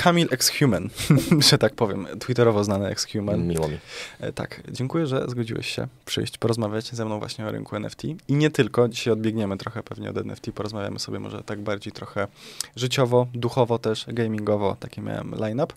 [0.00, 0.90] Kamil Exhuman,
[1.50, 3.46] że tak powiem, twitterowo znany Exhuman.
[3.46, 3.78] Miło mi.
[4.20, 8.04] E, Tak, dziękuję, że zgodziłeś się przyjść, porozmawiać ze mną właśnie o rynku NFT.
[8.04, 12.28] I nie tylko, dzisiaj odbiegniemy trochę pewnie od NFT, porozmawiamy sobie może tak bardziej trochę
[12.76, 15.74] życiowo, duchowo też, gamingowo, taki miałem line-up.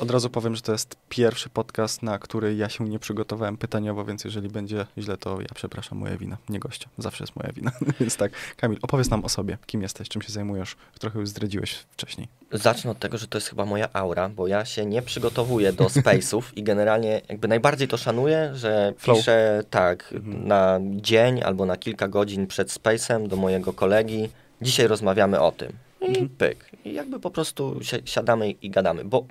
[0.00, 4.04] Od razu powiem, że to jest pierwszy podcast, na który ja się nie przygotowałem pytaniowo,
[4.04, 6.88] więc jeżeli będzie źle, to ja przepraszam, moja wina, nie gościa.
[6.98, 7.72] Zawsze jest moja wina.
[8.00, 10.76] więc tak, Kamil, opowiedz nam o sobie, kim jesteś, czym się zajmujesz.
[10.98, 12.28] Trochę już zdradziłeś wcześniej.
[12.52, 15.84] Zacznę od tego, że to jest chyba moja aura, bo ja się nie przygotowuję do
[15.84, 19.18] space'ów i generalnie jakby najbardziej to szanuję, że Flow.
[19.18, 20.48] piszę tak Mhm.
[20.48, 24.28] na dzień albo na kilka godzin przed space'em do mojego kolegi.
[24.62, 25.72] Dzisiaj rozmawiamy o tym.
[26.00, 26.28] I Mhm.
[26.28, 26.70] pyk.
[26.84, 29.26] I jakby po prostu si siadamy i gadamy, bo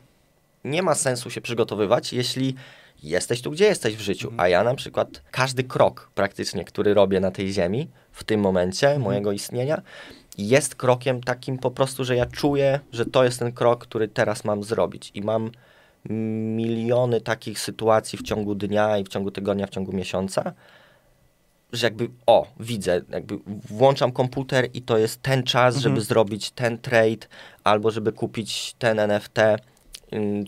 [0.63, 2.55] nie ma sensu się przygotowywać, jeśli
[3.03, 4.27] jesteś tu, gdzie jesteś w życiu.
[4.27, 4.39] Mhm.
[4.39, 8.87] A ja na przykład każdy krok praktycznie, który robię na tej ziemi w tym momencie
[8.87, 9.01] Mhm.
[9.03, 9.81] mojego istnienia,
[10.37, 14.43] jest krokiem takim po prostu, że ja czuję, że to jest ten krok, który teraz
[14.45, 15.11] mam zrobić.
[15.13, 15.51] I mam
[16.09, 20.53] miliony takich sytuacji w ciągu dnia i w ciągu tygodnia, w ciągu miesiąca,
[21.73, 26.05] że jakby, o, widzę, jakby włączam komputer i to jest ten czas, żeby Mhm.
[26.05, 27.27] zrobić ten trade,
[27.63, 29.37] albo żeby kupić ten NFT.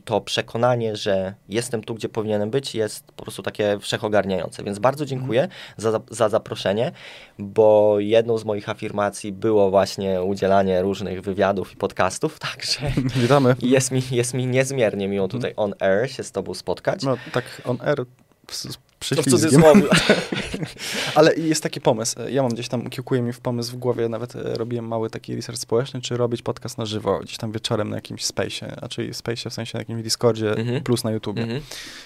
[0.05, 4.63] To przekonanie, że jestem tu, gdzie powinienem być, jest po prostu takie wszechogarniające.
[4.63, 6.91] Więc bardzo dziękuję za, za zaproszenie,
[7.39, 12.79] bo jedną z moich afirmacji było właśnie udzielanie różnych wywiadów i podcastów, także
[13.21, 13.55] Witamy.
[13.61, 17.03] jest mi, jest mi niezmiernie miło tutaj on air się z tobą spotkać.
[17.03, 18.05] No tak, on air
[18.99, 19.31] przyślizgiem.
[19.39, 19.81] cudzysłowie.
[21.15, 22.15] Ale jest taki pomysł.
[22.29, 25.35] Ja mam gdzieś tam, kiełkuje mi w pomysł w głowie, nawet e, robiłem mały taki
[25.35, 29.11] research społeczny, czy robić podcast na żywo, gdzieś tam wieczorem na jakimś space'ie, a czyli
[29.11, 30.83] space'ie w sensie na jakimś Discordzie Mhm.
[30.83, 31.41] plus na YouTubie.
[31.43, 31.61] Mhm.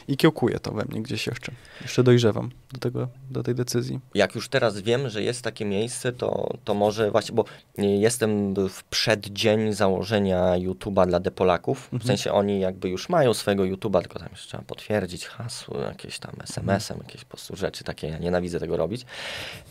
[0.08, 1.52] I kiełkuje to we mnie gdzieś jeszcze.
[1.82, 4.00] Jeszcze dojrzewam do tego, do tej decyzji.
[4.14, 7.46] Jak już teraz wiem, że jest takie miejsce, to, to może właśnie, bo
[7.78, 11.80] nie, jestem w przeddzień założenia YouTube'a dla Depolaków.
[11.80, 12.08] W Mhm.
[12.08, 16.32] sensie oni jakby już mają swojego YouTube'a, tylko tam jeszcze trzeba potwierdzić hasło, jakieś tam
[16.80, 18.08] SMS-em, jakieś po prostu rzeczy takie.
[18.08, 19.06] Ja nienawidzę tego robić.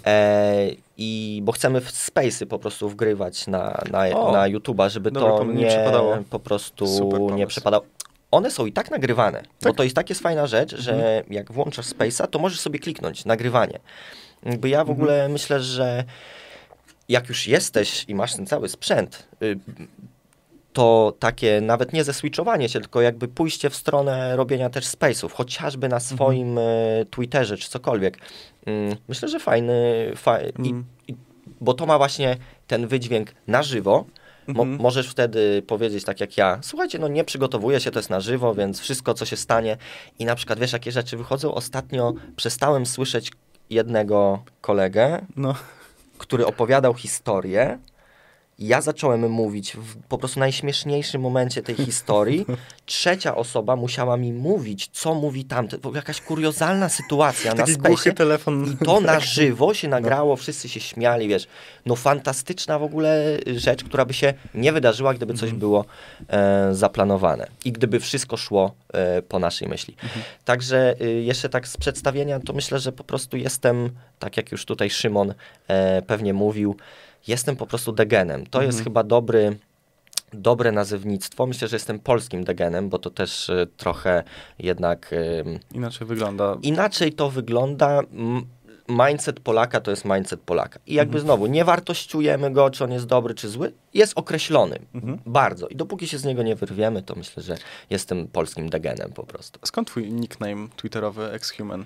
[0.07, 5.11] E, I bo chcemy w Space'y po prostu wgrywać na, na, O, na YouTube'a, żeby
[5.11, 7.49] dobry to nie nie po prostu Super nie pomysł.
[7.49, 7.85] przepadało.
[8.31, 9.77] One są i tak nagrywane, bo Tak.
[9.77, 13.79] to jest tak jest fajna rzecz, że jak włączasz Space'a, to możesz sobie kliknąć nagrywanie.
[14.43, 14.99] Jakby ja w Mhm.
[14.99, 16.05] ogóle myślę, że
[17.09, 19.59] jak już jesteś i masz ten cały sprzęt, y,
[20.73, 25.89] to takie nawet nie zeswitchowanie się, tylko jakby pójście w stronę robienia też space'ów, chociażby
[25.89, 28.19] na swoim y, Twitterze czy cokolwiek.
[28.67, 29.75] Mm, Myślę, że fajny,
[30.17, 30.85] fa i, Mm.
[31.09, 31.15] i,
[31.61, 32.37] bo to ma właśnie
[32.67, 34.05] ten wydźwięk na żywo.
[34.47, 34.83] Mo Mhm.
[34.83, 38.55] możesz wtedy powiedzieć tak jak ja, słuchajcie, no nie przygotowuję się, to jest na żywo,
[38.55, 39.77] więc wszystko co się stanie
[40.19, 41.55] i na przykład wiesz jakie rzeczy wychodzą.
[41.55, 43.33] Ostatnio przestałem słyszeć
[43.71, 45.55] jednego kolegę, No,
[46.19, 47.79] który opowiadał historię.
[48.59, 52.47] Ja zacząłem mówić w po prostu najśmieszniejszym momencie tej historii.
[52.87, 55.81] Trzecia osoba musiała mi mówić, co mówi tamten.
[55.95, 58.17] Jakaś kuriozalna sytuacja na taki głuchy specie.
[58.17, 58.73] telefon.
[58.73, 61.47] I to na żywo się nagrało, wszyscy się śmiali, wiesz.
[61.87, 65.85] No fantastyczna w ogóle rzecz, która by się nie wydarzyła, gdyby coś było
[66.29, 67.47] e, zaplanowane.
[67.65, 69.97] I gdyby wszystko szło e, po naszej myśli.
[70.45, 74.65] Także y, jeszcze tak z przedstawienia, to myślę, że po prostu jestem, tak jak już
[74.65, 75.35] tutaj Szymon
[75.69, 76.77] e, pewnie mówił,
[77.27, 78.47] jestem po prostu degenem.
[78.47, 79.59] To jest chyba dobry
[80.33, 81.47] dobre nazewnictwo.
[81.47, 84.25] Myślę, że jestem polskim degenem, bo to też e, trochę
[84.59, 85.15] jednak
[85.75, 86.57] Inaczej wygląda.
[86.63, 88.01] inaczej to wygląda.
[88.89, 90.79] Mindset Polaka to jest mindset Polaka.
[90.87, 93.73] I jakby znowu, nie wartościujemy go, czy on jest dobry, czy zły.
[93.95, 94.79] Jest określony.
[94.95, 95.19] Mhm.
[95.27, 95.69] Bardzo.
[95.69, 97.57] I dopóki się z niego nie wyrwiemy, to myślę, że
[97.91, 99.61] jestem polskim degenem po prostu.
[99.65, 101.85] Skąd twój nickname twitterowy Exhuman?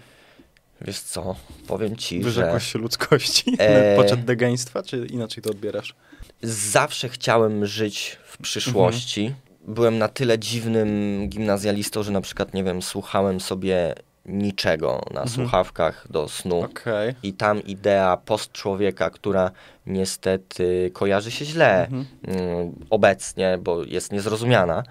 [0.84, 3.56] Wiesz co, powiem ci, że Wyrzekłeś się ludzkości?
[3.58, 5.94] E, Poczet degeństwa, czy inaczej to odbierasz?
[6.42, 9.34] zawsze chciałem żyć w przyszłości.
[9.68, 10.88] Byłem na tyle dziwnym
[11.28, 13.94] gimnazjalistą, że na przykład, nie wiem, słuchałem sobie
[14.26, 16.60] niczego na słuchawkach do snu.
[16.60, 17.14] Okej.
[17.22, 19.50] I tam idea post-człowieka, która
[19.86, 22.06] niestety kojarzy się źle Mhm.
[22.26, 24.82] mm, obecnie, bo jest niezrozumiana,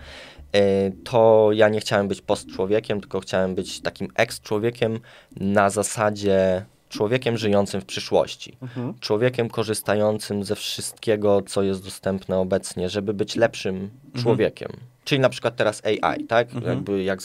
[1.03, 5.00] to ja nie chciałem być post-człowiekiem, tylko chciałem być takim ex-człowiekiem
[5.38, 8.58] na zasadzie człowiekiem żyjącym w przyszłości.
[8.62, 8.94] Mhm.
[9.00, 13.90] Człowiekiem korzystającym ze wszystkiego, co jest dostępne obecnie, żeby być lepszym
[14.22, 14.72] człowiekiem.
[15.03, 16.54] Czyli na przykład teraz AI, tak?
[16.54, 16.76] Mhm.
[16.76, 17.20] Jakby jak,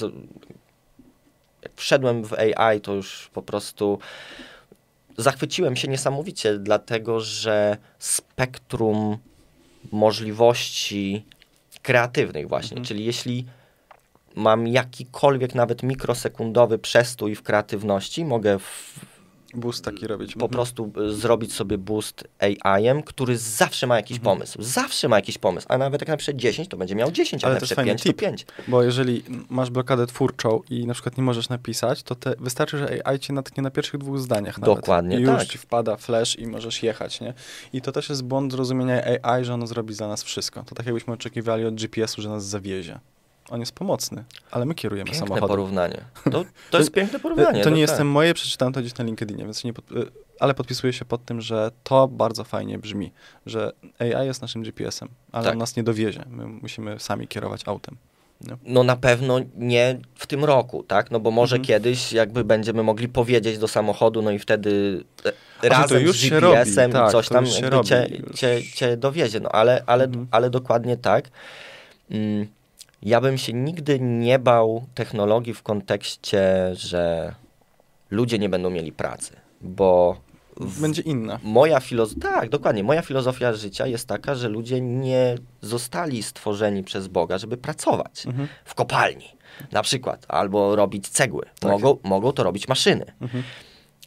[1.62, 3.98] jak wszedłem w AI, to już po prostu
[5.18, 9.18] zachwyciłem się niesamowicie, dlatego że spektrum
[9.92, 11.24] możliwości
[11.86, 13.46] kreatywnych właśnie, czyli jeśli
[14.34, 19.00] mam jakikolwiek nawet mikrosekundowy przestój w kreatywności, mogę w,
[19.56, 20.32] Boost taki robić.
[20.34, 20.50] po Mhm.
[20.50, 24.36] prostu y, zrobić sobie boost AI-em, który zawsze ma jakiś Mhm.
[24.36, 24.62] pomysł.
[24.62, 25.66] Zawsze ma jakiś pomysł.
[25.70, 28.02] A nawet jak napisze 10, to będzie miał 10, a Ale to napisze fajny 5,
[28.02, 28.16] to tip.
[28.18, 28.46] 5.
[28.68, 33.06] Bo jeżeli masz blokadę twórczą i na przykład nie możesz napisać, to te, wystarczy, że
[33.06, 34.74] AI cię natknie na pierwszych dwóch zdaniach nawet.
[34.76, 35.48] Dokładnie I już tak.
[35.48, 37.34] ci wpada flash i możesz jechać, nie?
[37.72, 40.62] I to też jest błąd zrozumienia AI, że ono zrobi za nas wszystko.
[40.62, 42.98] To tak jakbyśmy oczekiwali od GPS-u, że nas zawiezie.
[43.50, 45.48] On jest pomocny, ale my kierujemy Piękne samochodem.
[45.48, 46.04] porównanie.
[46.32, 47.62] To, to jest piękne porównanie.
[47.64, 47.80] To nie tak.
[47.90, 49.94] jestem moje, przeczytałem to gdzieś na LinkedInie, więc nie pod, e,
[50.40, 53.12] ale podpisuję się pod tym, że to bardzo fajnie brzmi,
[53.46, 55.52] że AI jest naszym GPS-em, ale Tak.
[55.52, 56.24] on nas nie dowiezie.
[56.30, 57.96] My musimy sami kierować autem.
[58.40, 58.56] Nie?
[58.64, 61.10] No na pewno nie w tym roku, tak?
[61.10, 61.66] No bo może Mhm.
[61.66, 65.32] kiedyś jakby będziemy mogli powiedzieć do samochodu, no i wtedy e,
[65.62, 67.46] to razem z GPS-em tak, coś to tam
[67.84, 69.40] cię, cię, cię dowiezie.
[69.40, 70.26] No ale, ale, Mhm.
[70.30, 71.28] ale dokładnie tak.
[72.10, 72.46] Mm,
[73.02, 77.34] Ja bym się nigdy nie bał technologii w kontekście, że
[78.10, 80.16] ludzie nie będą mieli pracy, bo
[80.80, 81.38] Będzie inna.
[81.42, 82.82] Moja filozofia, tak, dokładnie.
[82.84, 88.48] Moja filozofia życia jest taka, że ludzie nie zostali stworzeni przez Boga, żeby pracować Mhm.
[88.64, 89.24] w kopalni,
[89.72, 91.44] na przykład, albo robić cegły.
[91.60, 91.70] Tak.
[91.72, 93.04] Mogą, mogą to robić maszyny.
[93.20, 93.42] Mhm.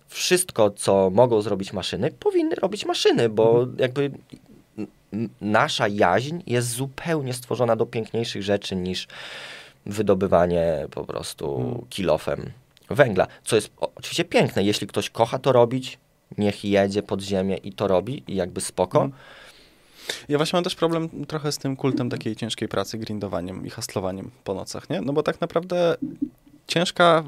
[0.08, 3.78] Wszystko, co mogą zrobić maszyny, powinny robić maszyny, bo Mhm.
[3.80, 4.12] jakby
[5.42, 9.08] nasza jaźń jest zupełnie stworzona do piękniejszych rzeczy niż
[9.86, 11.86] wydobywanie po prostu Mhm.
[11.90, 12.52] kilofem
[12.90, 13.28] węgla.
[13.44, 14.64] Co jest oczywiście piękne.
[14.64, 15.98] Jeśli ktoś kocha to robić,
[16.38, 19.04] niech jedzie pod ziemię i to robi i jakby spoko.
[19.04, 19.22] Mhm.
[20.30, 24.32] Ja właśnie mam też problem trochę z tym kultem takiej ciężkiej pracy, grindowaniem i hastlowaniem
[24.44, 25.02] po nocach, nie?
[25.02, 25.96] No bo tak naprawdę
[26.68, 27.24] ciężka,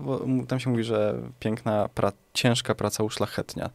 [0.48, 3.70] tam się mówi, że piękna, pra, ciężka praca uszlachetnia.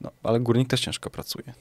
[0.00, 1.54] No, ale górnik też ciężko pracuje.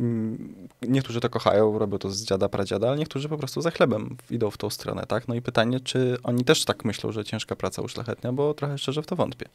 [0.00, 4.16] Mm, Niektórzy to kochają, robią to z dziada, pradziada, ale niektórzy po prostu za chlebem
[4.30, 5.28] idą w tą stronę, tak?
[5.28, 9.02] No i pytanie, czy oni też tak myślą, że ciężka praca uszlachetnia, bo trochę szczerze
[9.02, 9.46] w to wątpię.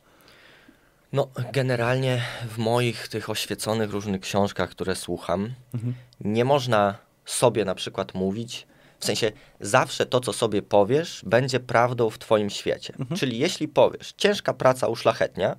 [1.14, 5.94] No, generalnie w moich tych oświeconych różnych książkach, które słucham, Mhm.
[6.22, 6.96] nie można
[7.26, 8.68] sobie na przykład mówić,
[9.00, 12.94] w sensie zawsze to, co sobie powiesz, będzie prawdą w twoim świecie.
[13.00, 13.20] Mhm.
[13.20, 15.56] Czyli jeśli powiesz, ciężka praca uszlachetnia,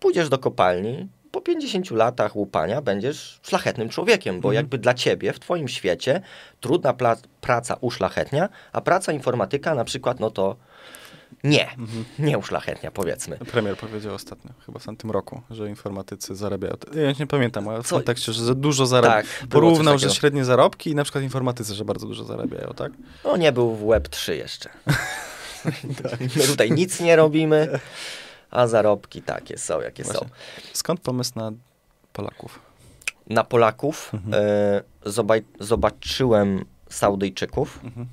[0.00, 4.54] pójdziesz do kopalni, po 50 latach łupania będziesz szlachetnym człowiekiem, bo Mhm.
[4.54, 6.20] jakby dla ciebie, w twoim świecie,
[6.60, 10.56] trudna pla- praca uszlachetnia, a praca informatyka na przykład, no to
[11.44, 12.04] nie, Mhm.
[12.28, 13.36] nie uszlachetnia, powiedzmy.
[13.38, 16.74] Premier powiedział ostatnio, chyba w tamtym roku, że informatycy zarabiają.
[16.94, 19.22] Ja nie pamiętam, ale w Co- kontekście, że za dużo zarabiają.
[19.22, 22.92] Tak, Porównał, że średnie zarobki i na przykład informatycy, że bardzo dużo zarabiają, tak?
[23.24, 24.70] No nie był w Web 3 jeszcze.
[26.36, 27.68] My tutaj nic nie robimy,
[28.54, 30.12] a zarobki takie są, jakie są.
[30.12, 30.28] Właśnie.
[30.72, 31.52] Skąd pomysł na
[32.12, 32.58] Polaków?
[33.30, 34.34] Na Polaków Mhm.
[35.04, 38.06] e, zoba- zobaczyłem Saudyjczyków Mhm.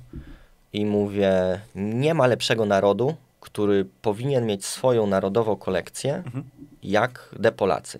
[0.72, 6.44] i mówię, nie ma lepszego narodu, który powinien mieć swoją narodową kolekcję, Mhm.
[6.82, 7.98] jak de Polacy.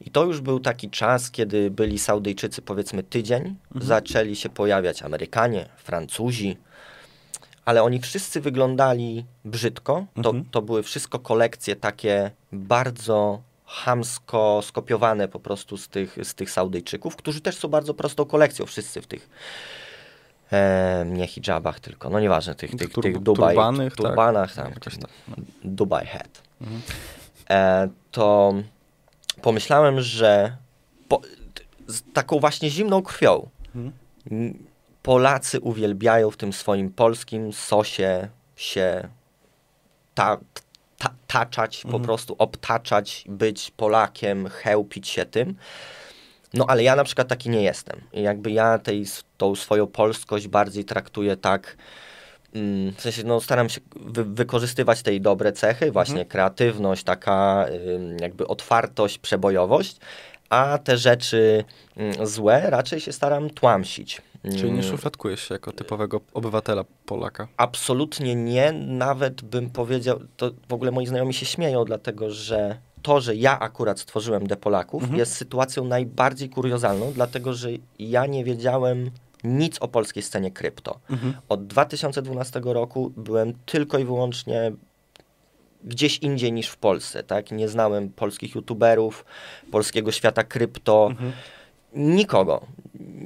[0.00, 3.86] I to już był taki czas, kiedy byli Saudyjczycy powiedzmy tydzień, Mhm.
[3.86, 6.56] zaczęli się pojawiać Amerykanie, Francuzi,
[7.64, 10.06] ale oni wszyscy wyglądali brzydko.
[10.22, 10.44] To, Mhm.
[10.50, 17.16] to były wszystko kolekcje takie bardzo chamsko skopiowane po prostu z tych, z tych Saudyjczyków,
[17.16, 19.28] którzy też są bardzo prostą kolekcją, wszyscy w tych
[20.52, 24.06] e, nie hijabach tylko, no nieważne, tych, tych, Tur- tych Dubaj, turbanych, tak.
[24.06, 25.10] turbanach, tam, Jakoś tak.
[25.28, 25.36] No.
[25.64, 26.80] Dubai Hat Mhm.
[27.50, 28.54] e, to
[29.42, 30.56] pomyślałem, że
[31.08, 31.20] po,
[31.86, 33.92] z taką właśnie zimną krwią Mhm.
[35.02, 39.08] Polacy uwielbiają w tym swoim polskim sosie się
[40.14, 40.38] ta,
[40.98, 42.04] ta, taczać, po Mhm.
[42.04, 45.54] prostu obtaczać, być Polakiem, chełpić się tym.
[46.54, 48.00] No ale ja na przykład taki nie jestem.
[48.12, 49.04] I jakby ja tej,
[49.38, 51.76] tą swoją polskość bardziej traktuję tak,
[52.54, 56.28] mm, w sensie no, staram się wy, wykorzystywać tej dobre cechy, właśnie Mhm.
[56.28, 57.66] kreatywność, taka
[58.20, 59.96] jakby otwartość, przebojowość,
[60.52, 61.64] a te rzeczy
[61.96, 64.22] mm, złe raczej się staram tłamsić.
[64.42, 67.48] Czyli nie Mm, szufladkujesz się jako typowego obywatela Polaka.
[67.56, 73.20] Absolutnie nie, nawet bym powiedział, to w ogóle moi znajomi się śmieją, dlatego że to,
[73.20, 75.18] że ja akurat stworzyłem Depolaków Mhm.
[75.18, 77.68] jest sytuacją najbardziej kuriozalną, dlatego że
[77.98, 79.10] ja nie wiedziałem
[79.44, 80.98] nic o polskiej scenie krypto.
[81.10, 81.34] Mhm.
[81.48, 84.72] Od 2012 roku byłem tylko i wyłącznie
[85.84, 87.50] gdzieś indziej niż w Polsce, tak?
[87.50, 89.24] Nie znałem polskich youtuberów,
[89.70, 91.32] polskiego świata krypto, Mhm.
[91.94, 92.66] nikogo.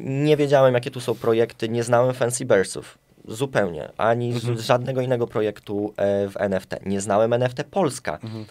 [0.05, 2.99] Nie wiedziałem, jakie tu są projekty, nie znałem Fancy Bearsów.
[3.29, 3.89] Zupełnie.
[3.97, 4.59] Ani z- Mhm.
[4.59, 6.71] żadnego innego projektu e, w NFT.
[6.87, 8.19] Nie znałem NFT Polska.
[8.23, 8.45] Mhm.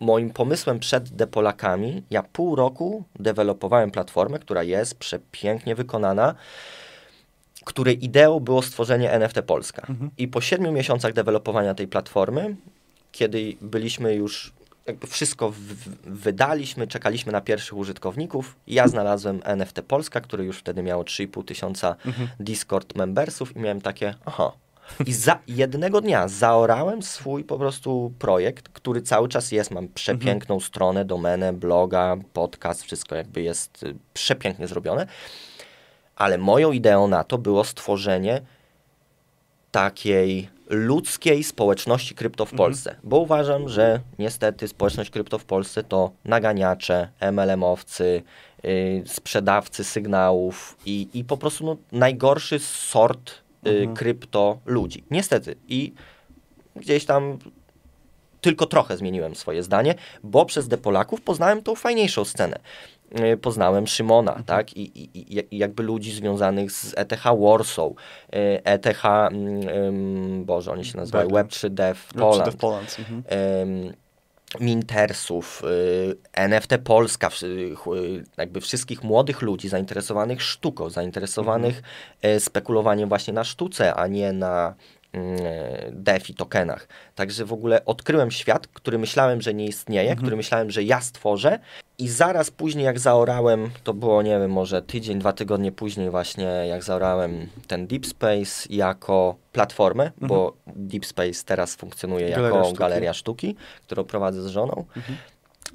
[0.00, 6.34] Moim pomysłem przed Depolakami, ja pół roku dewelopowałem platformę, która jest przepięknie wykonana,
[7.64, 9.86] której ideą było stworzenie NFT Polska.
[9.90, 10.10] Mhm.
[10.18, 12.56] I po siedmiu miesiącach dewelopowania tej platformy,
[13.18, 14.52] kiedy byliśmy już
[14.86, 15.52] jakby wszystko
[16.04, 18.56] wydaliśmy, czekaliśmy na pierwszych użytkowników.
[18.66, 22.28] Ja znalazłem NFT Polska, który już wtedy miało 3,5 tysiąca mhm.
[22.40, 24.52] Discord membersów i miałem takie, aha.
[25.06, 29.70] I za jednego dnia zaorałem swój po prostu projekt, który cały czas jest.
[29.70, 30.68] Mam przepiękną mhm.
[30.68, 35.06] stronę, domenę, bloga, podcast, wszystko jakby jest y, przepięknie zrobione.
[36.16, 38.40] Ale moją ideą na to było stworzenie
[39.70, 42.56] takiej ludzkiej społeczności krypto w mhm.
[42.56, 43.08] Polsce, mhm.
[43.08, 48.22] bo uważam, że niestety społeczność krypto w Polsce to naganiacze, MLM-owcy,
[48.62, 53.34] yy, sprzedawcy sygnałów i, i po prostu no, najgorszy sort
[53.64, 53.96] yy, mhm.
[53.96, 55.04] krypto ludzi.
[55.10, 55.56] Niestety.
[55.68, 55.92] I
[56.76, 57.38] gdzieś tam
[58.40, 62.58] tylko trochę zmieniłem swoje zdanie, bo przez Depolaków poznałem tą fajniejszą scenę.
[63.32, 64.44] Y, poznałem Szymona, mhm.
[64.44, 67.92] tak, I, i, i, jakby ludzi związanych z ETH Warsaw,
[68.30, 72.96] ETH, um, Boże, oni się nazywają Web3 Dev Poland, Web3 Dev Poland.
[72.98, 73.22] Mhm.
[73.84, 73.92] Um,
[74.60, 77.74] Mintersów, y, NFT Polska, y,
[78.36, 81.82] jakby wszystkich młodych ludzi zainteresowanych sztuką, zainteresowanych
[82.22, 82.40] mhm.
[82.40, 84.97] spekulowaniem właśnie na sztuce, a nie na Mm,
[85.92, 86.88] DeFi tokenach.
[87.14, 90.18] Także w ogóle odkryłem świat, który myślałem, że nie istnieje, mhm.
[90.18, 91.58] który myślałem, że ja stworzę
[91.98, 96.44] i zaraz później jak zaorałem, to było nie wiem, może tydzień, dwa tygodnie później właśnie
[96.44, 100.28] jak zaorałem ten Deep Space jako platformę, mhm.
[100.28, 102.78] bo Deep Space teraz funkcjonuje Galeria jako sztuki.
[102.78, 104.84] Galeria Sztuki, którą prowadzę z żoną.
[104.96, 105.18] Mhm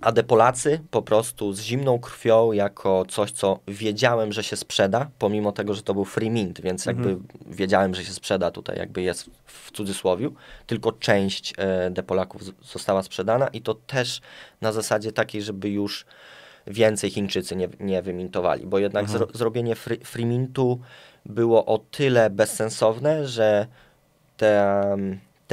[0.04, 5.52] a Polacy po prostu z zimną krwią jako coś, co wiedziałem, że się sprzeda, pomimo
[5.52, 7.28] tego, że to był free mint, więc jakby mhm.
[7.46, 10.34] wiedziałem, że się sprzeda tutaj, jakby jest w cudzysłowiu,
[10.68, 11.54] tylko część
[11.98, 14.22] e, Polaków została sprzedana i to też
[14.62, 16.06] na zasadzie takiej, żeby już
[16.68, 19.20] więcej Chińczycy nie, nie wymintowali, bo jednak mhm.
[19.20, 20.80] zro, zrobienie free, free mintu
[21.26, 23.68] było o tyle bezsensowne, że
[24.38, 24.98] te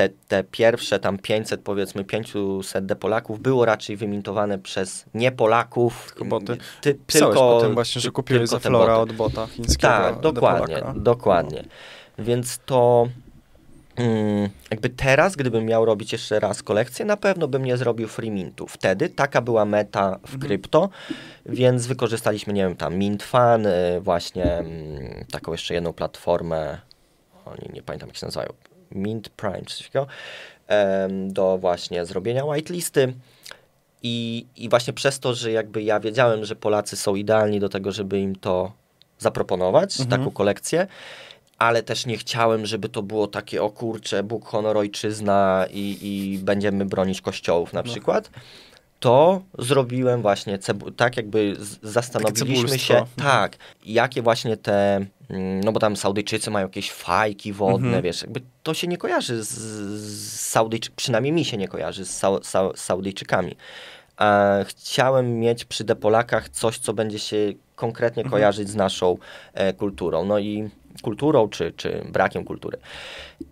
[0.01, 6.07] te, te pierwsze tam 500, powiedzmy 500 de Polaków było raczej wymintowane przez nie Polaków.
[6.09, 6.57] Tylko boty.
[6.81, 9.81] Ty, tylko potem właśnie, że kupiłeś za flora od bota chińskiego.
[9.81, 11.65] Tak, dokładnie, dokładnie.
[12.19, 12.25] No.
[12.25, 13.09] Więc to
[13.97, 18.31] mm, jakby teraz, gdybym miał robić jeszcze raz kolekcję, na pewno bym nie zrobił free
[18.31, 18.67] mintu.
[18.67, 20.41] Wtedy taka była meta w mhm.
[20.41, 20.89] krypto,
[21.47, 26.79] więc wykorzystaliśmy, nie wiem, tam Mintfan, y, właśnie mm, taką jeszcze jedną platformę,
[27.45, 28.53] oni nie pamiętam jak się nazywają,
[28.91, 30.07] Mint Prime, coś takiego,
[31.29, 33.15] do właśnie zrobienia whitelisty.
[34.03, 37.93] I, I właśnie przez to, że jakby ja wiedziałem, że Polacy są idealni do tego,
[37.93, 38.73] żeby im to
[39.19, 40.21] zaproponować, mhm.
[40.21, 40.87] taką kolekcję,
[41.59, 46.39] ale też nie chciałem, żeby to było takie, o kurcze, Bóg, honor, ojczyzna i, i
[46.39, 47.93] będziemy bronić kościołów na no.
[49.01, 50.59] To zrobiłem właśnie,
[50.97, 56.93] tak jakby zastanowiliśmy się, tak, jakie właśnie te, mm, no bo tam Saudyjczycy mają jakieś
[56.93, 58.03] fajki wodne, mhm.
[58.03, 62.17] wiesz, jakby to się nie kojarzy z, z Saudyjczykami, przynajmniej mi się nie kojarzy z,
[62.43, 63.57] Sau, Saudyjczykami.
[64.17, 67.37] A chciałem mieć przy Depolakach coś, co będzie się
[67.77, 68.31] konkretnie mhm.
[68.31, 69.17] kojarzyć z naszą
[69.55, 70.71] e, kulturą, no i
[71.03, 72.79] kulturą, czy, czy brakiem kultury.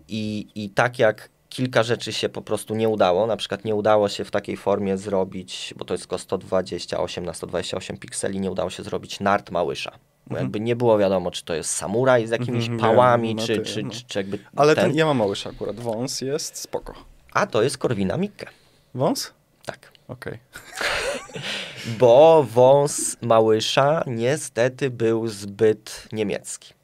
[0.07, 3.27] I, I tak jak kilka rzeczy się po prostu nie udało.
[3.27, 7.33] Na przykład nie udało się w takiej formie zrobić, bo to jest tylko 128 na
[7.33, 9.91] 128 pikseli, nie udało się zrobić nart małysza.
[9.91, 10.45] Bo mhm.
[10.45, 13.61] jakby nie było wiadomo, czy to jest samuraj z jakimiś mhm, pałami, wiem, czy, ty,
[13.61, 13.89] czy, no.
[13.89, 14.39] czy, czy, jakby.
[14.55, 14.83] Ale ten...
[14.85, 15.79] ten ja mam małysza akurat.
[15.79, 16.93] Wąs jest spoko.
[17.33, 18.49] A to jest Korwina Mikke.
[18.93, 19.33] Wąs?
[19.65, 19.91] Tak.
[20.07, 20.39] Okej.
[20.51, 21.41] Okay.
[21.99, 26.78] bo wąs małysza niestety był zbyt niemiecki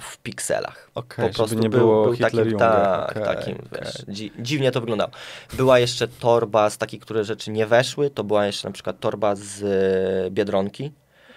[0.00, 0.90] w pikselach.
[0.94, 3.80] Okay, po prostu nie był, było był takim, tak, okay, takim okay.
[3.84, 5.10] Wiesz, dzi dziwnie to wyglądało.
[5.52, 9.34] Była jeszcze torba z takich, które rzeczy nie weszły, to była jeszcze na przykład torba
[9.36, 10.92] z e, Biedronki.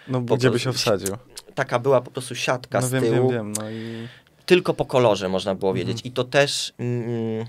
[0.08, 1.18] No po gdzie by się wsadził?
[1.56, 3.30] Taka była po prostu siatka no, z wiem, tyłu.
[3.30, 4.08] Wiem, wiem, no i...
[4.46, 5.98] Tylko po kolorze można było wiedzieć.
[5.98, 6.08] Mhm.
[6.08, 6.74] I to też...
[6.80, 7.46] Mm,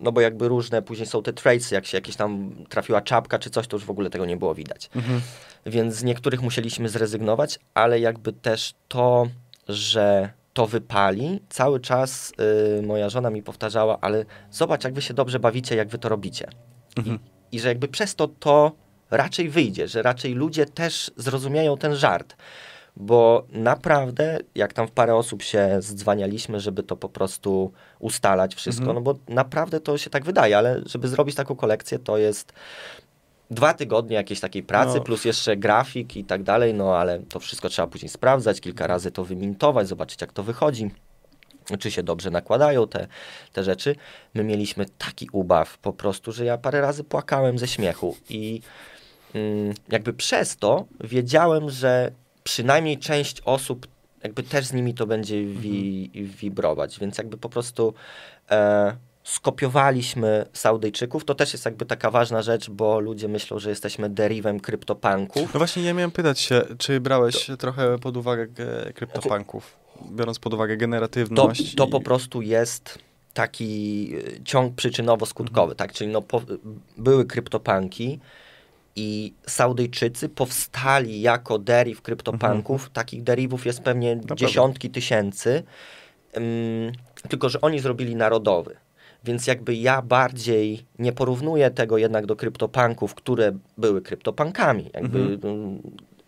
[0.00, 3.50] no bo jakby różne, później są te trades, jak się jakieś tam trafiła czapka czy
[3.50, 4.90] coś, to już w ogóle tego nie było widać.
[4.96, 5.20] Mhm.
[5.66, 9.28] Więc z niektórych musieliśmy zrezygnować, ale jakby też to
[9.68, 12.32] że to wypali, cały czas
[12.78, 16.08] y, moja żona mi powtarzała, ale zobacz, jak wy się dobrze bawicie, jak wy to
[16.08, 16.48] robicie.
[16.96, 17.18] Mhm.
[17.52, 18.72] I, I, że jakby przez to to
[19.10, 22.36] raczej wyjdzie, że raczej ludzie też zrozumieją ten żart.
[22.96, 28.84] Bo naprawdę, jak tam w parę osób się zdzwanialiśmy, żeby to po prostu ustalać wszystko,
[28.84, 28.94] mhm.
[28.94, 32.52] no bo naprawdę to się tak wydaje, ale żeby zrobić taką kolekcję, to jest
[33.50, 35.00] dwa tygodnie jakiejś takiej pracy, no.
[35.00, 39.10] plus jeszcze grafik i tak dalej, no ale to wszystko trzeba później sprawdzać, kilka razy
[39.10, 40.90] to wymintować, zobaczyć jak to wychodzi
[41.78, 43.06] czy się dobrze nakładają te,
[43.52, 43.96] te rzeczy.
[44.34, 48.60] My mieliśmy taki ubaw po prostu, że ja parę razy płakałem ze śmiechu i
[49.34, 52.12] mm, jakby przez to wiedziałem, że
[52.44, 53.86] przynajmniej część osób
[54.22, 56.36] jakby też z nimi to będzie wi mhm.
[56.36, 57.94] wibrować, więc jakby po prostu
[58.50, 61.24] e, skopiowaliśmy Saudyjczyków.
[61.24, 65.54] To też jest jakby taka ważna rzecz, bo ludzie myślą, że jesteśmy derivem kryptopunków.
[65.54, 67.56] No właśnie, ja miałem pytać się, czy brałeś to...
[67.56, 68.46] trochę pod uwagę
[68.94, 69.76] kryptopunków,
[70.10, 71.74] biorąc pod uwagę generatywność?
[71.74, 71.92] To, to i...
[71.92, 72.98] po prostu jest
[73.34, 75.76] taki y, ciąg przyczynowo-skutkowy, mhm.
[75.76, 75.92] tak?
[75.92, 76.42] Czyli no, po,
[76.96, 78.20] były kryptopanki
[78.96, 82.80] i Saudyjczycy powstali jako deriv kryptopunków.
[82.80, 82.92] Mhm.
[82.92, 85.62] Takich derivów jest pewnie dziesiątki tysięcy.
[86.34, 86.92] Um,
[87.28, 88.76] tylko, że oni zrobili narodowy.
[89.24, 94.90] Więc jakby ja bardziej nie porównuję tego jednak do kryptopunków, które były kryptopankami.
[94.94, 95.82] Jakby mhm.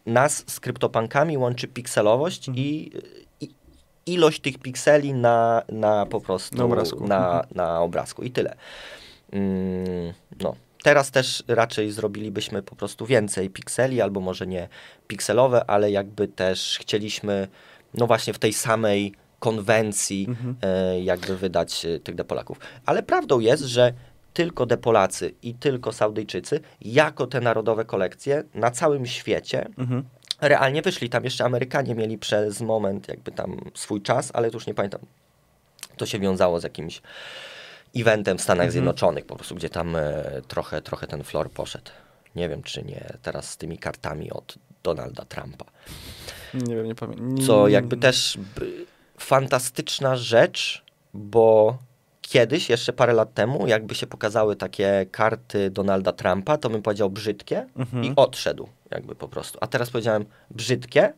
[0.07, 2.67] nas z kryptopankami łączy pikselowość mhm.
[2.67, 2.93] i,
[3.41, 3.55] i,
[4.07, 7.07] ilość tych pikseli na, na po prostu na obrazku.
[7.07, 7.47] Na, mhm.
[7.55, 8.57] na obrazku i tyle.
[9.33, 10.55] Mm, no.
[10.83, 14.69] Teraz też raczej zrobilibyśmy po prostu więcej pikseli, albo może nie
[15.07, 17.49] pikselowe, ale jakby też chcieliśmy,
[17.95, 20.57] no właśnie w tej samej konwencji mhm.
[20.63, 22.59] e, jakby wydać e, tych depolaków.
[22.87, 23.93] Ale prawdą jest, że
[24.33, 30.05] tylko depolacy i tylko Saudyjczycy jako te narodowe kolekcje na całym świecie mhm.
[30.41, 31.11] realnie wyszli.
[31.11, 35.01] Tam jeszcze Amerykanie mieli przez moment jakby tam swój czas, ale to już nie pamiętam.
[35.97, 37.03] To się wiązało z jakimś
[37.97, 38.73] eventem w Stanach mhm.
[38.73, 41.91] Zjednoczonych po prostu, gdzie tam e, trochę, trochę ten flor poszedł.
[42.35, 45.65] Nie wiem, czy nie teraz z tymi kartami od Donalda Trumpa.
[46.55, 47.47] Nie wiem, nie pamiętam.
[47.47, 48.39] Co jakby też
[49.19, 51.79] fantastyczna rzecz, bo
[52.21, 57.11] kiedyś, jeszcze parę lat temu, jakby się pokazały takie karty Donalda Trumpa, to bym powiedział
[57.11, 58.05] brzydkie mhm.
[58.05, 59.59] i odszedł jakby po prostu.
[59.61, 61.13] A teraz powiedziałem brzydkie,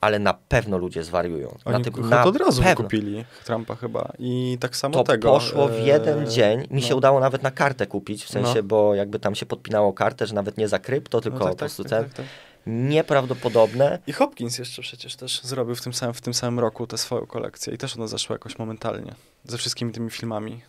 [0.00, 1.58] ale na pewno ludzie zwariują.
[1.64, 2.84] Oni na typu, na od razu pewno.
[2.84, 5.32] kupili Trumpa chyba i tak samo to tego.
[5.32, 6.28] poszło w jeden e...
[6.28, 6.60] dzień.
[6.60, 6.88] Mi no.
[6.88, 8.62] się udało nawet na kartę kupić, w sensie, no.
[8.62, 11.56] bo jakby tam się podpinało kartę, że nawet nie za krypto, tylko no tak, po
[11.56, 12.26] tak, prostu tak, tak, tak,
[12.66, 13.98] nieprawdopodobne.
[14.06, 17.26] I Hopkins jeszcze przecież też zrobił w tym samym, w tym samym roku tę swoją
[17.26, 19.14] kolekcję i też ona zaszła jakoś momentalnie
[19.44, 20.60] ze wszystkimi tymi filmami.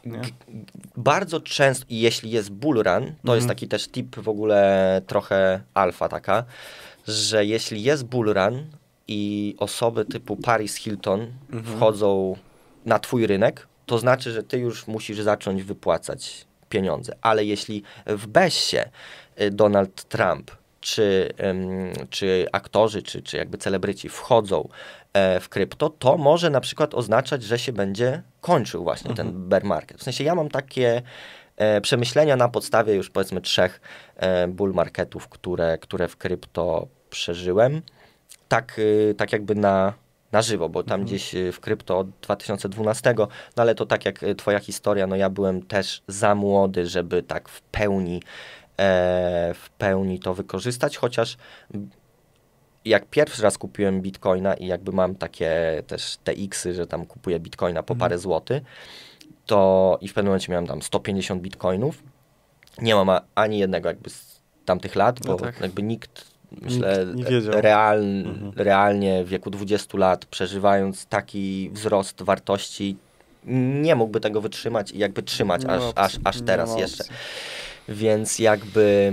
[0.98, 3.10] Bardzo często, jeśli jest bull run, to mm.
[3.12, 3.48] jest mhm.
[3.48, 6.44] taki też tip w ogóle trochę alfa taka,
[7.08, 8.66] że jeśli jest bull run
[9.08, 11.20] i osoby typu Paris Hilton
[11.52, 11.64] -hmm.
[11.64, 12.38] wchodzą
[12.86, 17.16] na twój rynek, to znaczy, że ty już musisz zacząć wypłacać pieniądze.
[17.22, 18.78] Ale jeśli w Bessie
[19.42, 20.52] y, Donald Trump
[20.84, 21.34] czy,
[22.10, 24.70] czy aktorzy, czy, czy jakby celebryci wchodzą
[25.14, 29.28] e, w krypto, to może na przykład oznaczać, że się będzie kończył właśnie mhm.
[29.28, 30.00] ten bear market.
[30.00, 31.02] W sensie ja mam takie
[31.58, 33.82] e, przemyślenia na podstawie już powiedzmy trzech
[34.16, 37.82] e, bull marketów, które, które w krypto przeżyłem.
[38.48, 39.94] Tak, y, tak jakby na,
[40.32, 41.06] na żywo, bo tam mhm.
[41.06, 45.16] gdzieś y, w krypto od 2012, no ale to tak jak y, twoja historia, no
[45.16, 48.22] ja byłem też za młody, żeby tak w pełni
[49.54, 51.38] w pełni to wykorzystać, chociaż
[52.86, 57.84] jak pierwszy raz kupiłem bitcoina i jakby mam takie też TX-y, że tam kupuję bitcoina
[57.84, 58.00] po mhm.
[58.00, 58.64] parę złotych,
[59.46, 62.04] to i w pewnym momencie miałem tam 150 bitcoinów.
[62.82, 65.62] Nie mam ani jednego jakby z tamtych lat, bo no tak.
[65.62, 66.26] jakby nikt,
[66.62, 68.52] myślę, nikt real, mhm.
[68.56, 72.98] realnie w wieku 20 lat przeżywając taki wzrost wartości
[73.82, 77.04] nie mógłby tego wytrzymać i jakby trzymać aż, aż, aż teraz jeszcze.
[77.90, 79.12] Więc jakby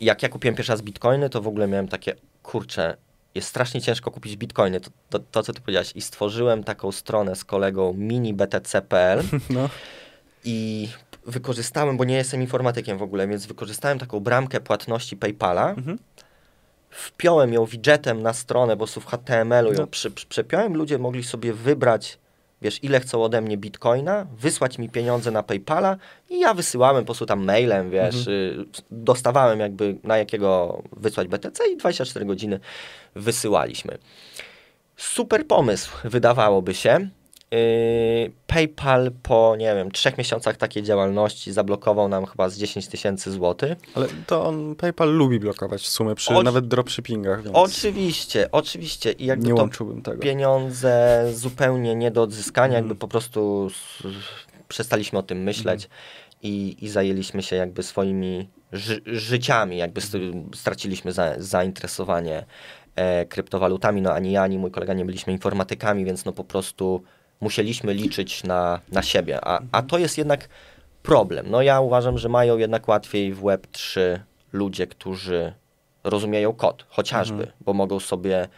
[0.00, 2.96] jak ja kupiłem pierwszy raz bitcoiny, to w ogóle miałem takie, kurczę,
[3.34, 5.92] jest strasznie ciężko kupić bitcoiny, to, to, to co ty powiedziałeś.
[5.94, 9.68] I stworzyłem taką stronę z kolegą minibtc.pl no.
[10.44, 10.88] i
[11.26, 15.98] wykorzystałem, bo nie jestem informatykiem w ogóle, więc wykorzystałem taką bramkę płatności PayPala, mhm.
[16.90, 19.86] wpiąłem ją widgetem na stronę, bo w HTML-u ją no.
[19.86, 22.18] przy, przy, przepiąłem, ludzie mogli sobie wybrać
[22.62, 25.96] wiesz, ile chcą ode mnie bitcoina, wysłać mi pieniądze na PayPala
[26.30, 28.36] i ja wysyłałem po prostu tam mailem, wiesz, mhm.
[28.36, 32.60] Y, dostawałem jakby na jakiego wysłać BTC i 24 godziny
[33.14, 33.98] wysyłaliśmy.
[34.96, 37.08] Super pomysł, wydawałoby się.
[37.50, 43.32] Yy, PayPal po, nie wiem, trzech miesiącach takiej działalności zablokował nam chyba z 10 tysięcy
[43.32, 43.78] złotych.
[43.94, 47.42] Ale to on, PayPal lubi blokować sumy przy o, nawet dropshippingach.
[47.42, 47.56] Więc...
[47.56, 49.12] Oczywiście, oczywiście.
[49.12, 50.22] I jakby nie łączyłbym tego.
[50.22, 52.98] pieniądze zupełnie nie do odzyskania, jakby mhm.
[52.98, 53.70] po prostu
[54.68, 55.96] przestaliśmy o tym myśleć mm.
[56.42, 60.00] i, i zajęliśmy się jakby swoimi ży życiami, jakby
[60.54, 62.44] straciliśmy za zainteresowanie
[62.96, 67.02] e, kryptowalutami, no ani ja, ani mój kolega nie byliśmy informatykami, więc no po prostu
[67.40, 69.38] musieliśmy liczyć na, na siebie.
[69.42, 70.48] A, a to jest jednak
[71.02, 71.46] problem.
[71.50, 74.00] No ja uważam, że mają jednak łatwiej w Web3
[74.52, 75.52] ludzie, którzy
[76.04, 77.52] rozumieją kod, chociażby, mhm.
[77.60, 78.48] bo mogą sobie,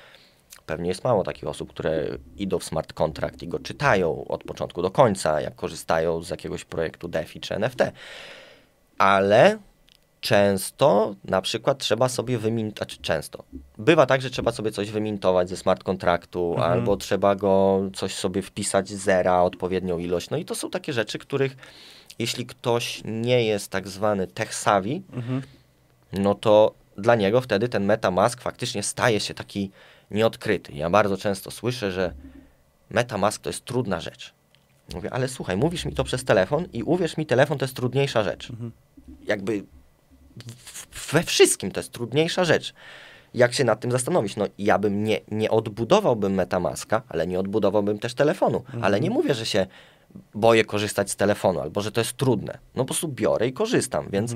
[0.66, 4.82] pewnie jest mało takich osób, które idą w smart contract i go czytają od początku
[4.82, 7.82] do końca, jak korzystają z jakiegoś projektu DeFi czy NFT.
[8.98, 9.58] Ale
[10.20, 13.44] często na przykład trzeba sobie wymintować, znaczy często,
[13.78, 16.72] bywa tak, że trzeba sobie coś wymintować ze smart kontraktu, Mhm.
[16.72, 20.30] albo trzeba go coś sobie wpisać zera, odpowiednią ilość.
[20.30, 21.56] No i to są takie rzeczy, których
[22.18, 25.42] jeśli ktoś nie jest tak zwany tech savvy, Mhm.
[26.12, 29.70] no to dla niego wtedy ten MetaMask faktycznie staje się taki
[30.10, 30.72] nieodkryty.
[30.72, 32.12] Ja bardzo często słyszę, że
[32.90, 34.34] MetaMask to jest trudna rzecz.
[34.94, 38.22] Mówię, ale słuchaj, mówisz mi to przez telefon i uwierz mi, telefon to jest trudniejsza
[38.24, 38.50] rzecz.
[38.50, 38.72] Mhm.
[39.26, 39.64] Jakby
[41.12, 42.74] we wszystkim to jest trudniejsza rzecz.
[43.34, 44.36] Jak się nad tym zastanowić?
[44.36, 48.62] No ja bym nie, nie odbudowałbym MetaMaska, ale nie odbudowałbym też telefonu.
[48.82, 49.66] Ale nie mówię, że się
[50.34, 52.58] boję korzystać z telefonu, albo że to jest trudne.
[52.74, 54.34] No po prostu biorę i korzystam, więc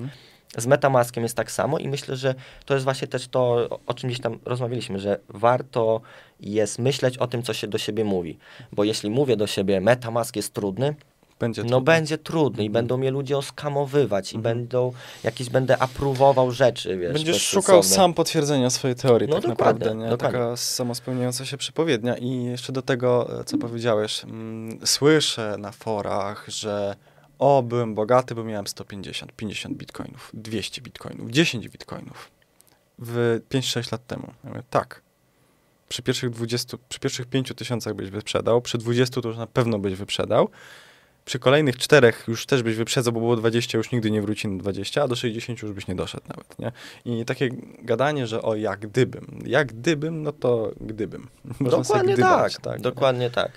[0.57, 3.41] z MetaMaskiem jest tak samo i myślę, że to jest właśnie też to,
[3.71, 6.01] o- o czym gdzieś tam rozmawialiśmy, że warto
[6.41, 8.39] jest myśleć o tym, co się do siebie mówi.
[8.73, 10.95] Bo jeśli mówię do siebie, MetaMask jest trudny,
[11.39, 11.81] Będzie no trudno.
[11.81, 14.93] będzie trudny i będą mnie ludzie oskamowywać i będą
[15.25, 17.13] jakieś, będę apruwował rzeczy, wiesz.
[17.13, 20.11] Będziesz szukał sam potwierdzenia swojej teorii, No tak dokładnie, naprawdę, nie?
[20.11, 20.39] dokładnie.
[20.39, 22.17] Taka samospełniająca się przepowiednia.
[22.17, 26.97] I jeszcze do tego, e, co powiedziałeś, mm, słyszę na forach, że
[27.39, 32.31] o, byłem bogaty, bo miałem 150, 50 bitcoinów, 200 bitcoinów, 10 bitcoinów
[32.99, 34.27] w 5-6 lat temu.
[34.45, 35.03] Ja mówię, tak.
[35.89, 39.79] Przy pierwszych 20, przy pierwszych 5 tysiącach byś wyprzedał, przy 20 to już na pewno
[39.79, 40.49] byś wyprzedał,
[41.25, 44.59] przy kolejnych czterech już też byś wyprzedzał, bo było 20, już nigdy nie wróci na
[44.59, 46.73] 20, a do 60 już byś nie doszedł nawet, nie?
[47.05, 47.49] I takie
[47.83, 49.39] gadanie, że o, jak gdybym.
[49.47, 51.29] Jak gdybym, no to gdybym.
[51.61, 52.83] Można Dokładnie gdybać, tak, nie?
[52.83, 53.53] dokładnie tak.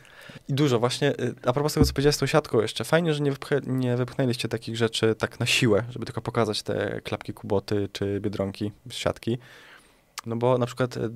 [0.49, 3.23] I dużo właśnie, y, a propos tego, co powiedziałeś z tą siatką jeszcze, fajnie, że
[3.23, 7.89] nie, wypchę, nie wypchnęliście takich rzeczy tak na siłę, żeby tylko pokazać te klapki Kuboty
[7.91, 9.37] czy Biedronki z siatki.
[10.25, 11.09] No bo na przykład y,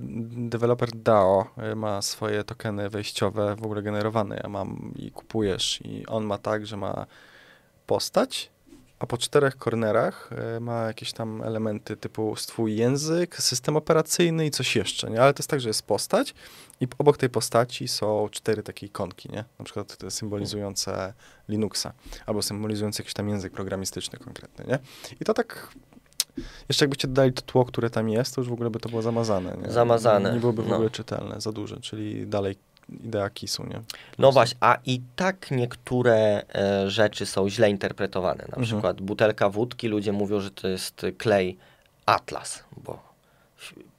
[0.50, 4.40] deweloper DAO y, ma swoje tokeny wejściowe w ogóle generowane.
[4.44, 7.06] Ja mam i kupujesz i on ma tak, że ma
[7.88, 8.52] postać,
[9.00, 14.52] a po czterech kornerach y, ma jakieś tam elementy typu twój język, system operacyjny i
[14.52, 15.22] coś jeszcze, nie?
[15.22, 16.34] Ale to jest tak, że jest postać
[16.82, 19.44] i obok tej postaci są cztery takie ikonki, nie?
[19.60, 21.14] Na przykład symbolizujące
[21.50, 21.94] Linuxa
[22.26, 24.80] albo symbolizujące jakiś tam język programistyczny konkretny, nie?
[25.22, 25.68] I to tak
[26.70, 29.02] jeszcze jakbyście dodali to tło, które tam jest, to już w ogóle by to było
[29.02, 29.72] zamazane, nie?
[29.72, 30.76] Zamazane, Nie byłoby w no.
[30.76, 32.56] ogóle czytelne, za duże, czyli dalej
[33.04, 33.82] idea kisu, nie?
[34.20, 38.38] No właśnie, a i tak niektóre e, rzeczy są źle interpretowane.
[38.38, 38.64] Na Mhm.
[38.66, 41.58] przykład butelka wódki, ludzie mówią, że to jest klej
[42.06, 43.11] Atlas, bo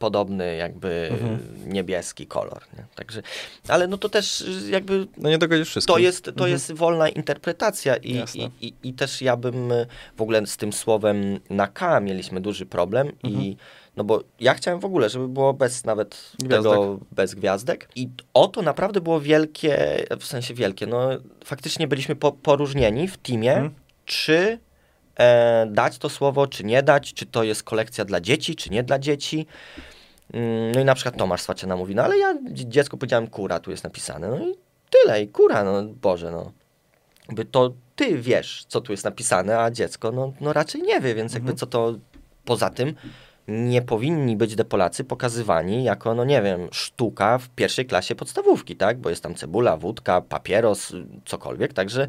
[0.07, 1.39] podobny jakby Mhm.
[1.67, 2.63] niebieski kolor.
[2.77, 2.85] Nie?
[2.95, 3.23] Także,
[3.69, 5.93] ale no to też jakby No nie dogodzisz wszystko.
[5.93, 6.51] to jest, to Mhm.
[6.51, 9.87] jest wolna interpretacja i, i, i, i też ja bym y,
[10.17, 13.43] w ogóle z tym słowem na K mieliśmy duży problem Mhm.
[13.45, 13.57] i
[13.97, 16.73] no bo ja chciałem w ogóle, żeby było bez nawet Gwiazdek.
[16.73, 21.09] tego, bez gwiazdek i o to naprawdę było wielkie, w sensie wielkie, no
[21.45, 23.75] faktycznie byliśmy po, poróżnieni w teamie, Mhm.
[24.07, 24.59] czy
[25.19, 28.83] e, dać to słowo, czy nie dać, czy to jest kolekcja dla dzieci, czy nie
[28.83, 29.47] dla dzieci.
[30.33, 33.61] Mm, No i na przykład Tomasz Swaciana mówi, no ale ja dzie- dziecku powiedziałem kura,
[33.61, 34.29] tu jest napisane.
[34.29, 34.55] No i
[34.91, 36.53] tyle, i kura, no Boże, no.
[37.29, 41.15] Jakby to ty wiesz, co tu jest napisane, a dziecko, no, no raczej nie wie,
[41.15, 41.95] więc jakby co to,
[42.45, 42.95] poza tym
[43.49, 48.99] nie powinni być Polacy pokazywani jako, no nie wiem, sztuka w pierwszej klasie podstawówki, tak?
[48.99, 50.93] Bo jest tam cebula, wódka, papieros,
[51.25, 52.07] cokolwiek, także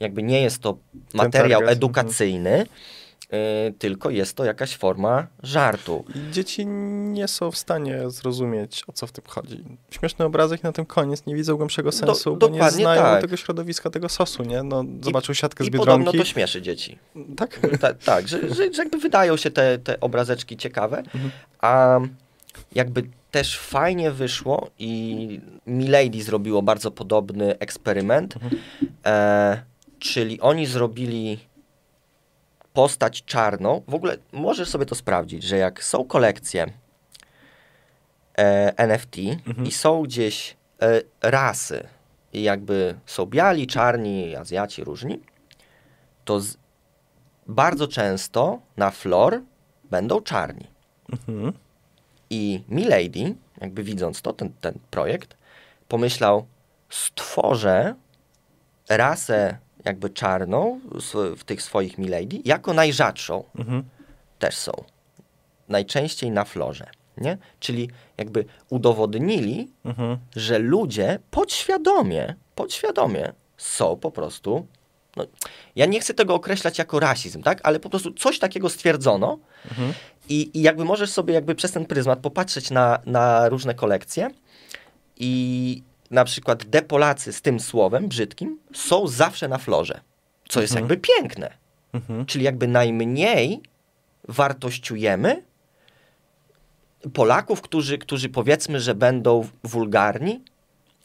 [0.00, 0.76] jakby nie jest to
[1.14, 2.66] materiał target, edukacyjny,
[3.78, 6.04] tylko jest to jakaś forma żartu.
[6.14, 9.64] I dzieci nie są w stanie zrozumieć, o co w tym chodzi.
[9.90, 13.20] Śmieszny obrazek i na tym koniec, nie widzą głębszego sensu, bo nie znają tak.
[13.20, 14.62] tego środowiska, tego sosu, nie?
[14.62, 16.18] No, zobaczył siatkę z I Biedronki.
[16.18, 16.98] to śmieszy dzieci.
[17.36, 17.60] Tak?
[17.80, 21.30] Ta, tak, że, że, że jakby wydają się te, te obrazeczki ciekawe, Mhm.
[21.60, 22.00] a
[22.74, 28.62] jakby też fajnie wyszło i Milady zrobiło bardzo podobny eksperyment, Mhm.
[29.06, 29.62] e,
[29.98, 31.38] czyli oni zrobili
[32.74, 33.82] postać czarną.
[33.88, 36.66] W ogóle możesz sobie to sprawdzić, że jak są kolekcje
[38.38, 39.66] e, NFT Mhm.
[39.66, 41.88] i są gdzieś e, rasy
[42.32, 45.20] i jakby są biali, czarni, Azjaci różni,
[46.24, 46.56] to z,
[47.46, 49.40] bardzo często na floor
[49.84, 50.66] będą czarni.
[51.12, 51.52] Mhm.
[52.30, 55.36] I Milady, jakby widząc to, ten, ten projekt,
[55.88, 56.46] pomyślał,
[56.90, 57.94] stworzę
[58.88, 60.80] rasę jakby czarną
[61.36, 63.84] w, tych swoich Milady jako najrzadszą Mhm.
[64.38, 64.72] też są.
[65.68, 67.38] Najczęściej na florze, nie?
[67.60, 70.18] Czyli jakby udowodnili, Mhm.
[70.36, 74.66] że ludzie podświadomie, podświadomie są po prostu.
[75.16, 75.24] No,
[75.76, 77.60] ja nie chcę tego określać jako rasizm, tak?
[77.62, 79.38] Ale po prostu coś takiego stwierdzono
[79.70, 79.92] Mhm.
[80.28, 84.30] i, i jakby możesz sobie jakby przez ten pryzmat popatrzeć na, na różne kolekcje
[85.16, 85.82] i
[86.14, 90.00] na przykład depolacy z tym słowem brzydkim są zawsze na florze,
[90.48, 90.90] co jest Mhm.
[90.90, 91.50] jakby piękne.
[91.92, 92.26] Mhm.
[92.26, 93.60] Czyli jakby najmniej
[94.28, 95.42] wartościujemy
[97.12, 100.44] Polaków, którzy, którzy powiedzmy, że będą wulgarni,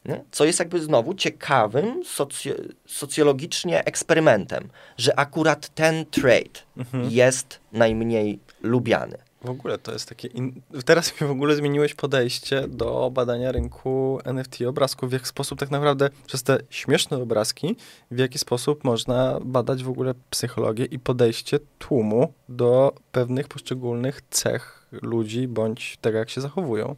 [0.06, 0.24] nie?
[0.32, 2.54] co jest jakby znowu ciekawym socjo
[2.86, 7.10] socjologicznie eksperymentem, że akurat ten trade mhm.
[7.10, 9.18] jest najmniej lubiany.
[9.42, 10.28] W ogóle to jest takie.
[10.28, 10.62] In...
[10.86, 15.10] Teraz mi w ogóle zmieniłeś podejście do badania rynku NFT obrazków.
[15.10, 17.76] W jaki sposób tak naprawdę przez te śmieszne obrazki,
[18.12, 24.86] w jaki sposób można badać w ogóle psychologię i podejście tłumu do pewnych poszczególnych cech
[24.92, 26.96] ludzi, bądź tego, jak się zachowują.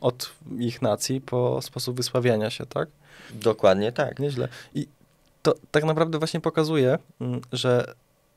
[0.00, 2.88] Od ich nacji po sposób wysławiania się, tak?
[3.30, 4.18] Dokładnie tak.
[4.18, 4.48] Nieźle.
[4.74, 4.88] I
[5.42, 7.94] to tak naprawdę właśnie pokazuje, mm, że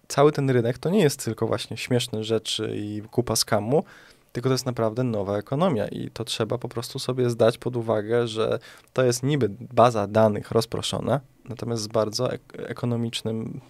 [0.09, 3.83] cały ten rynek to nie jest tylko właśnie śmieszne rzeczy i kupa skamu,
[4.31, 8.27] tylko to jest naprawdę nowa ekonomia i to trzeba po prostu sobie zdać pod uwagę,
[8.27, 8.59] że
[8.93, 11.19] to jest niby baza danych rozproszona,
[11.49, 13.61] natomiast z bardzo ek ekonomicznym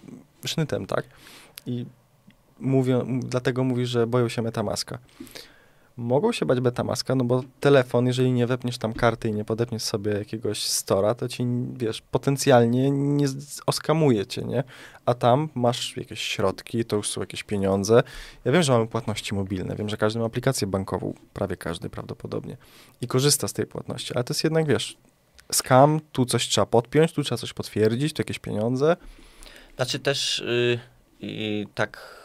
[0.44, 1.04] sznytem, tak?
[1.66, 1.86] I
[2.60, 4.98] mówią, dlatego mówi, że boją się Metamaska
[5.96, 9.82] mogą się bać Betamaska, no bo telefon, jeżeli nie wepniesz tam karty i nie podepniesz
[9.82, 13.26] sobie jakiegoś stora, to ci, wiesz, potencjalnie nie
[13.66, 14.64] oskamuje cię, nie?
[15.06, 18.02] A tam masz jakieś środki, to już są jakieś pieniądze.
[18.44, 22.56] Ja wiem, że mamy płatności mobilne, wiem, że każdy ma aplikację bankową, prawie każdy prawdopodobnie
[23.00, 24.96] i korzysta z tej płatności, ale to jest jednak, wiesz,
[25.52, 28.96] skam, tu coś trzeba podpiąć, tu trzeba coś potwierdzić, tu jakieś pieniądze.
[29.76, 30.44] Znaczy też
[31.20, 32.19] yy, tak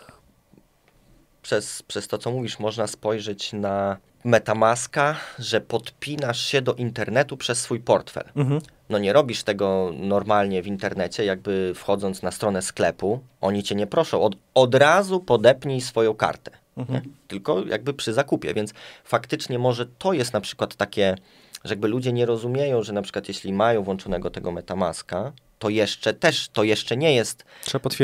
[1.45, 7.61] przez, przez to, co mówisz, można spojrzeć na Metamaska, że podpinasz się do internetu przez
[7.61, 8.23] swój portfel.
[8.35, 8.61] Mhm.
[8.89, 13.87] No nie robisz tego normalnie w internecie, jakby wchodząc na stronę sklepu, oni cię nie
[13.87, 16.51] proszą, od, od razu podepnij swoją kartę.
[16.77, 17.01] Mhm.
[17.27, 21.15] Tylko jakby przy zakupie, więc faktycznie może to jest na przykład takie,
[21.63, 25.31] że jakby ludzie nie rozumieją, że na przykład jeśli mają włączonego tego Metamaska,
[25.65, 27.45] to jeszcze też, to jeszcze nie jest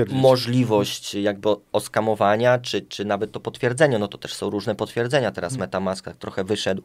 [0.10, 5.54] możliwość jakby oskamowania, czy, czy nawet to potwierdzenie, no to też są różne potwierdzenia, teraz
[5.54, 5.67] hmm.
[5.67, 6.84] Metamask trochę wyszedł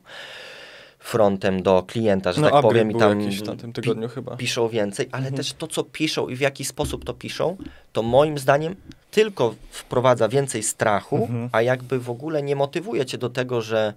[0.99, 3.19] frontem do klienta, że no, tak powiem, i tam
[3.59, 4.37] tym tygodniu chyba.
[4.37, 5.37] piszą więcej, ale mhm.
[5.37, 7.57] też to, co piszą i w jaki sposób to piszą,
[7.93, 8.77] to moim zdaniem
[9.11, 11.49] tylko wprowadza więcej strachu, mhm.
[11.53, 13.95] a jakby w ogóle nie motywuje cię do tego, że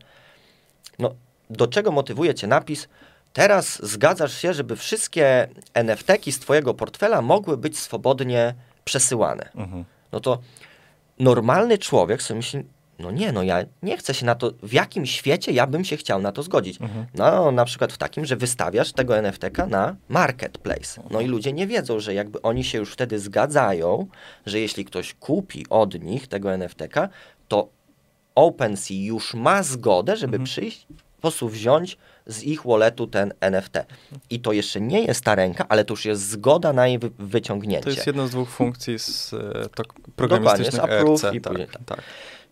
[1.00, 1.15] no,
[1.50, 2.88] do czego motywuje cię napis,
[3.34, 9.50] Teraz zgadzasz się, żeby wszystkie NFT-ki z Twojego portfela mogły być swobodnie przesyłane.
[9.56, 9.86] Mhm.
[10.12, 10.39] No to
[11.20, 12.63] normalny człowiek sobie myśli,
[13.00, 15.98] no nie, no ja nie chcę się na to, w jakim świecie ja bym się
[15.98, 16.82] chciał na to zgodzić.
[16.82, 17.06] Mhm.
[17.13, 21.02] No na przykład w takim, że wystawiasz tego NFT-ka na marketplace.
[21.10, 24.08] No i ludzie nie wiedzą, że jakby oni się już wtedy zgadzają,
[24.46, 27.10] że jeśli ktoś kupi od nich tego NFT-ka,
[27.48, 27.70] to
[28.36, 30.46] OpenSea już ma zgodę, żeby mhm.
[30.46, 31.98] przyjść, po prostu wziąć
[32.30, 33.74] z ich walletu ten NFT.
[34.30, 37.84] I to jeszcze nie jest ta ręka, ale to już jest zgoda na jej wyciągnięcie.
[37.84, 39.84] To jest jedna z dwóch funkcji z e, to,
[40.15, 41.84] programistycznych Dokładnie, z approve ERC, i tak, tak.
[41.86, 42.02] tak.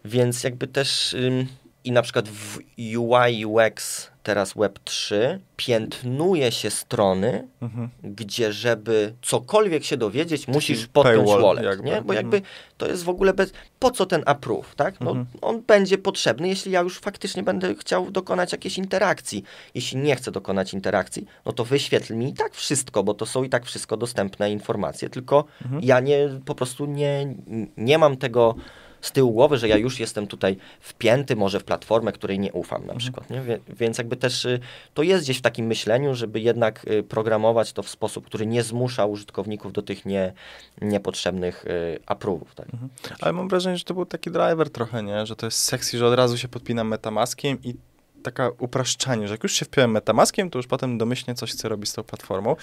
[0.06, 1.48] Więc jakby też ym,
[1.84, 2.60] i na przykład w
[2.98, 5.16] UI UX teraz Web3
[5.58, 7.90] piętnuje się strony, mhm.
[8.04, 11.90] gdzie żeby cokolwiek się dowiedzieć, musisz podpiąć wallet, jakby.
[11.90, 12.02] nie?
[12.02, 12.56] Bo jakby mhm.
[12.78, 13.54] to jest w ogóle bez...
[13.80, 15.00] Po co ten approve, tak?
[15.02, 15.28] No, mhm.
[15.42, 19.44] On będzie potrzebny, jeśli ja już faktycznie będę chciał dokonać jakiejś interakcji.
[19.76, 23.44] Jeśli nie chcę dokonać interakcji, no to wyświetl mi i tak wszystko, bo to są
[23.44, 25.84] i tak wszystko dostępne informacje, tylko mhm.
[25.84, 27.36] ja nie, po prostu nie,
[27.78, 28.56] nie mam tego
[29.02, 32.82] z tyłu głowy, że ja już jestem tutaj wpięty może w platformę, której nie ufam
[32.82, 33.00] na mhm.
[33.00, 33.30] przykład.
[33.30, 33.42] Nie?
[33.70, 34.60] Więc jakby też y,
[34.94, 38.64] to jest gdzieś w takim myśleniu, żeby jednak y, programować to w sposób, który nie
[38.64, 40.34] zmusza użytkowników do tych nie,
[40.82, 42.56] niepotrzebnych y, approve'ów.
[42.56, 42.74] Tak?
[42.74, 42.90] Mhm.
[43.22, 45.26] Ale mam wrażenie, że to był taki driver trochę, nie?
[45.26, 47.76] że to jest sexy, że od razu się podpinam metamaskiem i
[48.24, 51.90] taka upraszczanie, że jak już się wpiąłem metamaskiem, to już potem domyślnie coś chcę robić
[51.90, 52.56] z tą platformą.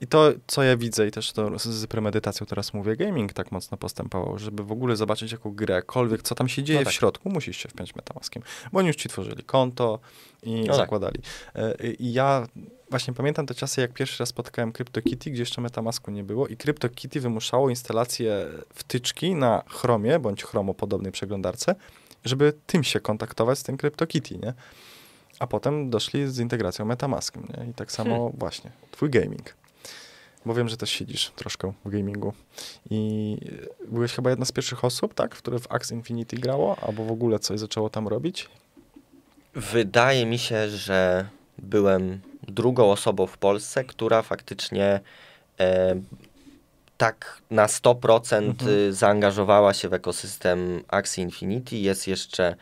[0.00, 3.76] I to, co ja widzę i też to z premedytacją teraz mówię, gaming tak mocno
[3.76, 6.94] postępował, żeby w ogóle zobaczyć jaką grę, jakkolwiek, co tam się dzieje no tak.
[6.94, 8.42] w środku, musisz się wpiąć metamaskiem,
[8.72, 9.98] bo oni już ci tworzyli konto
[10.42, 10.76] i no tak.
[10.76, 11.20] zakładali.
[11.54, 11.64] Tak.
[11.98, 12.46] I ja
[12.90, 16.56] właśnie pamiętam te czasy, jak pierwszy raz spotkałem CryptoKitty, gdzie jeszcze Metamasku nie było i
[16.56, 21.74] CryptoKitty wymuszało instalację wtyczki na Chromie, bądź Chromo podobnej przeglądarce,
[22.24, 24.54] żeby tym się kontaktować z tym CryptoKitty, nie?
[25.38, 27.70] A potem doszli z integracją Metamaskiem, nie?
[27.70, 28.32] I tak samo hmm.
[28.38, 29.54] właśnie, twój gaming.
[30.46, 32.32] Bo wiem, że też siedzisz troszkę w gamingu.
[32.90, 33.36] I
[33.88, 37.38] byłeś chyba jedna z pierwszych osób, tak, które w Axe Infinity grało, albo w ogóle
[37.38, 38.48] coś zaczęło tam robić?
[39.54, 45.00] Wydaje mi się, że byłem drugą osobą w Polsce, która faktycznie
[45.60, 46.00] e,
[46.96, 48.92] tak na 100% mhm.
[48.92, 51.76] zaangażowała się w ekosystem Axie Infinity.
[51.76, 52.56] Jest jeszcze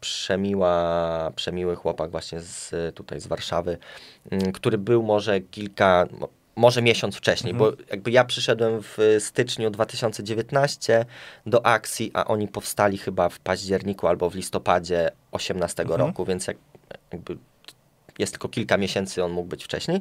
[0.00, 3.78] przemiła, przemiły chłopak właśnie z, tutaj z Warszawy,
[4.30, 6.06] mm, który był może kilka,
[6.56, 7.70] może miesiąc wcześniej, Mhm.
[7.70, 11.04] bo jakby ja przyszedłem w styczniu 2019
[11.46, 16.00] do akcji, a oni powstali chyba w październiku albo w listopadzie 18 Mhm.
[16.00, 16.56] roku, więc jak,
[17.12, 17.36] jakby
[18.18, 20.00] jest tylko kilka miesięcy, on mógł być wcześniej.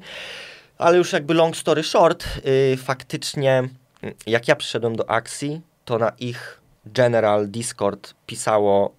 [0.78, 2.26] Ale już jakby long story short,
[2.72, 3.70] yy, faktycznie
[4.04, 8.92] y, jak ja przyszedłem do akcji, to na ich general Discord pisało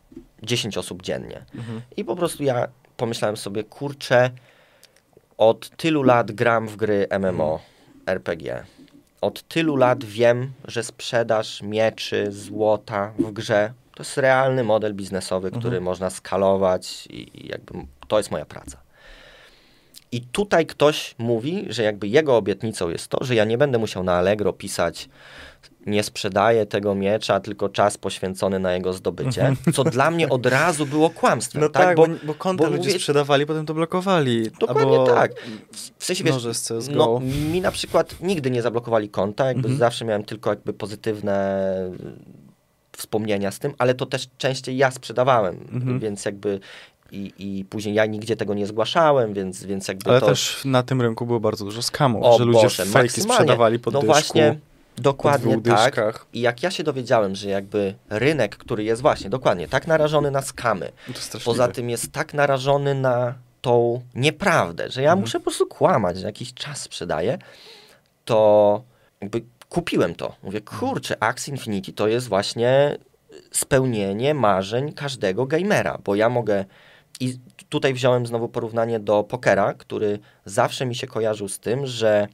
[0.43, 1.45] 10 osób dziennie.
[1.55, 1.81] Mhm.
[1.97, 4.31] I po prostu ja pomyślałem sobie, kurczę,
[5.39, 7.61] od tylu lat gram w gry MMO,
[8.07, 8.65] RPG.
[9.21, 15.51] Od tylu lat wiem, że sprzedaż mieczy, złota w grze to jest realny model biznesowy,
[15.51, 15.83] który Mhm.
[15.83, 17.73] można skalować i, i jakby
[18.09, 18.79] to jest moja praca.
[20.13, 24.05] I tutaj ktoś mówi, że jakby jego obietnicą jest to, że ja nie będę musiał
[24.05, 25.09] na Allegro pisać
[25.87, 30.87] nie sprzedaję tego miecza, tylko czas poświęcony na jego zdobycie, co dla mnie od razu
[30.87, 31.63] było kłamstwem.
[31.63, 34.51] No tak, tak, bo, bo, konta bo ludzie mówię- sprzedawali, potem to blokowali.
[34.61, 35.33] Dokładnie Albo tak.
[35.99, 36.35] W sensie, wiesz,
[36.91, 37.21] no,
[37.53, 39.79] mi na przykład nigdy nie zablokowali konta, jakby Mhm.
[39.79, 41.65] zawsze miałem tylko jakby pozytywne
[42.97, 45.99] wspomnienia z tym, ale to też częściej ja sprzedawałem, Mhm.
[45.99, 46.61] więc jakby
[47.13, 50.27] i, i później ja nigdzie tego nie zgłaszałem, więc, więc jakby Ale to...
[50.27, 53.91] też na tym rynku było bardzo dużo skamów, O że ludzie Boże, fejki sprzedawali po
[53.91, 54.59] No dyszku, właśnie,
[55.01, 56.27] dokładnie tak.
[56.33, 60.43] I jak ja się dowiedziałem, że jakby rynek, który jest właśnie, dokładnie, tak narażony na
[60.43, 65.21] skamy, No poza tym jest tak narażony na tą nieprawdę, że ja Mhm.
[65.21, 67.39] muszę po prostu kłamać, że jakiś czas sprzedaję,
[68.25, 68.83] to
[69.21, 70.35] jakby kupiłem to.
[70.43, 72.97] Mówię, kurczę, Axie Infinity to jest właśnie
[73.51, 76.65] spełnienie marzeń każdego gamera, bo ja mogę
[77.21, 82.29] i tutaj wziąłem znowu porównanie do pokera, który zawsze mi się kojarzył z tym, że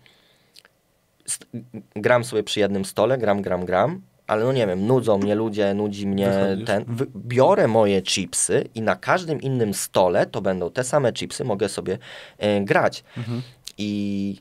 [1.96, 5.74] gram sobie przy jednym stole, gram, gram, gram, ale no nie wiem, nudzą mnie ludzie,
[5.74, 6.66] nudzi mnie Wychodzisz.
[6.66, 6.84] ten.
[7.16, 11.98] Biorę moje chipsy i na każdym innym stole to będą te same chipsy, mogę sobie
[12.38, 13.04] e, grać.
[13.16, 13.42] Mhm.
[13.78, 14.36] I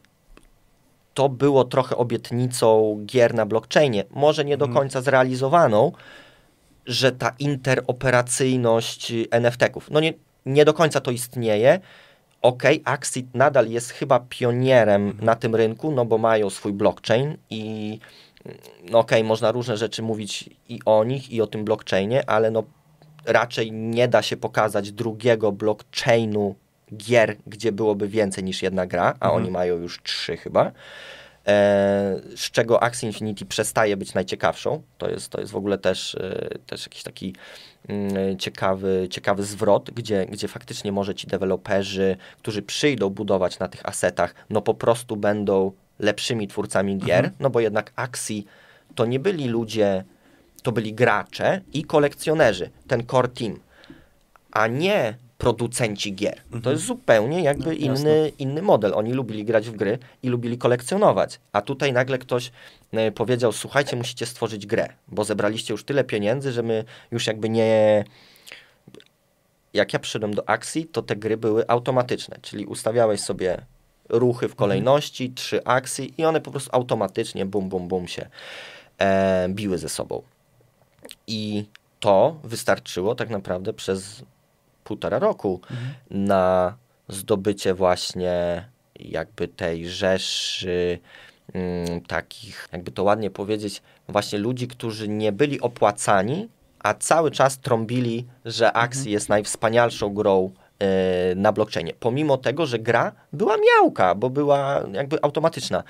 [1.13, 4.79] to było trochę obietnicą gier na blockchainie, może nie do Mhm.
[4.81, 5.91] końca zrealizowaną,
[6.85, 10.13] że ta interoperacyjność NFT-ków, no nie,
[10.45, 11.79] nie do końca to istnieje.
[12.43, 15.25] Ok, Axie nadal jest chyba pionierem Mhm.
[15.25, 17.99] na tym rynku, no bo mają swój blockchain i
[18.91, 22.63] no okej, można różne rzeczy mówić i o nich, i o tym blockchainie, ale no
[23.25, 26.55] raczej nie da się pokazać drugiego blockchainu
[26.97, 29.33] gier, gdzie byłoby więcej niż jedna gra, a Mhm.
[29.43, 30.71] oni mają już trzy chyba.
[31.47, 34.81] E, z czego Axie Infinity przestaje być najciekawszą.
[34.97, 37.35] To jest, to jest w ogóle też, e, też jakiś taki
[37.87, 43.85] mm, ciekawy, ciekawy zwrot, gdzie, gdzie faktycznie może ci deweloperzy, którzy przyjdą budować na tych
[43.85, 48.43] asetach, no po prostu będą lepszymi twórcami gier, no bo jednak Axie
[48.95, 50.03] to nie byli ludzie,
[50.63, 53.59] to byli gracze i kolekcjonerzy, ten core team,
[54.51, 56.41] a nie producenci gier.
[56.63, 57.85] To jest zupełnie jakby No, jasne.
[57.85, 58.93] inny, inny model.
[58.95, 61.39] Oni lubili grać w gry i lubili kolekcjonować.
[61.51, 62.51] A tutaj nagle ktoś
[62.91, 67.49] e, powiedział, słuchajcie, musicie stworzyć grę, bo zebraliście już tyle pieniędzy, że my już jakby
[67.49, 68.03] nie...
[69.73, 73.65] Jak ja przyszedłem do akcji, to te gry były automatyczne, czyli ustawiałeś sobie
[74.09, 78.29] ruchy w kolejności, trzy akcje i one po prostu automatycznie bum, bum, bum się
[78.97, 80.21] e, biły ze sobą.
[81.27, 81.65] I
[81.99, 84.23] to wystarczyło tak naprawdę przez
[84.83, 85.61] półtora roku
[86.09, 86.75] na
[87.07, 88.65] zdobycie właśnie
[88.95, 90.99] jakby tej rzeszy
[91.53, 97.59] mm, takich, jakby to ładnie powiedzieć, właśnie ludzi, którzy nie byli opłacani, a cały czas
[97.59, 101.93] trąbili, że Axie jest najwspanialszą grą e, na blockchainie.
[101.99, 105.83] Pomimo tego, że gra była miałka, bo była jakby automatyczna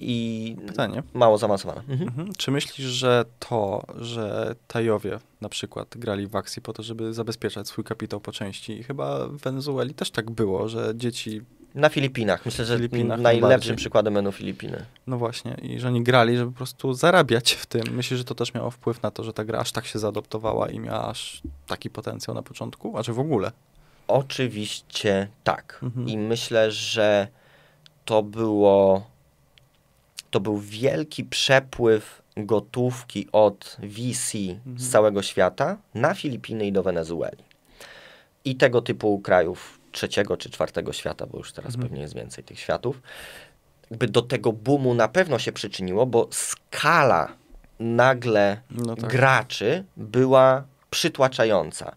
[0.00, 1.02] i Pytanie.
[1.14, 1.80] mało zaawansowana.
[1.88, 2.08] Mhm.
[2.08, 2.32] Mhm.
[2.38, 7.68] Czy myślisz, że to, że Tajowie na przykład grali w akcji po to, żeby zabezpieczać
[7.68, 11.40] swój kapitał po części, i chyba w Wenezueli też tak było, że dzieci,
[11.74, 12.46] Na Filipinach.
[12.46, 14.84] Myślę, że Filipinach najlepszym przykładem będą Filipiny.
[15.06, 17.82] no właśnie, i że oni grali, żeby po prostu zarabiać w tym.
[17.92, 20.68] Myślisz, że to też miało wpływ na to, że ta gra aż tak się zaadoptowała
[20.70, 22.98] i miała aż taki potencjał na początku?
[22.98, 23.52] A czy w ogóle?
[24.08, 25.80] Oczywiście tak.
[25.82, 26.08] Mhm.
[26.08, 27.28] I myślę, że
[28.04, 29.06] to było.
[30.34, 34.78] To był wielki przepływ gotówki od VC Mhm.
[34.78, 37.44] z całego świata na Filipiny i do Wenezueli.
[38.44, 41.82] I tego typu krajów trzeciego czy czwartego świata, bo już teraz Mhm.
[41.88, 43.02] pewnie jest więcej tych światów.
[43.90, 47.32] Jakby do tego boomu na pewno się przyczyniło, bo skala
[47.78, 49.10] nagle No tak.
[49.10, 51.96] graczy była przytłaczająca.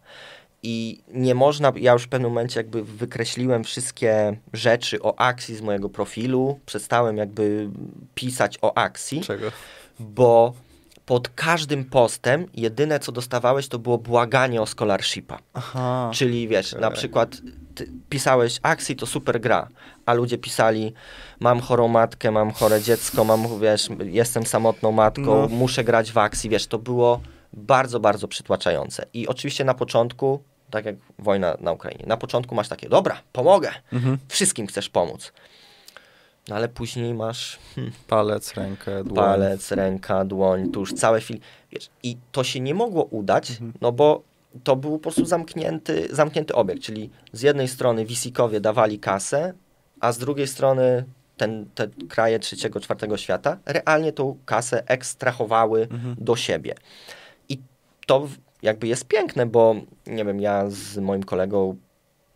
[0.63, 5.61] I nie można, ja już w pewnym momencie jakby wykreśliłem wszystkie rzeczy o akcji z
[5.61, 7.69] mojego profilu, przestałem jakby
[8.15, 9.51] pisać o akcji, Czego?
[9.99, 10.53] bo
[11.05, 15.39] pod każdym postem jedyne co dostawałeś to było błaganie o scholarshipa.
[15.53, 16.11] Aha.
[16.13, 16.97] Czyli wiesz, na Okej.
[16.97, 17.37] przykład
[17.75, 19.67] ty pisałeś Axi to super gra,
[20.05, 20.93] a ludzie pisali
[21.39, 25.47] mam chorą matkę, mam chore dziecko, mam, wiesz, jestem samotną matką, No.
[25.47, 27.19] muszę grać w Axi, wiesz, to było
[27.57, 29.05] bardzo, bardzo przytłaczające.
[29.13, 30.39] I oczywiście na początku,
[30.71, 34.17] tak jak wojna na Ukrainie, na początku masz takie, dobra, pomogę, Mhm.
[34.27, 35.33] wszystkim chcesz pomóc.
[36.47, 39.15] No ale później masz hmm, Palec, rękę, dłoń.
[39.15, 41.39] palec, ręka, dłoń, tu już całe film.
[42.03, 43.73] I to się nie mogło udać, Mhm.
[43.81, 44.23] no bo
[44.63, 49.53] to był po prostu zamknięty, zamknięty obiekt, czyli z jednej strony Wisikowie dawali kasę,
[49.99, 51.05] a z drugiej strony
[51.37, 56.15] ten, te kraje trzeciego, czwartego świata realnie tą kasę ekstrahowały Mhm.
[56.19, 56.75] do siebie.
[58.07, 58.27] To
[58.61, 59.75] jakby jest piękne, bo
[60.07, 61.75] nie wiem, ja z moim kolegą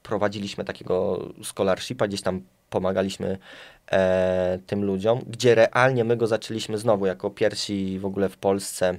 [0.03, 3.37] prowadziliśmy takiego scholarshipa, gdzieś tam pomagaliśmy
[3.91, 8.97] e, tym ludziom, gdzie realnie my go zaczęliśmy znowu jako pierwsi w ogóle w Polsce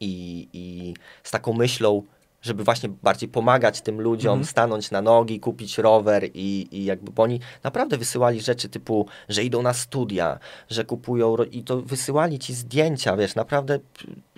[0.00, 2.02] i, i z taką myślą,
[2.42, 4.46] żeby właśnie bardziej pomagać tym ludziom, Mhm.
[4.46, 9.44] stanąć na nogi, kupić rower i, i jakby, bo oni naprawdę wysyłali rzeczy typu, że
[9.44, 10.38] idą na studia,
[10.70, 13.78] że kupują i to wysyłali ci zdjęcia, wiesz, naprawdę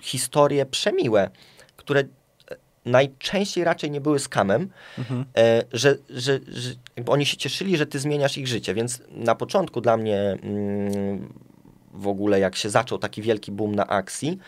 [0.01, 1.31] historie przemiłe,
[1.77, 2.07] które e,
[2.85, 5.25] najczęściej raczej nie były skamem, Mhm.
[5.37, 9.35] e, że, że, że jakby oni się cieszyli, że ty zmieniasz ich życie, więc na
[9.35, 11.33] początku dla mnie mm,
[11.95, 14.39] w ogóle jak się zaczął taki wielki boom na akcji,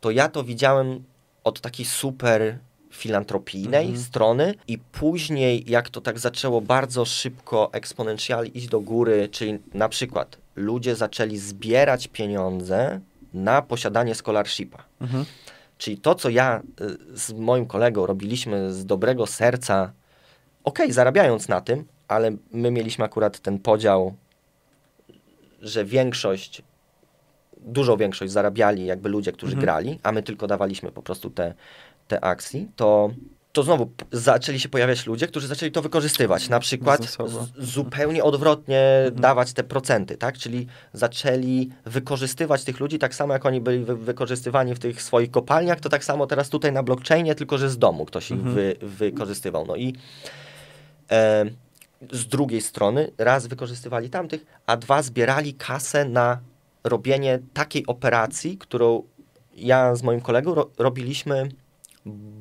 [0.00, 1.04] to ja to widziałem
[1.44, 2.58] od takiej super
[2.96, 4.02] filantropijnej Mhm.
[4.04, 9.88] strony i później jak to tak zaczęło bardzo szybko eksponencjalnie iść do góry, czyli na
[9.88, 13.00] przykład ludzie zaczęli zbierać pieniądze
[13.34, 14.84] na posiadanie scholarshipa.
[15.00, 15.24] Mhm.
[15.78, 16.62] Czyli to, co ja
[17.14, 19.92] y, z moim kolegą robiliśmy z dobrego serca,
[20.64, 24.14] okej, zarabiając na tym, ale my mieliśmy akurat ten podział,
[25.62, 26.62] że większość,
[27.60, 29.64] dużą większość zarabiali jakby ludzie, którzy Mhm.
[29.64, 31.54] grali, a my tylko dawaliśmy po prostu te,
[32.08, 33.10] te akcji, to,
[33.52, 36.48] to znowu zaczęli się pojawiać ludzie, którzy zaczęli to wykorzystywać.
[36.48, 37.16] Na przykład
[37.58, 38.82] zupełnie odwrotnie
[39.12, 40.38] dawać te procenty, tak?
[40.38, 45.30] Czyli zaczęli wykorzystywać tych ludzi tak samo, jak oni byli wy, wykorzystywani w tych swoich
[45.30, 48.54] kopalniach, to tak samo teraz tutaj na blockchainie, tylko że z domu ktoś ich Mhm.
[48.54, 49.66] wy, wykorzystywał.
[49.66, 49.94] No i
[51.10, 51.44] e,
[52.12, 56.38] z drugiej strony raz wykorzystywali tamtych, a dwa zbierali kasę na
[56.84, 59.02] robienie takiej operacji, którą
[59.56, 61.48] ja z moim kolegą ro, robiliśmy,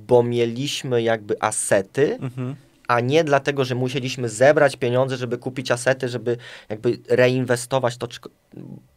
[0.07, 2.55] bo mieliśmy jakby asety, Mhm.
[2.87, 6.37] a nie dlatego, że musieliśmy zebrać pieniądze, żeby kupić asety, żeby
[6.69, 8.07] jakby reinwestować to,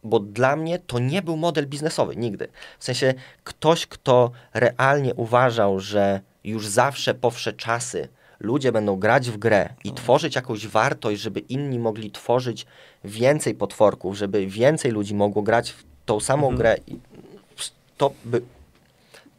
[0.03, 2.47] bo dla mnie to nie był model biznesowy nigdy.
[2.79, 3.13] W sensie
[3.43, 8.07] ktoś, kto realnie uważał, że już zawsze powsze czasy
[8.39, 12.65] ludzie będą grać w grę i tworzyć jakąś wartość, żeby inni mogli tworzyć
[13.03, 16.57] więcej potworków, żeby więcej ludzi mogło grać w tą samą Mhm.
[16.57, 16.75] grę,
[17.97, 18.41] to by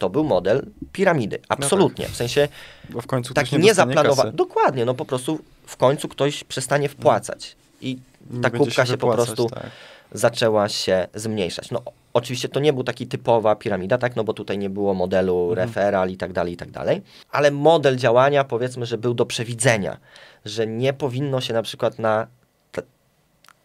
[0.00, 2.08] to był model piramidy, absolutnie.
[2.08, 2.48] W sensie
[2.90, 4.32] Bo w końcu nie dostanie niezaplanowany.
[4.32, 7.56] Dokładnie, no po prostu w końcu ktoś przestanie wpłacać.
[7.80, 7.98] I
[8.30, 9.70] Nie ta będzie kubka się, po wypłacać, prostu tak.
[10.12, 11.70] zaczęła się zmniejszać.
[11.70, 11.82] No
[12.12, 15.68] oczywiście to nie był taki typowa piramida, tak, no bo tutaj nie było modelu Mhm.
[15.68, 19.96] referal i tak dalej, i tak dalej, ale model działania powiedzmy, że był do przewidzenia,
[20.44, 22.26] że nie powinno się na przykład na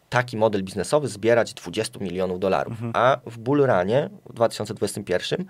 [0.10, 2.92] taki model biznesowy zbierać 20 milionów dolarów, Mhm.
[2.96, 5.46] a w Bullrunie w 2021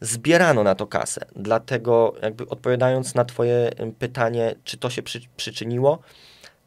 [0.00, 1.20] zbierano na to kasę.
[1.36, 5.98] Dlatego jakby odpowiadając na twoje pytanie, czy to się przy, przyczyniło,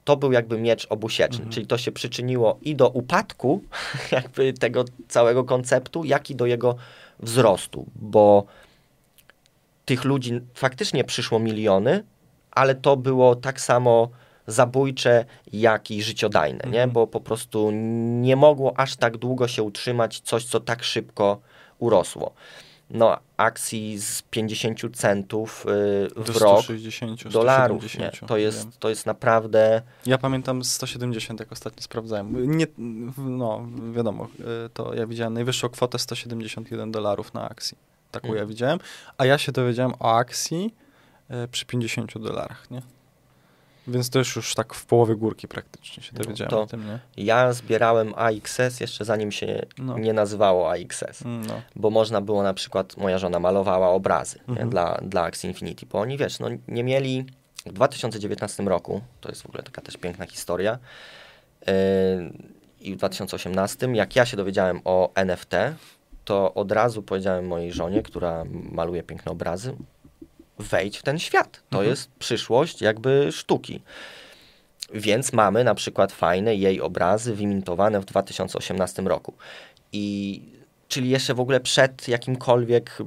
[0.04, 1.52] to był jakby miecz obusieczny, Mhm.
[1.54, 3.62] czyli to się przyczyniło i do upadku
[4.12, 6.76] jakby tego całego konceptu, jak i do jego
[7.20, 8.46] wzrostu, bo
[9.86, 12.04] tych ludzi faktycznie przyszło miliony,
[12.52, 14.10] ale to było tak samo
[14.48, 16.84] zabójcze, jak i życiodajne, nie?
[16.84, 16.92] Mhm.
[16.92, 17.72] bo po prostu
[18.22, 21.42] nie mogło aż tak długo się utrzymać coś, co tak szybko
[21.80, 22.34] urosło.
[22.90, 27.90] No, akcji z 50 centów y, Do w rok 160, dolarów, nie?
[27.90, 28.46] 170, To, wiem.
[28.46, 29.82] jest, to jest naprawdę...
[30.06, 32.58] Ja pamiętam 170, jak ostatnio sprawdzałem.
[32.58, 32.68] Nie,
[33.18, 34.28] no, wiadomo,
[34.66, 37.78] y, to ja widziałem najwyższą kwotę 171 dolarów na akcji.
[38.12, 38.80] Taką ja widziałem.
[39.18, 40.76] A ja się dowiedziałem o akcji
[41.32, 42.82] y, przy 50 dolarach, nie?
[43.88, 47.00] Więc to już, tak w połowie górki praktycznie się No, dowiedziałem to- o tym, nie?
[47.26, 50.00] Ja zbierałem AXS jeszcze zanim się No.
[50.00, 51.22] nie nazywało AXS.
[51.26, 51.62] Mm, No.
[51.76, 54.70] bo można było na przykład, moja żona malowała obrazy Mhm.
[54.70, 57.26] dla, dla Axie Infinity, bo oni, wiesz, no nie mieli,
[57.66, 60.80] w 2019 roku, to jest w ogóle taka też piękna historia,
[61.68, 61.74] yy,
[62.82, 65.52] i w 2018, jak ja się dowiedziałem o NFT,
[66.26, 69.76] to od razu powiedziałem mojej żonie, która maluje piękne obrazy,
[70.60, 71.52] wejdź w ten świat.
[71.70, 71.90] To Mhm.
[71.90, 73.82] jest przyszłość jakby sztuki.
[74.94, 79.34] Więc mamy na przykład fajne jej obrazy wymintowane w 2018 roku.
[79.94, 80.42] I
[80.88, 83.06] czyli jeszcze w ogóle przed jakimkolwiek y,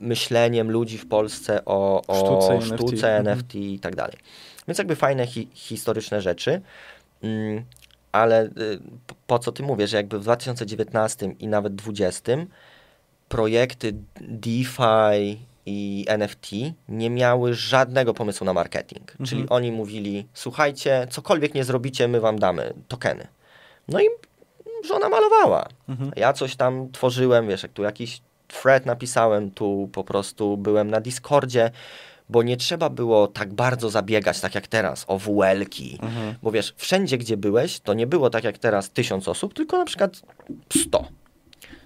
[0.00, 3.28] myśleniem ludzi w Polsce o, o Sztuce sztuce, NFT.
[3.28, 4.16] NFT, i tak dalej.
[4.68, 6.60] Więc jakby fajne hi historyczne rzeczy.
[7.22, 7.64] Mm,
[8.12, 8.50] ale y,
[9.06, 12.32] po- po co ty mówię, że jakby w 2019 i nawet 2020
[13.28, 16.50] projekty DeFi i NFT
[16.88, 19.10] nie miały żadnego pomysłu na marketing.
[19.10, 19.26] Mhm.
[19.26, 23.26] Czyli oni mówili, słuchajcie, cokolwiek nie zrobicie, my wam damy tokeny.
[23.88, 24.06] No i
[24.88, 25.68] żona malowała.
[25.88, 26.10] Mhm.
[26.16, 31.00] Ja coś tam tworzyłem, wiesz, jak tu jakiś thread napisałem, tu po prostu byłem na
[31.00, 31.70] Discordzie,
[32.28, 35.98] bo nie trzeba było tak bardzo zabiegać, tak jak teraz, o WL-ki.
[36.02, 36.34] Mhm.
[36.42, 39.84] Bo wiesz, wszędzie, gdzie byłeś, to nie było tak jak teraz tysiąc osób, tylko na
[39.84, 40.22] przykład
[40.76, 41.08] 100.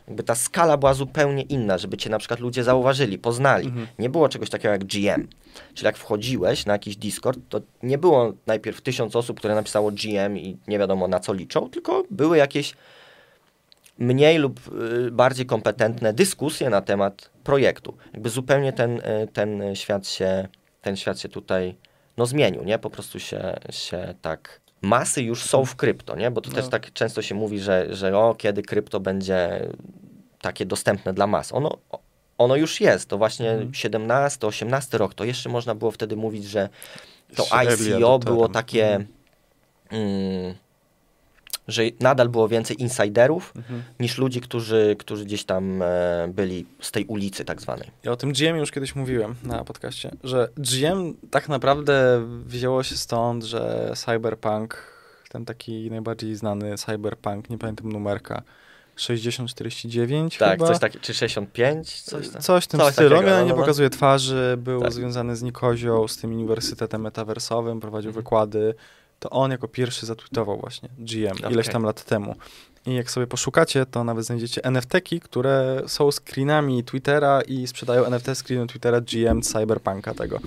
[0.07, 3.67] Jakby ta skala była zupełnie inna, żeby cię na przykład ludzie zauważyli, poznali.
[3.67, 3.87] Mhm.
[3.99, 5.29] Nie było czegoś takiego jak GM.
[5.75, 10.39] Czyli jak wchodziłeś na jakiś Discord, to nie było najpierw tysiąc osób, które napisało GM
[10.39, 12.75] i nie wiadomo na co liczą, tylko były jakieś
[13.99, 14.61] mniej lub
[15.07, 17.97] y, bardziej kompetentne dyskusje na temat projektu.
[18.13, 20.49] Jakby zupełnie ten, y, ten świat się,
[20.83, 21.75] ten świat się tutaj
[22.17, 22.79] no, zmienił, nie?
[22.79, 24.66] Po prostu się, się tak...
[24.83, 26.31] Masy już są w krypto, nie?
[26.31, 26.57] Bo to No.
[26.57, 29.69] też tak często się mówi, że, że o, kiedy krypto będzie
[30.41, 31.53] takie dostępne dla mas.
[31.53, 31.79] Ono,
[32.39, 33.09] ono już jest.
[33.09, 33.75] To właśnie Mhm.
[33.75, 36.69] 17, 18 rok, to jeszcze można było wtedy mówić, że
[37.37, 39.07] to ICO było takie, Mhm.
[39.91, 40.55] mm,
[41.69, 43.83] że nadal było więcej insiderów Mhm.
[44.01, 47.91] niż ludzi, którzy, którzy gdzieś tam e, byli z tej ulicy tak zwanej.
[48.03, 52.97] Ja o tym GM już kiedyś mówiłem na podcaście, że GM tak naprawdę wzięło się
[52.97, 54.97] stąd, że Cyberpunk,
[55.29, 58.43] ten taki najbardziej znany Cyberpunk, nie pamiętam numerka,
[58.97, 60.67] 6049 Tak, chyba?
[60.67, 62.43] coś takiego, czy 65, coś tam.
[62.43, 63.11] Coś w tym Coś stylu.
[63.11, 63.61] takiego, no, nie no, no.
[63.61, 64.93] pokazuje twarzy, był Tak.
[64.93, 68.25] związany z Nikozią, z tym uniwersytetem metaversowym, prowadził Mhm.
[68.25, 68.75] wykłady.
[69.27, 71.73] To on jako pierwszy zatweetował właśnie GM ileś Okej.
[71.73, 72.37] tam lat temu.
[72.87, 78.27] I jak sobie poszukacie, to nawet znajdziecie NFT-ki, które są screenami Twittera i sprzedają NFT
[78.35, 80.41] screeny Twittera GM Cyberpunka tego.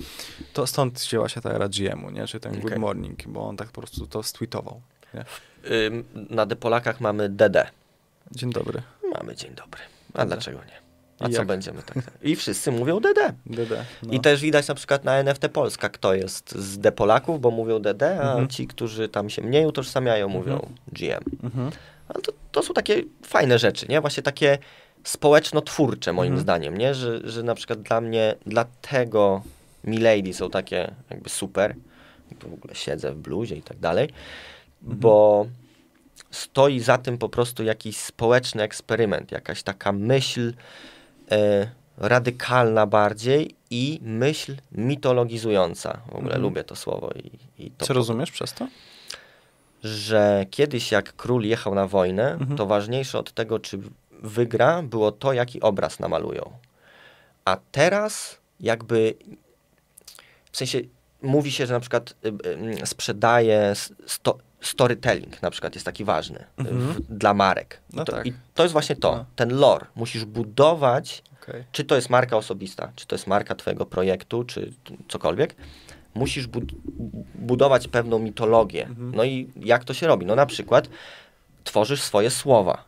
[0.52, 2.26] To stąd wzięła się ta era GM-u, nie?
[2.26, 2.78] Czy ten Good Okej.
[2.78, 4.80] Morning, bo on tak po prostu to stweetował.
[5.70, 7.66] Ym, na Depolakach mamy DD.
[8.32, 8.82] Dzień dobry.
[9.18, 9.80] Mamy dzień dobry.
[10.14, 10.89] A dlaczego nie?
[11.20, 11.46] A I co jak?
[11.48, 11.96] będziemy tak?
[12.22, 13.32] I wszyscy mówią DD.
[13.46, 13.84] DD.
[14.02, 14.12] No.
[14.12, 18.02] I też widać na przykład na NFT Polska, kto jest z Depolaków, bo mówią DD,
[18.20, 18.48] a Mhm.
[18.48, 20.72] ci, którzy tam się mniej utożsamiają, mówią Mhm.
[20.92, 21.30] GM.
[21.42, 21.70] Mhm.
[22.08, 24.00] Ale to, to są takie fajne rzeczy, nie?
[24.00, 24.58] Właśnie takie
[25.04, 26.42] społeczno-twórcze moim Mhm.
[26.42, 26.94] zdaniem, nie?
[26.94, 29.42] Że, że na przykład dla mnie, dlatego
[29.84, 31.74] Milady są takie jakby super.
[32.38, 34.08] Tu w ogóle siedzę w bluzie i tak dalej.
[34.82, 35.00] Mhm.
[35.00, 35.46] Bo
[36.30, 40.52] stoi za tym po prostu jakiś społeczny eksperyment, jakaś taka myśl
[41.32, 46.00] e, radykalna bardziej i myśl mitologizująca.
[46.06, 46.42] W ogóle Mhm.
[46.42, 47.10] lubię to słowo.
[47.14, 47.30] I,
[47.66, 48.66] i to Co rozumiesz przez to?
[49.84, 52.56] że kiedyś jak król jechał na wojnę, Mhm.
[52.56, 53.78] to ważniejsze od tego, czy
[54.22, 56.50] wygra, było to, jaki obraz namalują.
[57.44, 59.14] A teraz jakby,
[60.52, 60.80] w sensie
[61.22, 63.72] mówi się, że na przykład y, y, sprzedaje
[64.06, 66.78] sto, storytelling na przykład jest taki ważny Mhm.
[66.92, 67.80] w, dla marek.
[67.92, 68.26] I, No to, tak.
[68.26, 69.24] I to jest właśnie to, No.
[69.36, 69.86] ten lore.
[69.94, 71.64] Musisz budować Okej.
[71.72, 74.72] czy to jest marka osobista, czy to jest marka twojego projektu, czy
[75.08, 75.56] cokolwiek,
[76.14, 76.74] musisz bud-
[77.34, 78.86] budować pewną mitologię.
[78.86, 79.12] Mhm.
[79.14, 80.26] No i jak to się robi?
[80.26, 80.88] No na przykład
[81.64, 82.84] tworzysz swoje słowa,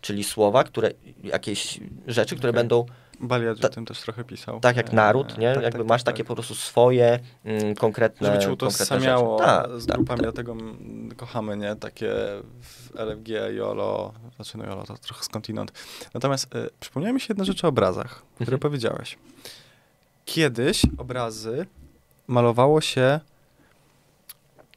[0.00, 0.90] czyli słowa, które,
[1.24, 2.86] jakieś rzeczy, które będą
[3.20, 4.60] Baliadż Ta- o tym też trochę pisał.
[4.60, 5.54] tak jak E, naród, nie?
[5.54, 6.28] tak, Jakby tak, masz tak, takie tak.
[6.28, 9.40] po prostu swoje mm, konkretne Żeby cię utożsamiało
[9.78, 10.56] z grupami, dlatego
[11.16, 11.76] kochamy, nie?
[11.76, 12.10] Takie
[12.62, 15.72] w LFG, YOLO, znaczy no YOLO to trochę skądinąd.
[16.14, 18.58] Natomiast y, przypomniała mi się jedna rzecz o obrazach, które Mhm.
[18.60, 19.18] powiedziałeś.
[20.24, 21.66] Kiedyś obrazy
[22.26, 23.20] malowało się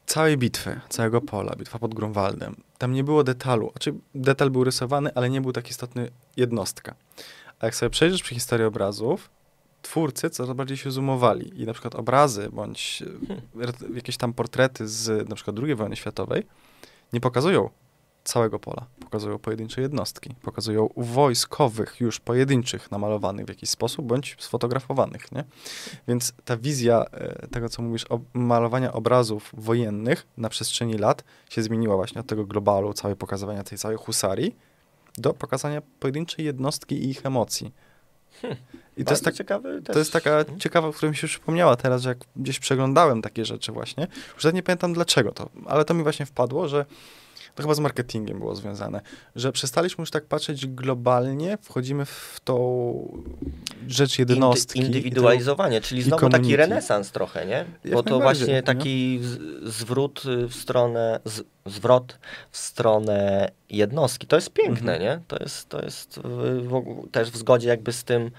[0.06, 2.56] całej bitwy, całego pola, bitwa pod Grunwaldem.
[2.78, 6.94] Tam nie było detalu, znaczy detal był rysowany, ale nie był tak istotny jednostka.
[7.60, 9.30] A jak sobie przejrzysz przy historii obrazów,
[9.82, 13.02] twórcy coraz bardziej się zoomowali i na przykład obrazy bądź
[13.60, 16.46] re- jakieś tam portrety z na przykład II wojny światowej
[17.12, 17.70] nie pokazują
[18.24, 25.32] całego pola, pokazują pojedyncze jednostki, pokazują wojskowych już pojedynczych namalowanych w jakiś sposób bądź sfotografowanych,
[25.32, 25.44] nie?
[26.08, 31.96] Więc ta wizja e, tego, co mówisz, malowania obrazów wojennych na przestrzeni lat się zmieniła
[31.96, 34.56] właśnie od tego globalu, całej pokazywania tej całej husarii
[35.20, 37.72] do pokazania pojedynczej jednostki i ich emocji.
[38.96, 39.92] I to jest, tak, ciekawy też.
[39.92, 43.72] to jest taka ciekawa, która mi się przypomniała teraz, że jak gdzieś przeglądałem takie rzeczy
[43.72, 46.84] właśnie, już nie pamiętam dlaczego to, ale to mi właśnie wpadło, że
[47.58, 49.00] to chyba z marketingiem było związane,
[49.36, 53.22] że przestaliśmy już tak patrzeć globalnie, wchodzimy w tą
[53.88, 54.78] rzecz jednostki.
[54.80, 57.64] indywidualizowanie, czyli znowu taki renesans trochę, nie?
[57.92, 59.70] Bo to właśnie taki nie?
[59.70, 62.18] zwrót w stronę, z, zwrot
[62.50, 64.26] w stronę jednostki.
[64.26, 65.02] To jest piękne, mhm.
[65.02, 65.24] nie?
[65.28, 68.30] To jest, to jest w, w, też w zgodzie jakby z tym,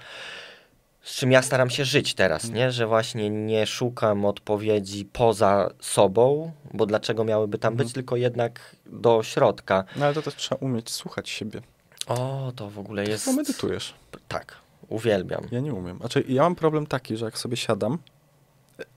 [1.02, 2.72] z czym ja staram się żyć teraz, nie?
[2.72, 7.94] Że właśnie nie szukam odpowiedzi poza sobą, bo dlaczego miałyby tam być, mhm.
[7.94, 9.84] tylko jednak do środka.
[9.96, 11.60] No ale to też trzeba umieć słuchać siebie.
[12.06, 13.24] O, to w ogóle jest...
[13.24, 13.94] To medytujesz.
[14.28, 14.56] Tak,
[14.88, 15.44] uwielbiam.
[15.50, 15.98] Ja nie umiem.
[15.98, 17.98] Znaczy, ja mam problem taki, że jak sobie siadam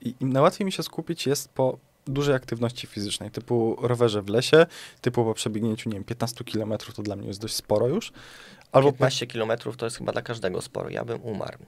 [0.00, 4.66] i, i najłatwiej mi się skupić jest po dużej aktywności fizycznej, typu rowerze w lesie,
[5.00, 8.12] typu po przebiegnięciu, nie wiem, 15 km to dla mnie jest dość sporo już.
[8.74, 11.58] Albo 15 km to jest chyba dla każdego sporo, ja bym umarł.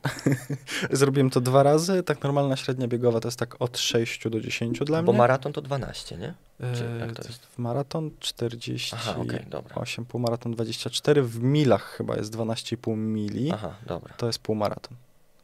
[0.90, 4.78] Zrobiłem to dwa razy, tak normalna średnia biegowa to jest tak od 6 do 10
[4.78, 5.07] dla mnie.
[5.07, 6.34] Bo maraton to 12, nie?
[6.74, 7.46] Czy jak to jest?
[7.46, 9.84] W maraton 48, Aha, okay, dobra.
[10.09, 13.52] półmaraton 24, w milach chyba jest 12,5 mili.
[13.52, 14.14] Aha, dobra.
[14.14, 14.96] To jest półmaraton.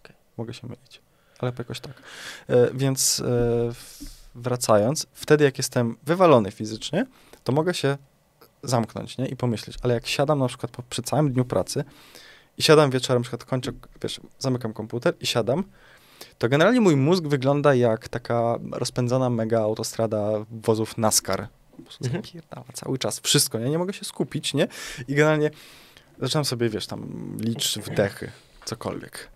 [0.03, 0.17] Okay.
[0.37, 1.01] Mogę się mylić,
[1.39, 1.93] ale jakoś tak.
[2.49, 3.73] E, więc e,
[4.35, 7.07] wracając, wtedy jak jestem wywalony fizycznie,
[7.45, 7.99] to mogę się
[8.63, 9.27] zamknąć, nie?
[9.27, 11.85] I pomyśleć, ale jak siadam na przykład po, przy całym dniu pracy
[12.59, 15.65] i siadam wieczorem, na przykład kończę, wiesz, zamykam komputer i siadam,
[16.39, 21.49] to generalnie mój mózg wygląda jak taka rozpędzona mega autostrada wozów NASCAR.
[22.05, 22.23] Mhm.
[22.73, 23.71] cały czas, wszystko, nie?
[23.71, 24.69] Nie mogę się skupić, nie?
[25.09, 25.51] I generalnie
[26.21, 28.31] zaczynam sobie, wiesz, tam licz wdechy,
[28.65, 29.32] cokolwiek.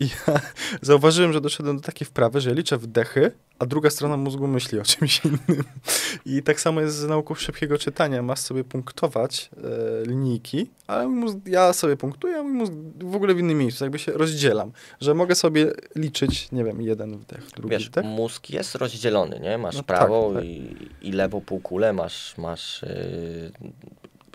[0.00, 0.40] I ja
[0.82, 4.82] zauważyłem, że doszedłem do takiej wprawy, że liczę wdechy, a druga strona mózgu myśli o
[4.92, 5.64] czymś innym.
[6.26, 8.22] I tak samo jest z nauką szybkiego czytania.
[8.22, 13.34] Masz sobie punktować e, linijki, ale mózg, ja sobie punktuję, a mój mózg w ogóle
[13.34, 13.84] w innym miejscu.
[13.84, 18.04] Jakby się rozdzielam, że mogę sobie liczyć, nie wiem, jeden wdech, drugi Wiesz, wdech.
[18.04, 19.58] mózg jest rozdzielony, nie?
[19.58, 20.44] Masz no prawą tak, tak.
[20.44, 23.70] I, i lewą półkulę, masz, masz yy,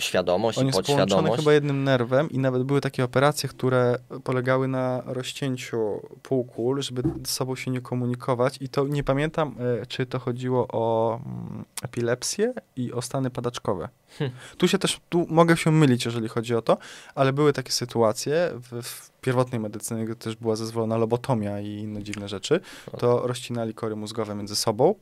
[0.01, 1.11] świadomość On i podświadomość.
[1.11, 7.03] Połączony chyba jednym nerwem i nawet były takie operacje, które polegały na rozcięciu półkul, żeby
[7.25, 11.65] z sobą się nie komunikować i to nie pamiętam, e, czy to chodziło o mm,
[11.83, 13.89] epilepsję i o stany padaczkowe.
[14.17, 14.31] Hm.
[14.57, 16.77] Tu się też, tu mogę się mylić, jeżeli chodzi o to,
[17.15, 22.03] ale były takie sytuacje w, w pierwotnej medycynie, gdy też była zezwolona lobotomia i inne
[22.03, 22.59] dziwne rzeczy,
[22.97, 24.95] to rozcinali kory mózgowe między sobą,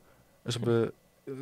[0.46, 0.92] żeby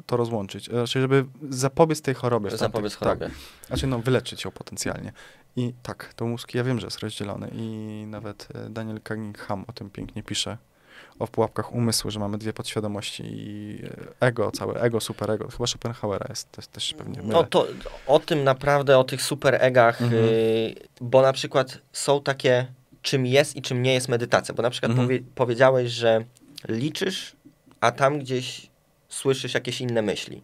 [0.07, 2.51] to rozłączyć, znaczy, żeby zapobiec tej chorobie.
[2.51, 3.26] Zapobiec chorobie.
[3.26, 3.35] Tak.
[3.66, 5.12] Znaczy, no, wyleczyć ją potencjalnie.
[5.57, 7.66] I tak, to mózg, ja wiem, że jest rozdzielony i
[8.07, 10.59] nawet e, Daniel Cunningham o tym pięknie pisze,
[11.18, 13.78] o pułapkach umysłu, że mamy dwie podświadomości i
[14.20, 15.49] e, ego, całe ego, superego.
[15.49, 17.35] Chyba Schopenhauera jest też, też pewnie mylę.
[17.35, 17.66] No to
[18.07, 20.24] o tym naprawdę, o tych superegach, mhm.
[20.24, 22.66] y, bo na przykład są takie,
[23.03, 25.09] czym jest i czym nie jest medytacja, bo na przykład mhm.
[25.09, 26.24] powie, powiedziałeś, że
[26.68, 27.37] liczysz,
[27.80, 28.72] a tam gdzieś
[29.13, 30.43] słyszysz jakieś inne myśli,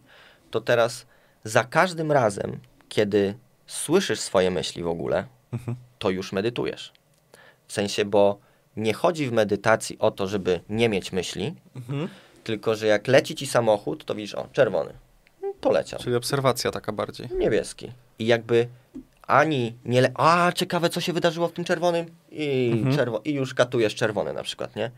[0.51, 1.05] to teraz
[1.43, 2.59] za każdym razem,
[2.89, 3.33] kiedy
[3.67, 5.77] słyszysz swoje myśli w ogóle, mhm.
[5.99, 6.93] to już medytujesz.
[7.67, 8.39] W sensie, bo
[8.77, 12.07] nie chodzi w medytacji o to, żeby nie mieć myśli, mhm.
[12.43, 14.93] tylko że jak leci ci samochód, to widzisz, o, czerwony,
[15.61, 15.99] poleciał.
[15.99, 17.29] Czyli obserwacja taka bardziej.
[17.37, 17.91] Niebieski.
[18.19, 18.67] I jakby
[19.21, 20.11] ani nie le...
[20.15, 22.95] a ciekawe co się wydarzyło w tym czerwonym i, mhm.
[22.95, 23.21] czerwo...
[23.25, 24.91] i już katujesz czerwony na przykład, nie?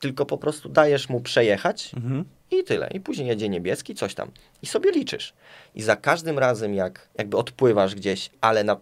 [0.00, 2.24] Tylko po prostu dajesz mu przejechać mhm.
[2.50, 2.88] I tyle.
[2.94, 4.30] I później jedzie niebieski, coś tam.
[4.62, 5.32] I sobie liczysz.
[5.74, 8.76] I za każdym razem, jak jakby odpływasz gdzieś, ale na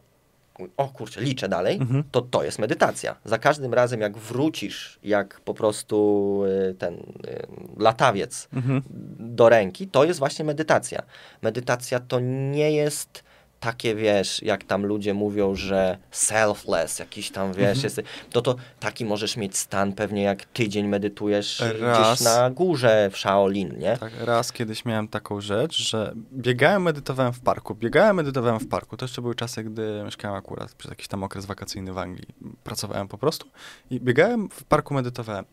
[0.77, 2.05] o kurczę, liczę dalej, mhm.
[2.11, 3.17] to to jest medytacja.
[3.25, 7.47] Za każdym razem, jak wrócisz, jak po prostu y, ten y,
[7.77, 8.83] latawiec mhm.
[9.19, 11.03] do ręki, to jest właśnie medytacja.
[11.43, 13.25] Medytacja to nie jest
[13.61, 17.85] takie, wiesz, jak tam ludzie mówią, że selfless, jakiś tam, wiesz, mhm.
[17.85, 18.01] jest,
[18.31, 23.17] to to taki możesz mieć stan pewnie jak tydzień medytujesz raz, gdzieś na górze w
[23.17, 23.97] Shaolin, nie?
[23.97, 28.97] Tak, raz kiedyś miałem taką rzecz, że biegałem, medytowałem w parku, biegałem, medytowałem w parku.
[28.97, 32.29] To jeszcze były czasy, gdy mieszkałem akurat przez jakiś tam okres wakacyjny w Anglii.
[32.65, 33.49] Pracowałem po prostu
[33.91, 35.45] i biegałem w parku, medytowałem.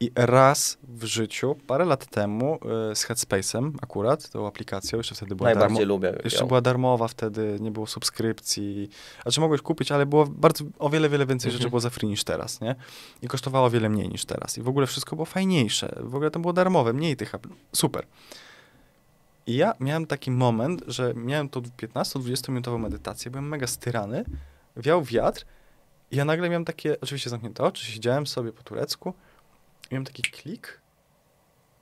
[0.00, 2.58] I raz w życiu, parę lat temu,
[2.92, 6.18] y, z Headspace'em akurat, tą aplikacją, jeszcze wtedy była Najbardziej darmo, lubię.
[6.24, 6.46] Jeszcze ją.
[6.46, 8.88] była darmowa wtedy, nie było subskrypcji.
[9.22, 11.70] Znaczy mogłeś kupić, ale było bardzo, o wiele, wiele więcej rzeczy mhm.
[11.70, 12.74] było za free niż teraz, nie?
[13.22, 14.58] I kosztowało o wiele mniej niż teraz.
[14.58, 15.94] I w ogóle wszystko było fajniejsze.
[16.00, 17.32] W ogóle to było darmowe, mniej tych
[17.72, 18.06] Super.
[19.46, 24.24] I ja miałem taki moment, że miałem tą 15-20 minutową medytację, byłem mega styrany,
[24.76, 25.44] wiał wiatr
[26.10, 29.14] i ja nagle miałem takie, oczywiście zamknięte oczy, siedziałem sobie po turecku,
[29.90, 30.80] miałem taki klik,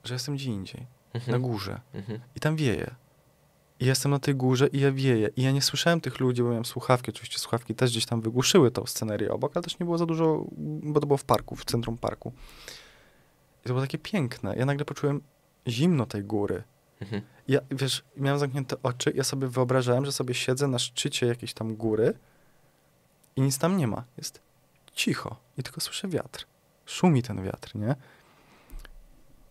[0.03, 1.31] że jestem gdzie indziej, mhm.
[1.31, 1.81] na górze.
[1.93, 2.19] Mhm.
[2.35, 2.95] I tam wieje.
[3.79, 5.29] I jestem na tej górze i ja wieję.
[5.35, 7.11] I ja nie słyszałem tych ludzi, bo miałem słuchawki.
[7.11, 10.45] Oczywiście słuchawki też gdzieś tam wygłuszyły tą scenerię obok, ale też nie było za dużo,
[10.83, 12.33] bo to było w parku, w centrum parku.
[13.61, 14.55] I to było takie piękne.
[14.55, 15.21] Ja nagle poczułem
[15.67, 16.63] zimno tej góry.
[17.01, 17.21] Mhm.
[17.47, 21.75] Ja, wiesz, miałem zamknięte oczy, ja sobie wyobrażałem, że sobie siedzę na szczycie jakiejś tam
[21.75, 22.13] góry
[23.35, 24.03] i nic tam nie ma.
[24.17, 24.41] Jest
[24.93, 26.45] cicho i tylko słyszę wiatr.
[26.85, 27.95] Szumi ten wiatr, nie?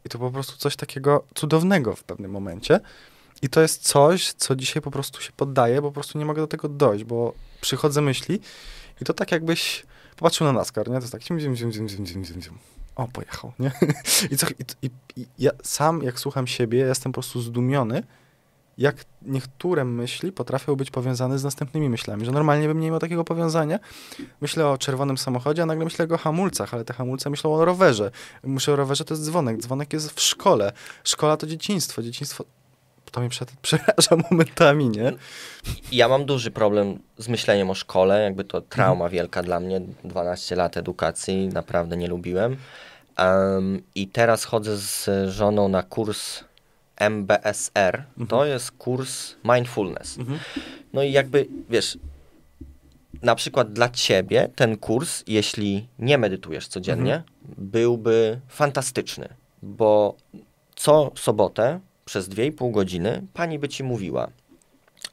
[0.04, 2.80] I to po prostu coś takiego cudownego w pewnym momencie.
[3.42, 6.42] I to jest coś, co dzisiaj po prostu się poddaje, bo po prostu nie mogę
[6.42, 8.40] do tego dojść, bo przychodzę myśli
[9.00, 10.94] i to tak jakbyś popatrzył na NASCAR, nie?
[10.94, 12.58] To jest tak zim, zim, zim, zim, zim, zim, zim, zim.
[12.96, 13.72] O, pojechał, nie?
[14.30, 14.46] I, co,
[14.82, 18.02] i, i, i ja sam, jak słucham siebie, jestem po prostu zdumiony,
[18.78, 23.24] jak niektóre myśli potrafią być powiązane z następnymi myślami, że normalnie bym nie miał takiego
[23.24, 23.78] powiązania.
[24.40, 28.10] Myślę o czerwonym samochodzie, a nagle myślę o hamulcach, ale te hamulce myślą o rowerze.
[28.42, 29.58] Myślę o rowerze, to jest dzwonek.
[29.58, 30.72] Dzwonek jest w szkole.
[31.04, 32.02] Szkoła to dzieciństwo.
[32.02, 32.44] Dzieciństwo
[33.12, 33.30] to mnie
[33.62, 35.12] przeraża momentami, nie?
[35.92, 39.10] Ja mam duży problem z myśleniem o szkole, jakby to trauma mhm.
[39.10, 42.56] wielka dla mnie, 12 lat edukacji, naprawdę nie lubiłem.
[43.18, 46.44] Um, I teraz chodzę z żoną na kurs
[47.10, 48.26] MBSR, mhm.
[48.28, 50.18] to jest kurs mindfulness.
[50.18, 50.38] Mhm.
[50.92, 51.98] No i jakby, wiesz,
[53.22, 57.24] na przykład dla ciebie ten kurs, jeśli nie medytujesz codziennie, mhm.
[57.58, 59.28] byłby fantastyczny,
[59.62, 60.16] bo
[60.76, 64.28] co sobotę przez 2,5 godziny pani by ci mówiła,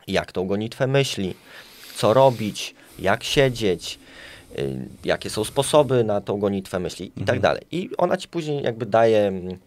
[0.08, 1.36] jak tą gonitwę myśli,
[1.96, 4.00] co robić, jak siedzieć,
[4.60, 7.42] y, jakie są sposoby na tą gonitwę myśli i tak mhm.
[7.42, 7.64] dalej.
[7.72, 9.58] I ona ci później jakby daje mm,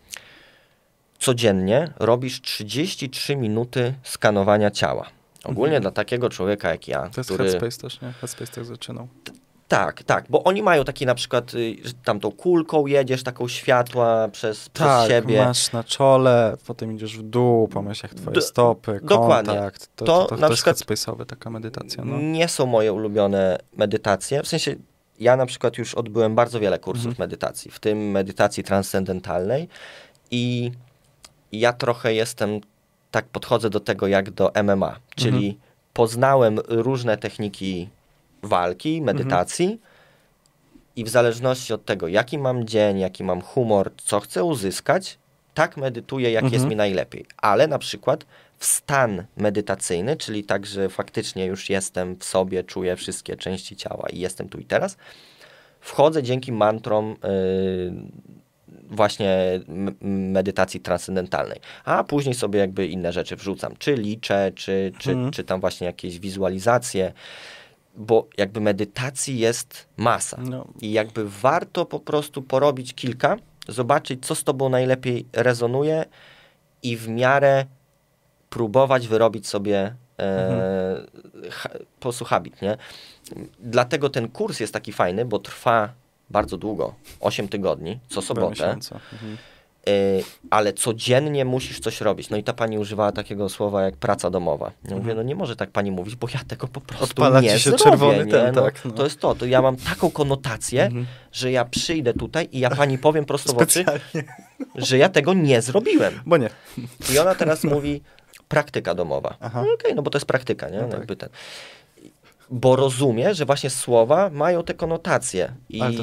[1.22, 5.06] codziennie robisz 33 minuty skanowania ciała.
[5.44, 5.82] Ogólnie mhm.
[5.82, 7.44] dla takiego człowieka jak ja, To jest który...
[7.44, 8.12] Headspace też, nie?
[8.12, 9.08] Headspace tak zaczynał.
[9.68, 13.48] Tak, tak, bo oni mają taki na przykład, y, że tam tą kulką jedziesz, taką
[13.48, 15.44] światła przez, tak, przez siebie.
[15.44, 19.52] masz na czole, potem idziesz w dół, pomyśl jak twoje stopy, dokładnie.
[19.52, 19.88] kontakt.
[19.96, 22.04] To, to, to, to, to jest headspace'owe taka medytacja.
[22.04, 22.18] No.
[22.20, 24.74] Nie są moje ulubione medytacje, w sensie
[25.20, 27.28] ja na przykład już odbyłem bardzo wiele kursów mhm.
[27.28, 29.68] medytacji, w tym medytacji transcendentalnej
[30.30, 30.72] i
[31.52, 32.60] ja trochę jestem,
[33.10, 35.56] tak podchodzę do tego jak do MMA, czyli mhm.
[35.92, 37.88] poznałem różne techniki
[38.42, 39.80] walki, medytacji mhm.
[40.96, 45.18] i w zależności od tego, jaki mam dzień, jaki mam humor, co chcę uzyskać,
[45.54, 46.54] tak medytuję, jak mhm.
[46.54, 47.26] jest mi najlepiej.
[47.36, 48.26] Ale na przykład
[48.58, 54.08] w stan medytacyjny, czyli tak, że faktycznie już jestem w sobie, czuję wszystkie części ciała
[54.12, 54.96] i jestem tu i teraz,
[55.80, 57.92] wchodzę dzięki mantrom yy,
[58.90, 59.60] właśnie
[60.00, 61.60] medytacji transcendentalnej.
[61.84, 65.30] A później sobie jakby inne rzeczy wrzucam, czy liczę, czy, czy, mhm.
[65.30, 67.12] czy tam właśnie jakieś wizualizacje
[67.94, 70.36] bo jakby medytacji jest masa.
[70.40, 70.68] No.
[70.80, 73.36] I jakby warto po prostu porobić kilka,
[73.68, 76.04] zobaczyć, co z tobą najlepiej rezonuje
[76.82, 77.66] i w miarę
[78.50, 81.06] próbować wyrobić sobie e, mhm.
[81.50, 82.76] ha, po prostu habit, nie?
[83.58, 85.92] Dlatego ten kurs jest taki fajny, bo trwa
[86.32, 88.70] bardzo długo, 8 tygodni, co sobotę.
[88.70, 89.36] Mhm.
[89.88, 92.30] Y, ale codziennie musisz coś robić.
[92.30, 94.72] No i ta pani używała takiego słowa jak praca domowa.
[94.84, 95.16] Ja mówię, mhm.
[95.16, 97.84] no nie może tak pani mówić, bo ja tego po prostu Odpala nie się zrobię.
[97.84, 98.32] Czerwony nie?
[98.32, 98.90] Ten, no, tak, no.
[98.90, 101.06] To jest to, to ja mam taką konotację, mhm.
[101.32, 103.84] że ja przyjdę tutaj i ja pani powiem prosto w oczy,
[104.74, 106.20] że ja tego nie zrobiłem.
[106.26, 106.50] Bo nie.
[107.14, 108.02] I ona teraz mówi
[108.48, 109.36] praktyka domowa.
[109.40, 110.80] No okej, okay, no bo to jest praktyka, nie?
[110.80, 110.98] No tak.
[110.98, 111.28] Jakby ten
[112.52, 115.52] bo rozumie, że właśnie słowa mają te konotacje.
[115.68, 116.02] I Ale to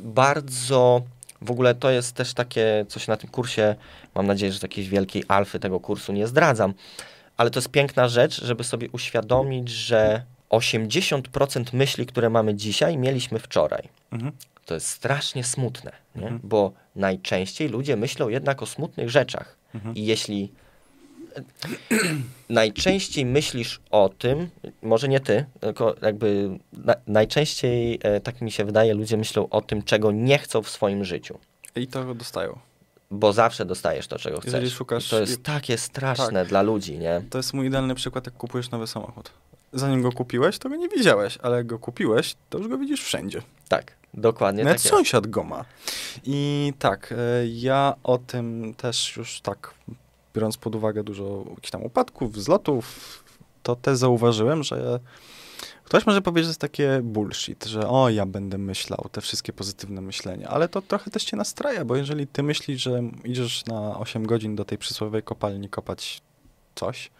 [0.00, 1.02] bardzo
[1.42, 3.74] w ogóle to jest też takie coś na tym kursie,
[4.14, 6.74] mam nadzieję, że jakiejś wielkiej alfy tego kursu nie zdradzam,
[7.36, 13.38] ale to jest piękna rzecz, żeby sobie uświadomić, że 80% myśli, które mamy dzisiaj, mieliśmy
[13.38, 13.88] wczoraj.
[14.12, 14.32] Mhm.
[14.64, 16.40] To jest strasznie smutne, mhm.
[16.44, 19.56] bo najczęściej ludzie myślą jednak o smutnych rzeczach.
[19.74, 19.94] Mhm.
[19.94, 20.52] I jeśli
[22.48, 24.48] najczęściej myślisz o tym,
[24.82, 29.60] może nie ty, tylko jakby na, najczęściej, e, tak mi się wydaje, ludzie myślą o
[29.60, 31.38] tym, czego nie chcą w swoim życiu.
[31.76, 32.58] I to dostają.
[33.10, 34.52] Bo zawsze dostajesz to, czego chcesz.
[34.52, 35.06] Jeżeli szukasz...
[35.06, 36.48] I to jest takie straszne tak.
[36.48, 37.22] dla ludzi, nie?
[37.30, 39.30] To jest mój idealny przykład, jak kupujesz nowy samochód.
[39.72, 43.02] Zanim go kupiłeś, to go nie widziałeś, ale jak go kupiłeś, to już go widzisz
[43.02, 43.42] wszędzie.
[43.68, 45.64] Tak, dokładnie Nawet tak sąsiad go ma.
[46.24, 49.74] I tak, e, ja o tym też już tak
[50.36, 53.24] biorąc pod uwagę dużo jakichś tam upadków, wzlotów,
[53.62, 55.00] to też zauważyłem, że
[55.84, 60.00] ktoś może powiedzieć, że jest takie bullshit, że o, ja będę myślał, te wszystkie pozytywne
[60.00, 64.26] myślenia, ale to trochę też cię nastraja, bo jeżeli ty myślisz, że idziesz na 8
[64.26, 66.22] godzin do tej przysłowiowej kopalni kopać
[66.74, 67.10] coś,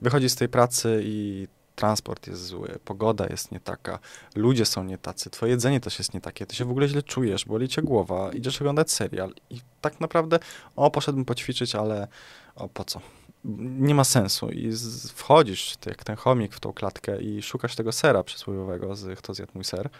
[0.00, 1.48] wychodzisz z tej pracy i
[1.78, 3.98] transport jest zły, pogoda jest nie taka,
[4.34, 7.02] ludzie są nie tacy, twoje jedzenie też jest nie takie, ty się w ogóle źle
[7.02, 10.38] czujesz, boli cię głowa, idziesz oglądać serial i tak naprawdę,
[10.76, 12.08] o, poszedłbym poćwiczyć, ale
[12.58, 13.00] o po co?
[13.78, 17.92] Nie ma sensu i z, wchodzisz jak ten chomik w tą klatkę i szukasz tego
[17.92, 19.90] sera przysłowiowego z Kto zjadł mój ser,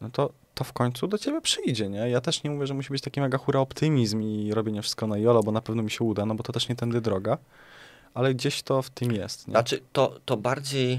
[0.00, 1.98] no to to w końcu do ciebie przyjdzie, nie?
[2.10, 5.18] Ja też nie mówię, że musi być taki mega hura optymizm i robienie wszystko na
[5.18, 7.38] jolo, bo na pewno mi się uda, no bo to też nie tędy droga,
[8.14, 9.52] ale gdzieś to w tym jest, nie?
[9.52, 10.98] Znaczy, to, to bardziej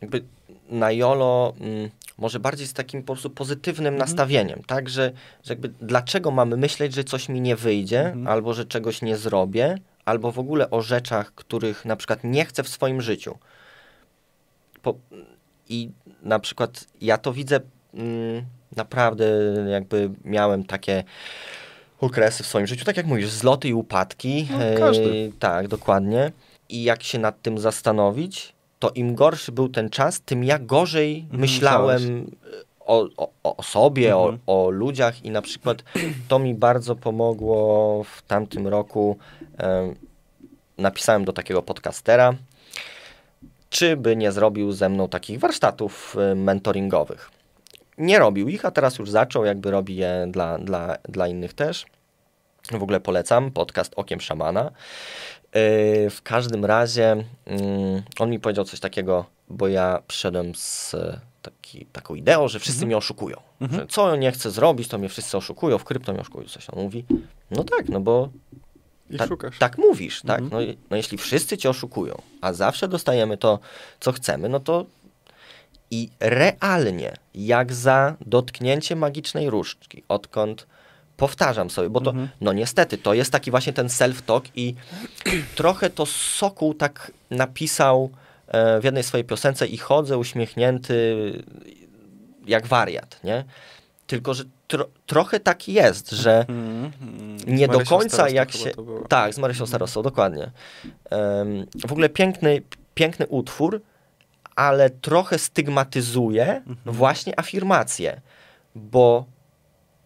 [0.00, 0.22] jakby
[0.68, 4.08] na jolo mm, może bardziej z takim po prostu pozytywnym Mhm.
[4.10, 5.12] nastawieniem, tak, że,
[5.44, 8.28] że jakby dlaczego mamy myśleć, że coś mi nie wyjdzie, Mhm.
[8.28, 12.62] albo że czegoś nie zrobię, albo w ogóle o rzeczach, których na przykład nie chcę
[12.62, 13.38] w swoim życiu.
[14.82, 14.94] Po,
[15.68, 15.90] I
[16.22, 17.60] na przykład ja to widzę
[17.94, 18.44] mm,
[18.76, 19.24] naprawdę,
[19.70, 21.04] jakby miałem takie
[22.00, 24.48] okresy w swoim życiu, tak jak mówisz, zloty i upadki.
[24.50, 25.32] No, każdy.
[25.34, 26.32] E, tak, dokładnie.
[26.68, 31.18] I jak się nad tym zastanowić, to im gorszy był ten czas, tym ja gorzej
[31.20, 32.30] Mhm, myślałem
[32.86, 34.38] o, o, o sobie, Mhm.
[34.46, 35.84] o, o ludziach i na przykład
[36.28, 39.18] to mi bardzo pomogło w tamtym roku.
[39.58, 39.94] Em,
[40.78, 42.34] napisałem do takiego podcastera,
[43.70, 47.30] czy by nie zrobił ze mną takich warsztatów e, mentoringowych.
[47.98, 51.86] Nie robił ich, a teraz już zaczął, jakby robi je dla, dla, dla innych też.
[52.70, 54.70] W ogóle polecam podcast Okiem Szamana.
[55.54, 61.20] Yy, W każdym razie mm, on mi powiedział coś takiego, bo ja przyszedłem z e,
[61.42, 63.36] taki, taką ideą, że wszyscy mnie oszukują.
[63.60, 66.48] Że co nie chcę zrobić, to mnie wszyscy oszukują, w krypto mnie oszukują.
[66.48, 67.04] Coś on mówi,
[67.50, 68.28] no tak, no bo
[69.10, 69.58] I ta, szukasz.
[69.58, 70.40] tak mówisz, tak?
[70.40, 70.66] Mhm.
[70.68, 73.58] No, no jeśli wszyscy cię oszukują, a zawsze dostajemy to,
[74.00, 74.86] co chcemy, no to
[75.90, 80.66] i realnie, jak za dotknięcie magicznej różdżki, odkąd
[81.16, 82.28] powtarzam sobie, bo to, Mhm.
[82.40, 84.74] no niestety, to jest taki właśnie ten self-talk i
[85.56, 88.10] trochę to Sokół tak napisał
[88.48, 91.04] e, w jednej swojej piosence i chodzę uśmiechnięty
[92.46, 93.44] jak wariat, nie?
[94.06, 94.44] Tylko, że
[94.74, 97.56] tro, trochę tak jest, że Mhm, mhm.
[97.56, 98.70] nie do końca Starostą jak się...
[99.08, 100.50] Tak, z Marysią Starostą, dokładnie.
[101.10, 102.62] Em, w ogóle piękny,
[102.94, 103.80] piękny utwór,
[104.56, 106.76] ale trochę stygmatyzuje Mhm.
[106.96, 108.20] właśnie afirmację,
[108.74, 109.24] bo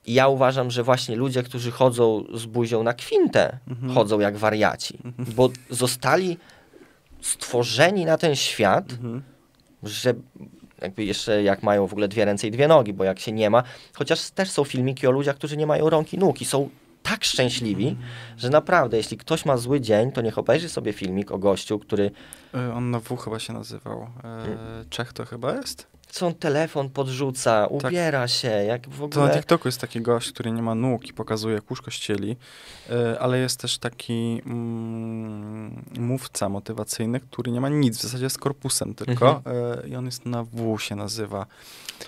[0.07, 3.95] ja uważam, że właśnie ludzie, którzy chodzą z buzią na kwintę, Mhm.
[3.95, 6.39] chodzą jak wariaci, bo zostali
[7.21, 9.23] stworzeni na ten świat, Mhm.
[9.83, 10.15] że
[10.83, 13.51] jakby jeszcze jak mają w ogóle dwie ręce i dwie nogi, bo jak się nie
[13.51, 13.63] ma,
[13.95, 16.69] chociaż też są filmiki o ludziach, którzy nie mają rąk i nóg i są
[17.03, 17.97] tak szczęśliwi,
[18.37, 22.11] że naprawdę, jeśli ktoś ma zły dzień, to niech obejrzy sobie filmik o gościu, który
[22.55, 24.07] E, On na W chyba się nazywał.
[24.25, 25.98] E, Czech to chyba jest?
[26.19, 29.11] Co on telefon podrzuca, ubiera się, jak w Tak.
[29.11, 29.35] To na ogóle...
[29.35, 32.37] TikToku jest taki gość, który nie ma nóg i pokazuje, jak łóżko ścieli,
[32.91, 38.39] e, ale jest też taki mm, mówca motywacyjny, który nie ma nic, w zasadzie jest
[38.39, 41.47] korpusem tylko e, i on jest na W się nazywa.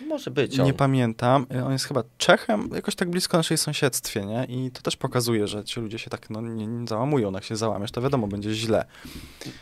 [0.06, 0.66] Może być on.
[0.66, 1.46] Nie pamiętam.
[1.54, 4.44] E, On jest chyba Czechem, jakoś tak blisko naszej sąsiedztwie, nie?
[4.48, 7.56] I to też pokazuje, że ci ludzie się tak no, nie, nie załamują, jak się
[7.56, 8.84] załamiesz, to wiadomo, będzie źle.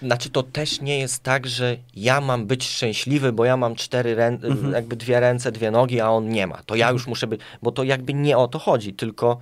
[0.02, 4.14] Znaczy to też nie jest tak, że ja mam być szczęśliwy, bo ja mam cztery
[4.14, 4.26] rę...
[4.26, 4.72] Mhm.
[4.72, 6.62] jakby dwie ręce, dwie nogi, a on nie ma.
[6.66, 9.38] To ja już muszę być, bo to jakby nie o to chodzi, tylko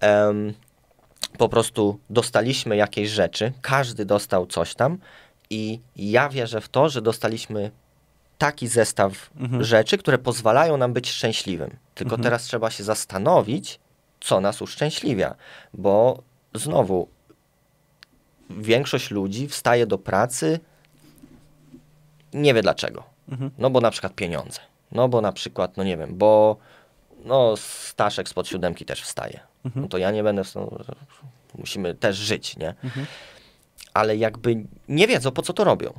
[0.00, 0.54] em,
[1.38, 4.98] po prostu dostaliśmy jakieś rzeczy, każdy dostał coś tam
[5.50, 7.70] i ja wierzę w to, że dostaliśmy
[8.38, 9.64] taki zestaw Mhm.
[9.64, 11.76] rzeczy, które pozwalają nam być szczęśliwym.
[11.94, 12.22] Tylko Mhm.
[12.22, 13.80] teraz trzeba się zastanowić,
[14.20, 15.34] co nas uszczęśliwia,
[15.74, 16.22] bo
[16.54, 17.08] znowu
[18.50, 20.60] większość ludzi wstaje do pracy
[22.34, 23.02] nie wie dlaczego.
[23.28, 23.50] Mhm.
[23.58, 24.60] No bo na przykład pieniądze.
[24.92, 26.56] No bo na przykład, no nie wiem, bo
[27.24, 29.40] no Staszek spod siódemki też wstaje.
[29.64, 29.82] Mhm.
[29.82, 30.70] No to ja nie będę, no,
[31.58, 32.74] musimy też żyć, nie?
[32.84, 33.06] Mhm.
[33.94, 34.56] Ale jakby
[34.88, 35.92] nie wiedzą, po co to robią.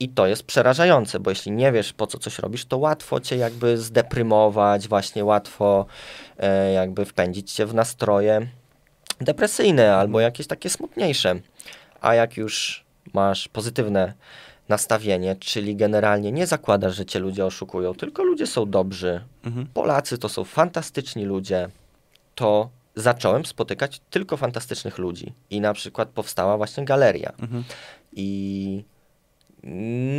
[0.00, 3.36] I to jest przerażające, bo jeśli nie wiesz, po co coś robisz, to łatwo cię
[3.36, 5.86] jakby zdeprymować, właśnie łatwo
[6.38, 8.46] e, jakby wpędzić cię w nastroje
[9.20, 11.40] depresyjne albo jakieś takie smutniejsze.
[12.00, 12.84] A jak już
[13.14, 14.12] masz pozytywne
[14.68, 19.66] nastawienie, czyli generalnie nie zakładasz, że cię ludzie oszukują, tylko ludzie są dobrzy, Mhm.
[19.66, 21.68] Polacy to są fantastyczni ludzie,
[22.34, 25.32] to zacząłem spotykać tylko fantastycznych ludzi.
[25.50, 27.32] I na przykład powstała właśnie galeria.
[27.38, 27.64] Mhm.
[28.12, 28.84] I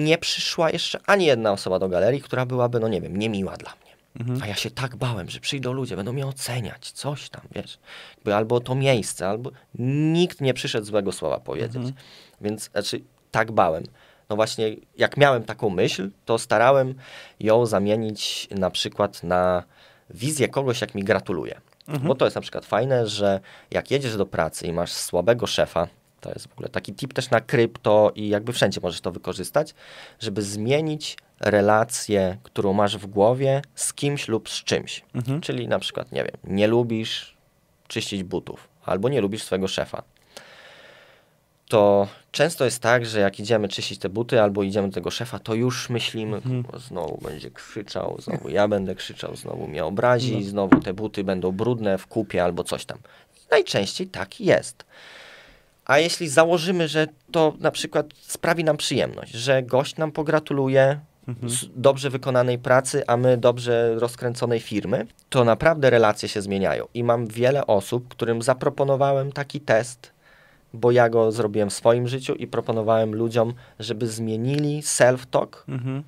[0.04, 3.72] nie przyszła jeszcze ani jedna osoba do galerii, która byłaby, no nie wiem, niemiła dla
[3.72, 3.92] mnie.
[4.20, 4.44] Mhm.
[4.44, 7.80] A ja się tak bałem, że przyjdą ludzie, będą mnie oceniać, coś tam, wiesz.
[8.16, 11.76] Jakby albo to miejsce, albo nikt nie przyszedł złego słowa powiedzieć.
[11.76, 11.94] Mhm.
[12.42, 13.84] Więc znaczy, tak bałem.
[14.30, 16.96] No właśnie, jak miałem taką myśl, to starałem
[17.40, 19.64] ją zamienić na przykład na
[20.10, 21.62] wizję kogoś, jak mi gratuluje.
[21.88, 22.08] Mhm.
[22.08, 23.40] Bo to jest na przykład fajne, że
[23.72, 25.88] jak jedziesz do pracy i masz słabego szefa,
[26.22, 29.74] to jest w ogóle taki tip też na krypto i jakby wszędzie możesz to wykorzystać,
[30.20, 35.04] żeby zmienić relację, którą masz w głowie z kimś lub z czymś.
[35.16, 35.42] Mhm.
[35.42, 37.38] Czyli na przykład, nie wiem, nie lubisz
[37.88, 40.04] czyścić butów albo nie lubisz swojego szefa.
[41.68, 45.40] to często jest tak, że jak idziemy czyścić te buty albo idziemy do tego szefa,
[45.40, 46.64] to już myślimy, mhm.
[46.80, 50.44] znowu będzie krzyczał, znowu ja będę krzyczał, znowu mnie obrazi, no.
[50.44, 52.98] znowu te buty będą brudne w kupie albo coś tam.
[53.52, 54.86] Najczęściej tak jest.
[55.86, 61.54] A jeśli założymy, że to na przykład sprawi nam przyjemność, że gość nam pogratuluje mhm.
[61.76, 66.88] dobrze wykonanej pracy, a my dobrze rozkręconej firmy, to naprawdę relacje się zmieniają.
[66.94, 70.12] I mam wiele osób, którym zaproponowałem taki test,
[70.74, 76.04] bo ja go zrobiłem w swoim życiu i proponowałem ludziom, żeby zmienili self-talk, mhm.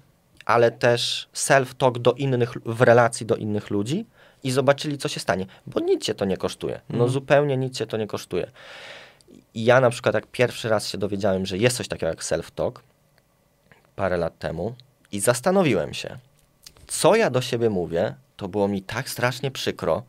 [0.46, 4.06] ale też self-talk do innych, w relacji do innych ludzi
[4.44, 6.82] i zobaczyli, co się stanie, bo nic cię to nie kosztuje.
[6.90, 7.12] No mhm.
[7.12, 8.52] zupełnie nic cię to nie kosztuje.
[9.54, 12.72] I ja na przykład, jak pierwszy raz się dowiedziałem, że jest coś takiego jak self-talk,
[13.95, 14.76] parę lat temu,
[15.12, 16.18] i zastanowiłem się,
[16.88, 20.04] co ja do siebie mówię, to było mi tak strasznie przykro,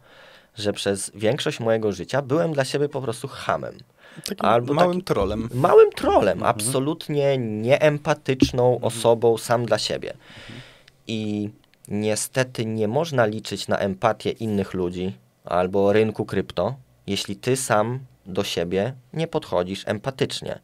[0.57, 3.79] że przez większość mojego życia byłem dla siebie po prostu hamem.
[4.25, 5.49] Takim Albo małym taki, trolem.
[5.55, 6.51] Małym trolem, mhm.
[6.51, 8.85] absolutnie nieempatyczną mhm.
[8.85, 10.11] osobą sam dla siebie.
[10.11, 10.61] Mhm.
[11.07, 11.51] I
[11.89, 16.75] niestety nie można liczyć na empatię innych ludzi albo rynku krypto,
[17.07, 20.61] jeśli ty sam do siebie nie podchodzisz empatycznie.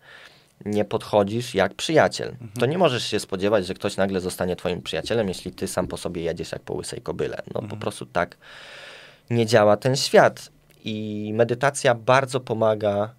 [0.65, 2.29] Nie podchodzisz jak przyjaciel.
[2.29, 2.51] Mhm.
[2.59, 5.97] To nie możesz się spodziewać, że ktoś nagle zostanie twoim przyjacielem, jeśli ty sam po
[5.97, 7.43] sobie jedziesz jak po łysej kobyle.
[7.55, 7.69] No mhm.
[7.69, 8.37] po prostu tak
[9.31, 10.51] nie działa ten świat.
[10.85, 13.15] I medytacja bardzo pomaga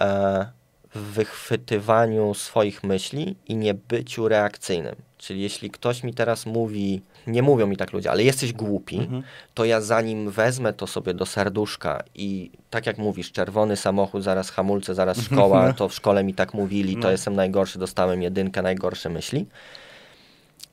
[0.00, 0.46] e,
[0.94, 4.96] w wychwytywaniu swoich myśli i nie byciu reakcyjnym.
[5.18, 9.22] Czyli jeśli ktoś mi teraz mówi, nie mówią mi tak ludzie, ale jesteś głupi, mhm.
[9.54, 14.50] to ja zanim wezmę to sobie do serduszka i tak jak mówisz, czerwony samochód, zaraz
[14.50, 17.10] hamulce, zaraz szkoła, to w szkole mi tak mówili, to no.
[17.10, 19.46] jestem najgorszy, dostałem jedynkę, najgorsze myśli,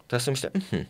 [0.07, 0.85] to ja sobie myślę, mhm,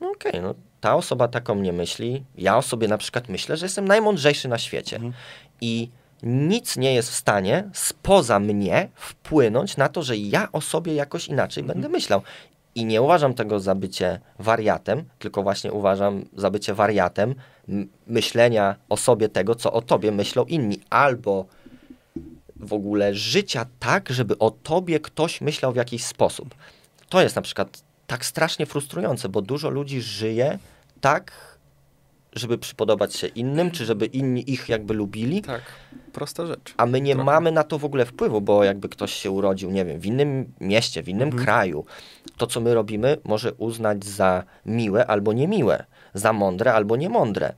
[0.00, 3.56] no okej, okay, no ta osoba taką mnie myśli, ja o sobie na przykład myślę,
[3.56, 5.14] że jestem najmądrzejszy na świecie mhm.
[5.60, 5.88] i
[6.22, 11.28] nic nie jest w stanie spoza mnie wpłynąć na to, że ja o sobie jakoś
[11.28, 11.80] inaczej mhm.
[11.80, 12.22] będę myślał.
[12.74, 17.34] I nie uważam tego za bycie wariatem, tylko właśnie uważam za bycie wariatem
[18.06, 21.46] myślenia o sobie tego, co o tobie myślą inni, albo
[22.56, 26.54] w ogóle życia tak, żeby o tobie ktoś myślał w jakiś sposób.
[27.08, 30.58] To jest na przykład tak strasznie frustrujące, bo dużo ludzi żyje
[31.00, 31.32] tak,
[32.32, 35.42] żeby przypodobać się innym, czy żeby inni ich jakby lubili.
[35.42, 35.62] Tak,
[36.12, 36.74] prosta rzecz.
[36.76, 37.24] A my nie Trochę.
[37.24, 40.52] mamy na to w ogóle wpływu, bo jakby ktoś się urodził, nie wiem, w innym
[40.60, 41.44] mieście, w innym mhm.
[41.44, 41.84] kraju,
[42.36, 47.54] to co my robimy może uznać za miłe albo niemiłe, za mądre albo niemądre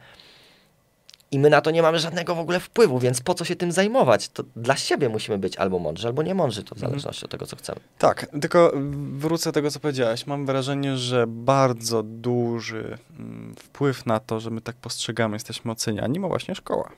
[1.35, 3.73] i my na to nie mamy żadnego w ogóle wpływu, więc po co się tym
[3.73, 4.29] zajmować?
[4.29, 6.91] To dla siebie musimy być albo mądrzy, albo nie mądrzy, to w mhm.
[6.91, 7.81] zależności od tego, co chcemy.
[7.99, 8.73] Tak, tylko
[9.13, 10.27] wrócę do tego, co powiedziałeś.
[10.27, 16.21] Mam wrażenie, że bardzo duży mm, wpływ na to, że my tak postrzegamy, jesteśmy oceniani,
[16.21, 16.91] ma właśnie szkoła.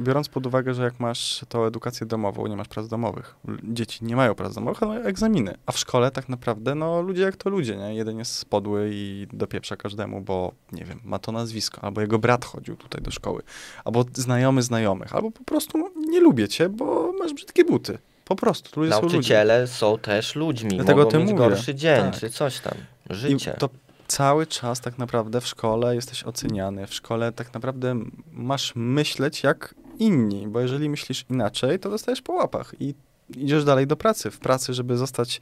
[0.00, 4.16] Biorąc pod uwagę, że jak masz tą edukację domową, nie masz prac domowych, dzieci nie
[4.16, 7.50] mają prac domowych, ale mają egzaminy, a w szkole tak naprawdę, no ludzie jak to
[7.50, 7.94] ludzie, nie?
[7.94, 12.44] Jeden jest podły i dopieprza każdemu, bo, nie wiem, ma to nazwisko, albo jego brat
[12.44, 13.42] chodził tutaj do szkoły,
[13.84, 17.98] albo znajomy znajomych, albo po prostu no, nie lubię cię, bo masz brzydkie buty.
[18.24, 21.38] Po prostu, ludzie Nauczyciele są, są też ludźmi, Dlatego mogą mieć mówię.
[21.38, 22.20] gorszy dzień, tak.
[22.20, 22.74] czy coś tam,
[23.10, 23.54] życie.
[23.56, 23.68] I to
[24.12, 27.94] cały czas tak naprawdę w szkole jesteś oceniany, w szkole tak naprawdę
[28.32, 32.94] masz myśleć jak inni, bo jeżeli myślisz inaczej, to dostajesz po łapach i
[33.36, 34.30] idziesz dalej do pracy.
[34.30, 35.40] W pracy, żeby zostać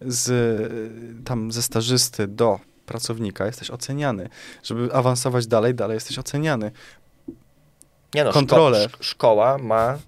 [0.00, 0.28] z,
[1.24, 4.28] tam ze stażysty do pracownika, jesteś oceniany.
[4.62, 6.70] Żeby awansować dalej, dalej jesteś oceniany.
[8.16, 8.88] Nie no, kontrolę.
[8.88, 9.98] Szko szkoła ma,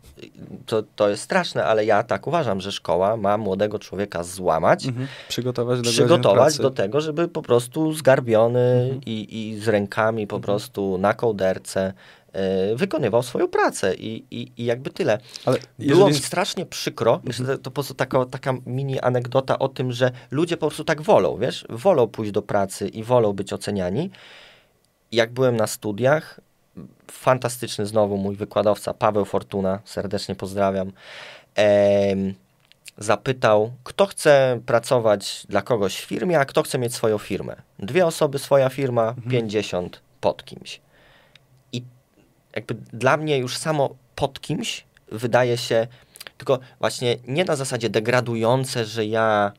[0.67, 5.09] to, to jest straszne, ale ja tak uważam, że szkoła ma młodego człowieka złamać, mhm.
[5.29, 9.01] przygotować, do, przygotować do tego, żeby po prostu zgarbiony mhm.
[9.07, 10.43] i, i z rękami po mhm.
[10.43, 11.93] prostu na kołderce
[12.33, 15.19] E, wykonywał swoją pracę i, i, i jakby tyle.
[15.45, 17.59] Ale Było mi strasznie przykro, mhm.
[17.59, 21.39] to po prostu taka, taka mini anegdota o tym, że ludzie po prostu tak wolą,
[21.39, 24.11] wiesz, wolą pójść do pracy i wolą być oceniani.
[25.13, 26.41] Jak byłem na studiach,
[27.11, 30.93] fantastyczny znowu mój wykładowca Paweł Fortuna, serdecznie pozdrawiam,
[32.99, 37.57] zapytał, kto chce pracować dla kogoś w firmie, a kto chce mieć swoją firmę.
[37.79, 39.31] Dwie osoby, swoja firma, mhm.
[39.31, 40.81] 50 pod kimś
[42.59, 45.87] jakby dla mnie już samo pod kimś wydaje się,
[46.39, 49.53] tylko właśnie nie na zasadzie degradujące, że ja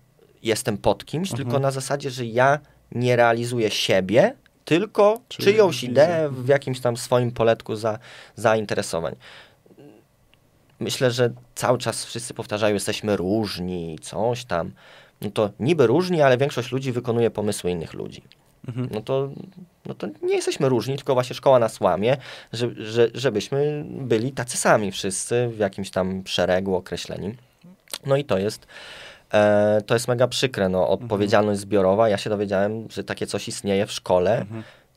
[0.44, 1.44] jestem pod kimś, mhm.
[1.44, 2.60] tylko na zasadzie, że ja
[2.92, 4.36] nie realizuję siebie,
[4.70, 8.00] tylko Czyli czyjąś ideę w jakimś tam swoim poletku za,
[8.36, 9.16] zainteresowań.
[10.80, 14.72] Myślę, że cały czas wszyscy powtarzają, jesteśmy różni, coś tam.
[15.22, 18.22] No to niby różni, ale większość ludzi wykonuje pomysły innych ludzi
[18.68, 18.90] mhm.
[18.92, 19.30] no, to,
[19.86, 22.18] no to nie jesteśmy różni, tylko właśnie szkoła nas łamie,
[22.54, 27.36] że, że, żebyśmy byli tacy sami wszyscy w jakimś tam szeregu określeni.
[28.06, 28.68] No i to jest,
[29.34, 32.10] e, to jest mega przykre, no, odpowiedzialność zbiorowa.
[32.10, 34.46] Ja się dowiedziałem, że takie coś istnieje w szkole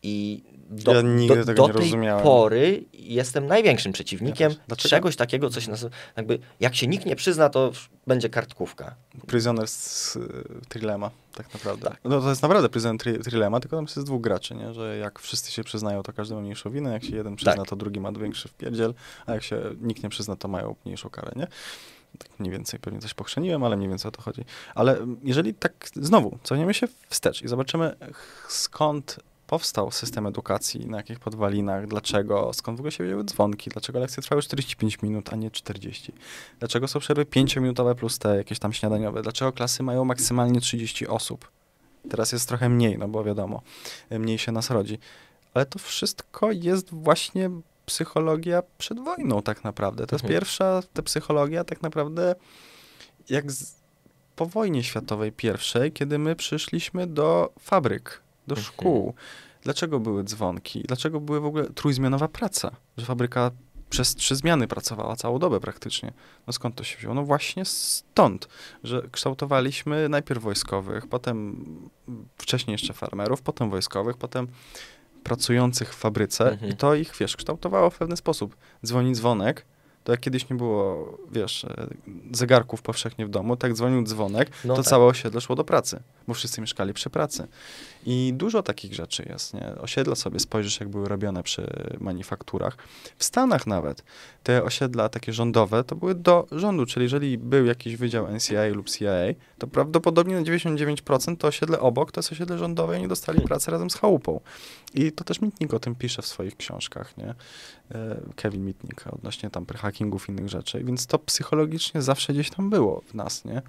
[0.02, 2.24] i do, Ja nigdy do, do tej rozumiałem.
[2.24, 7.48] pory jestem największym przeciwnikiem Ja czegoś takiego, coś nas, jakby jak się nikt nie przyzna,
[7.48, 7.72] to
[8.06, 8.94] będzie kartkówka.
[9.26, 10.20] Prisoners y,
[10.68, 11.90] Trilema, tak naprawdę.
[11.90, 12.00] Tak.
[12.04, 14.74] No to jest naprawdę Prisoner tri Trilema, tylko tam jest dwóch graczy, nie?
[14.74, 17.68] Że jak wszyscy się przyznają, to każdy ma mniejszą winę, jak się jeden przyzna, Tak.
[17.68, 18.94] to drugi ma większy wpierdziel,
[19.26, 21.46] a jak się nikt nie przyzna, to mają mniejszą karę, nie?
[22.18, 24.44] Tak mniej więcej, pewnie coś pochrzeniłem, ale mniej więcej o to chodzi.
[24.74, 27.96] Ale mm, jeżeli tak znowu cofniemy się wstecz i zobaczymy
[28.48, 33.98] skąd powstał system edukacji, na jakich podwalinach, dlaczego, skąd w ogóle się wzięły dzwonki, dlaczego
[33.98, 36.12] lekcje trwały 45 minut, a nie 40.
[36.58, 39.22] Dlaczego są przerwy 5-minutowe plus te jakieś tam śniadaniowe?
[39.22, 41.50] Dlaczego klasy mają maksymalnie 30 osób?
[42.10, 43.62] Teraz jest trochę mniej, no bo wiadomo,
[44.10, 44.98] mniej się nas rodzi.
[45.54, 47.50] Ale to wszystko jest właśnie
[47.92, 50.06] psychologia przed wojną tak naprawdę.
[50.06, 50.40] To jest Mhm.
[50.40, 52.34] pierwsza ta psychologia tak naprawdę
[53.28, 53.74] jak z,
[54.36, 58.64] po wojnie światowej pierwszej, kiedy my przyszliśmy do fabryk, do Mhm.
[58.72, 59.14] szkół.
[59.62, 60.82] Dlaczego były dzwonki?
[60.88, 62.70] Dlaczego były w ogóle trójzmianowa praca?
[62.96, 63.50] Że fabryka
[63.90, 66.12] przez trzy zmiany pracowała całą dobę praktycznie.
[66.46, 67.14] No skąd to się wzięło?
[67.14, 68.48] No właśnie stąd,
[68.84, 71.64] że kształtowaliśmy najpierw wojskowych, potem
[72.38, 74.48] wcześniej jeszcze farmerów, potem wojskowych, potem
[75.24, 76.72] pracujących w fabryce Mhm.
[76.72, 78.56] i to ich, wiesz, kształtowało w pewny sposób.
[78.86, 79.64] Dzwoni dzwonek,
[80.04, 81.86] to jak kiedyś nie było, wiesz, e,
[82.32, 84.90] zegarków powszechnie w domu, tak dzwonił dzwonek, No to tak.
[84.90, 87.46] całe osiedle szło do pracy, bo wszyscy mieszkali przy pracy.
[88.06, 89.74] I dużo takich rzeczy jest, nie?
[89.80, 91.66] Osiedla sobie spojrzysz, jak były robione przy
[92.00, 92.76] manufakturach.
[93.16, 94.04] W Stanach nawet
[94.42, 98.90] te osiedla takie rządowe to były do rządu, czyli jeżeli był jakiś wydział NCAA lub
[98.90, 99.10] CIA,
[99.58, 103.70] to prawdopodobnie na 99% to osiedle obok to jest osiedle rządowe i oni dostali pracę
[103.70, 104.40] razem z chałupą.
[104.94, 107.34] I to też Mitnik o tym pisze w swoich książkach, nie?
[107.94, 112.70] E, Kevin Mitnik odnośnie tam hackingów i innych rzeczy, więc to psychologicznie zawsze gdzieś tam
[112.70, 113.62] było w nas, nie?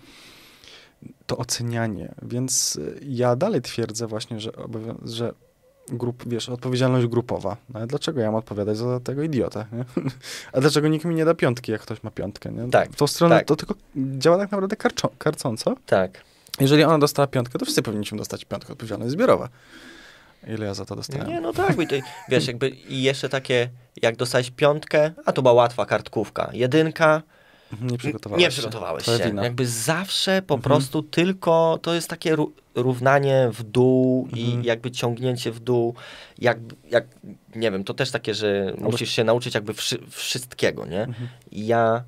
[1.28, 4.52] To ocenianie, więc y, ja dalej twierdzę właśnie, że,
[5.06, 5.34] że
[5.88, 7.58] grup, wiesz, odpowiedzialność grupowa.
[7.70, 9.86] No ale dlaczego ja mam odpowiadać za tego idiotę, nie?
[10.54, 12.70] A dlaczego nikt mi nie da piątki, jak ktoś ma piątkę, nie?
[12.70, 13.48] Tak, W tą stronę tak.
[13.48, 15.76] to tylko działa tak naprawdę karczo- karcąco.
[15.86, 16.24] Tak.
[16.60, 19.50] Jeżeli ona dostała piątkę, to wszyscy powinniśmy dostać piątkę, odpowiedzialność zbiorowa.
[20.48, 21.28] Ile ja za to dostałem?
[21.28, 21.96] Nie, no tak, to,
[22.30, 23.70] wiesz, jakby i jeszcze takie,
[24.02, 27.22] jak dostałeś piątkę, a to była łatwa kartkówka, jedynka,
[27.82, 28.52] Nie przygotowałeś nie się.
[28.52, 29.18] przygotowałeś się.
[29.26, 29.44] wina.
[29.44, 30.62] Jakby zawsze po Mhm.
[30.62, 34.64] prostu tylko to jest takie ró- równanie w dół Mhm.
[34.64, 35.96] i jakby ciągnięcie w dół.
[36.40, 36.58] Jak,
[36.90, 37.06] jak,
[37.56, 41.04] nie wiem, to też takie, że musisz się nauczyć jakby wszy- wszystkiego, nie?
[41.04, 41.28] Mhm.
[41.52, 42.04] I ja,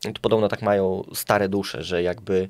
[0.00, 2.48] to podobno tak mają stare dusze, że jakby,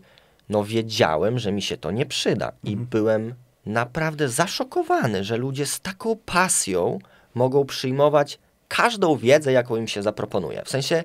[0.49, 2.53] no wiedziałem, że mi się to nie przyda.
[2.65, 2.87] I Mhm.
[2.91, 3.35] byłem
[3.67, 6.99] naprawdę zaszokowany, że ludzie z taką pasją
[7.35, 8.39] mogą przyjmować
[8.69, 10.63] każdą wiedzę, jaką im się zaproponuje.
[10.65, 11.05] W sensie,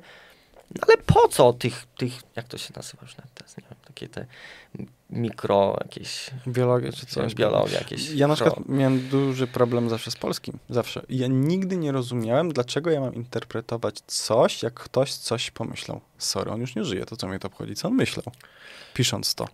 [0.75, 3.79] no ale po co tych, tych jak to się nazywa już nawet teraz, nie wiem,
[3.87, 4.25] takie te
[5.09, 7.35] mikro, jakieś Biologia czy coś.
[7.35, 8.09] biologia, jakieś...
[8.09, 10.59] Ja na przykład miałem duży problem zawsze z polskim.
[10.69, 11.01] Zawsze.
[11.09, 16.01] Ja nigdy nie rozumiałem, dlaczego ja mam interpretować coś, jak ktoś coś pomyślał.
[16.17, 18.25] Sorry, on już nie żyje, to co mnie to obchodzi, co on myślał,
[18.93, 19.47] pisząc to.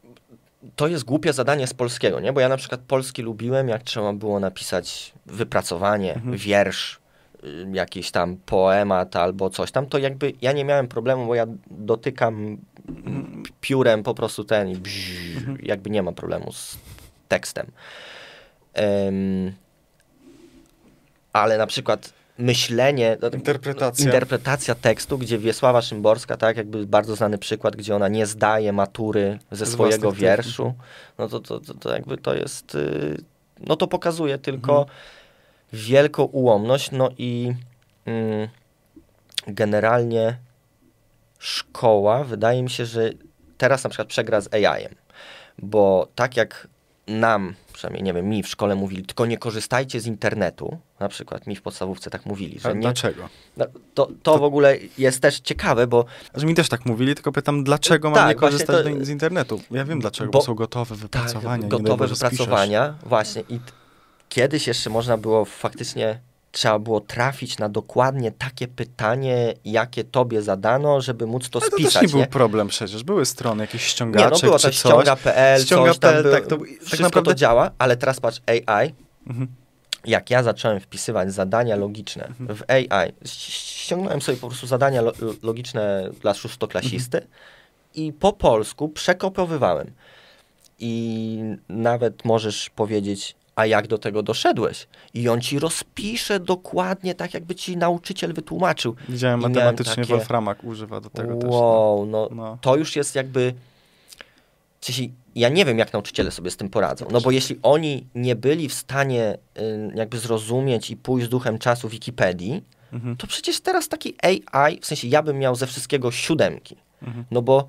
[0.75, 2.33] to jest głupie zadanie z polskiego, nie?
[2.33, 6.37] Bo ja na przykład polski lubiłem, jak trzeba było napisać wypracowanie, Mhm.
[6.37, 6.99] wiersz,
[7.73, 12.57] jakiś tam poemat albo coś tam, to jakby ja nie miałem problemu, bo ja dotykam
[13.61, 15.11] piórem po prostu ten i bzz,
[15.63, 16.77] jakby nie ma problemu z
[17.27, 17.67] tekstem.
[18.73, 19.51] Em,
[21.33, 24.05] ale na przykład myślenie, Interpretacja.
[24.05, 29.39] interpretacja tekstu, gdzie Wiesława Szymborska, tak, jakby bardzo znany przykład, gdzie ona nie zdaje matury
[29.51, 30.73] ze Z swojego wierszu,
[31.17, 33.17] no to, to, to, to jakby to jest, y,
[33.67, 34.97] no to pokazuje tylko Mhm.
[35.73, 37.53] Wielką ułomność, no i
[38.05, 38.47] mm,
[39.47, 40.37] generalnie
[41.39, 43.09] szkoła, wydaje mi się, że
[43.57, 44.95] teraz na przykład przegra z AI-em,
[45.59, 46.67] bo tak jak
[47.07, 51.47] nam, przynajmniej nie wiem, mi w szkole mówili, tylko nie korzystajcie z internetu, na przykład
[51.47, 53.29] mi w podstawówce tak mówili, A że nie, dlaczego?
[53.57, 56.05] no, to, to w ogóle jest też ciekawe, bo
[56.35, 59.09] Że mi też tak mówili, tylko pytam, dlaczego mam Tak, nie właśnie korzystać to- z
[59.09, 59.61] internetu?
[59.71, 61.49] Ja wiem dlaczego, Bo- bo, są gotowe wypracowania.
[61.63, 62.31] tak, nie daj gotowe spiszesz.
[62.31, 63.59] wypracowania, właśnie i
[64.31, 66.19] kiedyś jeszcze można było faktycznie,
[66.51, 71.75] trzeba było trafić na dokładnie takie pytanie, jakie tobie zadano, żeby móc to Ale to
[71.77, 72.27] spisać, też nie był nie?
[72.27, 73.03] problem przecież.
[73.03, 74.75] Były strony, jakieś Nie, ściągacze, no było czy to coś.
[74.77, 75.93] ściąga.pl, coś tam było,
[76.31, 76.57] tak, to-
[76.91, 78.93] tak naprawdę- to działa, ale teraz patrz, AI,
[79.27, 79.47] Mhm.
[80.05, 82.55] jak ja zacząłem wpisywać zadania logiczne Mhm.
[82.55, 85.11] w AI, ściągnąłem sobie po prostu zadania lo
[85.43, 87.33] logiczne dla szóstoklasisty Mhm.
[87.95, 89.91] i po polsku przekopowywałem.
[90.79, 91.39] I
[91.69, 94.87] nawet możesz powiedzieć a jak do tego doszedłeś?
[95.13, 98.95] I on ci rozpisze dokładnie tak, jakby ci nauczyciel wytłumaczył.
[99.09, 101.49] Widziałem I matematycznie takie- Wolframak używa do tego też.
[101.49, 101.55] No.
[101.57, 102.57] wow, no, No.
[102.61, 103.53] to już jest jakby...
[104.81, 105.03] sensie,
[105.35, 107.05] Ja nie wiem, jak nauczyciele sobie z tym poradzą.
[107.11, 111.59] No bo jeśli oni nie byli w stanie y, jakby zrozumieć i pójść z duchem
[111.59, 112.63] czasu Wikipedii,
[112.93, 113.17] Mhm.
[113.17, 116.75] to przecież teraz taki AI, w sensie ja bym miał ze wszystkiego siódemki.
[117.01, 117.25] Mhm.
[117.31, 117.67] No bo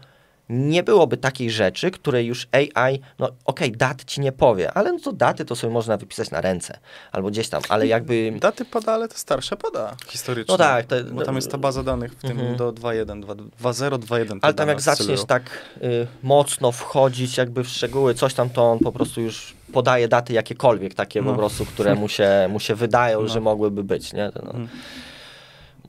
[0.52, 4.98] nie byłoby takiej rzeczy, której już AI, no okej, dat ci nie powie, ale no
[4.98, 6.78] to daty to sobie można wypisać na ręce
[7.12, 8.32] albo gdzieś tam, ale jakby...
[8.40, 10.52] Daty poda, ale te starsze poda historycznie.
[10.54, 12.56] No tak, to- Bo tam jest ta baza danych w tym Mhm.
[12.56, 14.28] do 2.1, 2.0, 2.1.
[14.28, 15.42] te Ale tam jak zaczniesz tak
[15.82, 20.32] y, mocno wchodzić jakby w szczegóły, coś tam, to on po prostu już podaje daty
[20.32, 21.30] jakiekolwiek, takie No.
[21.32, 23.28] po prostu, które mu się, mu się wydają, No.
[23.28, 24.30] że mogłyby być, nie?
[24.34, 24.42] No.
[24.42, 24.68] Mhm.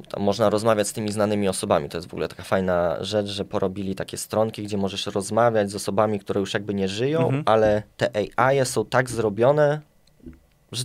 [0.10, 1.90] Tam można rozmawiać z tymi znanymi osobami.
[1.90, 5.76] To jest w ogóle taka fajna rzecz, że porobili takie stronki, gdzie możesz rozmawiać z
[5.76, 7.44] osobami, które już jakby nie żyją, Mhm.
[7.45, 9.82] ale te AI są tak zrobione,
[10.72, 10.84] że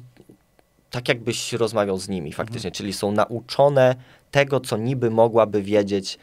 [0.91, 3.95] tak jakbyś rozmawiał z nimi faktycznie, czyli są nauczone
[4.31, 6.19] tego, co niby mogłaby wiedzieć e,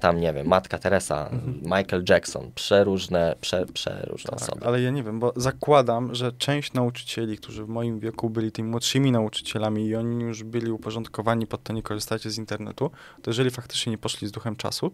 [0.00, 1.30] tam, nie wiem, Matka Teresa,
[1.62, 4.66] Michael Jackson, przeróżne, prze, przeróżne Tak, osoby.
[4.66, 8.68] ale ja nie wiem, bo zakładam, że część nauczycieli, którzy w moim wieku byli tymi
[8.70, 12.90] młodszymi nauczycielami i oni już byli uporządkowani pod to nie korzystacie z internetu,
[13.22, 14.92] to jeżeli faktycznie nie poszli z duchem czasu,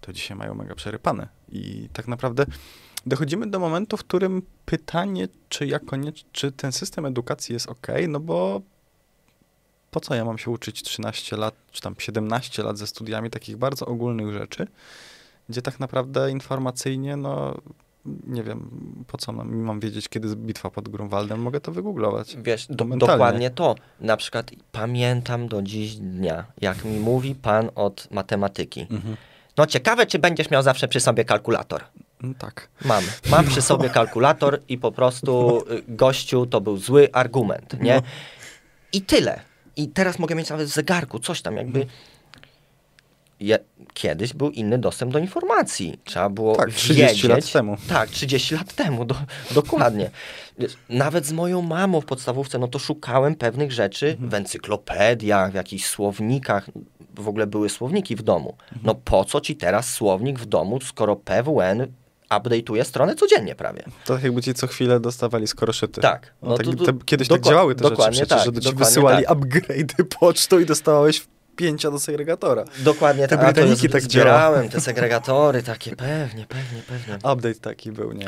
[0.00, 1.28] to dzisiaj mają mega przerypane.
[1.48, 2.46] I tak naprawdę
[3.06, 7.86] dochodzimy do momentu, w którym pytanie, czy ja koniecz, czy ten system edukacji jest ok,
[8.08, 8.60] no bo
[9.94, 13.56] po co ja mam się uczyć 13 lat, czy tam 17 lat ze studiami takich
[13.56, 14.66] bardzo ogólnych rzeczy,
[15.48, 17.54] gdzie tak naprawdę informacyjnie, no
[18.26, 18.70] nie wiem,
[19.06, 22.36] po co mam, mam wiedzieć, kiedy jest bitwa pod Grunwaldem, mogę to wygooglować.
[22.42, 23.74] Wiesz, do, dokładnie to.
[24.00, 28.86] Na przykład pamiętam do dziś dnia, jak mi mówi pan od matematyki.
[29.56, 31.84] No ciekawe, czy będziesz miał zawsze przy sobie kalkulator.
[32.22, 32.68] No tak.
[32.84, 33.04] Mam.
[33.30, 37.94] Mam przy sobie kalkulator i po prostu y, gościu to był zły argument, nie?
[37.94, 38.02] No.
[38.92, 39.53] I tyle.
[39.76, 41.86] I teraz mogę mieć nawet w zegarku coś tam jakby...
[43.40, 43.58] Je,
[43.94, 45.98] kiedyś był inny dostęp do informacji.
[46.04, 47.76] Trzeba było Tak, 30 wiedzieć, lat temu.
[47.88, 49.14] Tak, 30 lat temu, do,
[49.54, 50.10] dokładnie.
[50.88, 54.30] Nawet z moją mamą w podstawówce, no to szukałem pewnych rzeczy Mhm.
[54.30, 56.66] w encyklopediach, w jakichś słownikach.
[57.14, 58.54] W ogóle były słowniki w domu.
[58.62, 58.80] Mhm.
[58.84, 61.86] No po co ci teraz słownik w domu, skoro PWN
[62.30, 63.84] update'uje stronę codziennie prawie?
[64.04, 66.00] To tak jakby ci co chwilę dostawali skoroszyty.
[66.00, 66.32] Tak.
[66.42, 68.60] No, No tak, to- to- te, kiedyś tak działały te rzeczy dokładnie przecież, tak, że
[68.60, 69.38] ci wysyłali tak.
[69.38, 71.26] upgrade'y pocztą i dostawałeś
[71.56, 72.64] pięcia do segregatora.
[72.78, 73.54] Dokładnie Te tak.
[73.54, 77.14] Brytaniki tak zbierałem te segregatory, takie pewnie, pewnie, pewnie.
[77.14, 78.26] Update taki był, nie?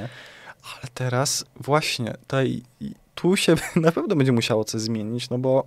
[0.63, 2.63] Ale teraz właśnie, tutaj,
[3.15, 5.67] tu się na pewno będzie musiało coś zmienić, no bo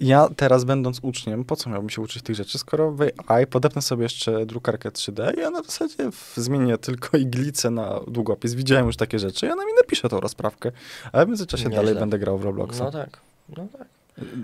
[0.00, 3.82] ja teraz będąc uczniem, po co miałbym się uczyć tych rzeczy, skoro w AI podepnę
[3.82, 8.54] sobie jeszcze drukarkę 3D i ja na zasadzie zmienię tylko iglicę na długopis.
[8.54, 10.72] Widziałem już takie rzeczy i ona mi napisze tą rozprawkę,
[11.12, 12.78] a ja w międzyczasie dalej będę grał w Robloxa.
[12.84, 13.20] No tak.
[13.56, 13.86] No tak.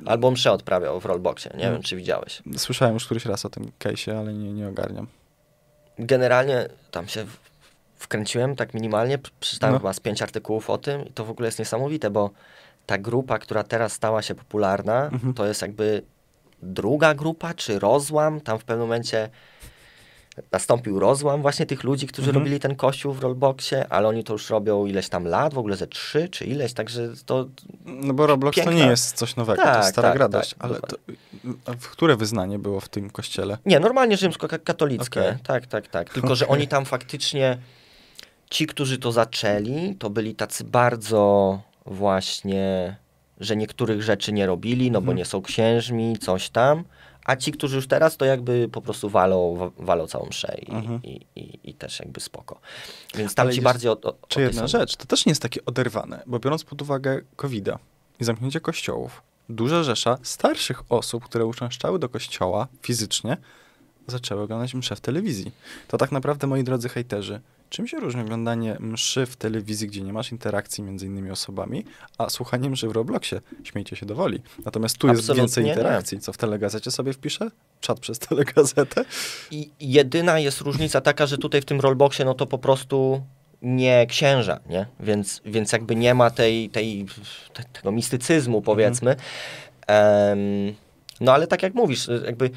[0.07, 1.51] Albo mszę odprawiał w Rollboxie.
[1.59, 1.73] Nie No.
[1.73, 2.43] wiem, czy widziałeś.
[2.57, 5.07] Słyszałem już któryś raz o tym case'ie, ale nie, nie ogarniam.
[5.99, 7.27] Generalnie tam się
[7.97, 9.79] wkręciłem tak minimalnie, przeczytałem No.
[9.79, 12.31] chyba z pięć artykułów o tym i to w ogóle jest niesamowite, bo
[12.87, 15.35] ta grupa, która teraz stała się popularna, Mhm.
[15.35, 16.03] to jest jakby
[16.63, 18.41] druga grupa, czy rozłam.
[18.41, 19.29] Tam w pewnym momencie
[20.53, 22.43] nastąpił rozłam właśnie tych ludzi, którzy Mhm.
[22.45, 25.77] robili ten kościół w Rollboxie, ale oni to już robią ileś tam lat, w ogóle
[25.77, 27.47] ze trzy czy ileś, także to
[27.85, 28.85] No bo Roblox to Piękna.
[28.85, 30.55] nie jest coś nowego, to Tak, jest stara tak, gra tak, dość.
[30.59, 30.97] Ale to,
[31.81, 33.59] w które wyznanie było w tym kościele?
[33.67, 35.21] Nie, normalnie rzymskokatolickie.
[35.21, 35.35] Okej.
[35.47, 36.11] Tak, tak, tak.
[36.13, 37.59] Tylko, że oni tam faktycznie,
[38.51, 42.97] ci, którzy to zaczęli, to byli tacy bardzo właśnie,
[43.41, 45.17] że niektórych rzeczy nie robili, no bo Mhm.
[45.19, 46.85] nie są księżmi, coś tam.
[47.25, 50.71] A ci, którzy już teraz, to jakby po prostu walą, wa- walą całą mszę i,
[50.73, 51.03] Mhm.
[51.03, 52.61] i, i, i też jakby spoko.
[53.15, 55.31] Więc tam Ale ci jest- bardziej o, o, o Czy jedna rzecz, to też nie
[55.31, 57.69] jest takie oderwane, bo biorąc pod uwagę covid
[58.21, 63.37] i zamknięcie kościołów, duża rzesza starszych osób, które uczęszczały do kościoła fizycznie,
[64.07, 65.53] zaczęły oglądać msze w telewizji.
[65.89, 67.41] To tak naprawdę, moi drodzy hejterzy,
[67.75, 71.85] czym się różni oglądanie mszy w telewizji, gdzie nie masz interakcji między innymi osobami,
[72.19, 73.41] a słuchanie mszy w Robloxie?
[73.65, 74.43] Śmiejcie się dowoli.
[74.65, 75.71] Natomiast tu jest Absolutnie więcej nie.
[75.71, 76.21] interakcji.
[76.21, 77.51] Co w telegazecie sobie wpiszę?
[77.81, 79.05] Czat przez telegazetę?
[79.51, 83.23] I jedyna jest różnica taka, że tutaj w tym rollboxie, no to po prostu
[83.63, 84.87] nie księża, nie?
[85.01, 87.07] Więc, więc jakby nie ma tej, tej,
[87.53, 89.17] te, tego mistycyzmu, powiedzmy.
[89.87, 90.75] Em,
[91.21, 92.51] no ale tak jak mówisz, jakby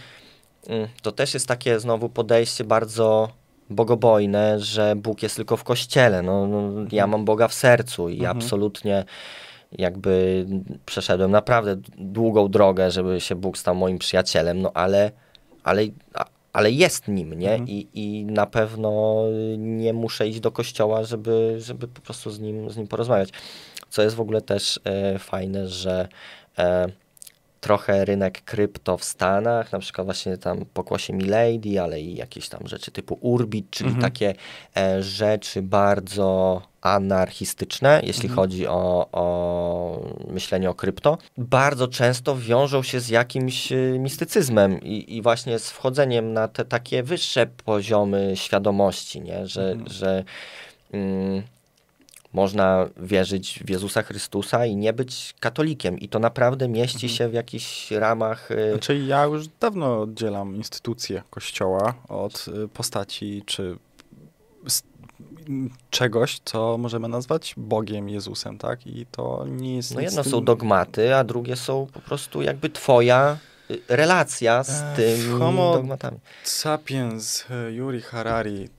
[0.67, 3.31] mm, to też jest takie znowu podejście bardzo
[3.69, 6.21] bogobojne, że Bóg jest tylko w kościele.
[6.21, 8.37] No, no, ja mam Boga w sercu i Mhm.
[8.37, 9.05] absolutnie
[9.71, 10.45] jakby
[10.85, 15.11] przeszedłem naprawdę długą drogę, żeby się Bóg stał moim przyjacielem, no ale,
[15.63, 15.83] ale
[16.53, 17.51] ale jest nim, nie?
[17.51, 17.69] Mhm.
[17.69, 19.23] I, I na pewno
[19.57, 23.29] nie muszę iść do kościoła, żeby, żeby po prostu z nim, z nim porozmawiać.
[23.89, 26.07] Co jest w ogóle też e, fajne, że
[26.57, 26.87] e,
[27.67, 32.67] trochę rynek krypto w Stanach, na przykład właśnie tam pokłosie Milady, ale i jakieś tam
[32.67, 34.01] rzeczy typu Urbit, czyli Mhm.
[34.11, 34.33] takie
[34.77, 38.35] e, rzeczy bardzo anarchistyczne, jeśli Mhm.
[38.35, 45.15] chodzi o, o myślenie o krypto, bardzo często wiążą się z jakimś y, mistycyzmem i,
[45.17, 49.47] i właśnie z wchodzeniem na te takie wyższe poziomy świadomości, nie?
[49.47, 49.89] że, Mhm.
[49.89, 50.23] że
[50.91, 51.43] mm,
[52.41, 55.99] można wierzyć w Jezusa Chrystusa i nie być katolikiem.
[55.99, 57.13] I to naprawdę mieści Mhm.
[57.17, 58.51] się w jakichś ramach.
[58.51, 63.77] y, Znaczy ja już dawno oddzielam instytucję kościoła od y, postaci czy
[65.89, 68.87] czegoś, co możemy nazwać Bogiem, Jezusem, tak?
[68.87, 72.41] I to nie jest No nic jedno tym- są dogmaty, a drugie są po prostu
[72.41, 73.37] jakby twoja
[73.89, 76.17] relacja z E, tymi homo- dogmatami.
[76.43, 78.69] Sapiens, y, Yuri Harari,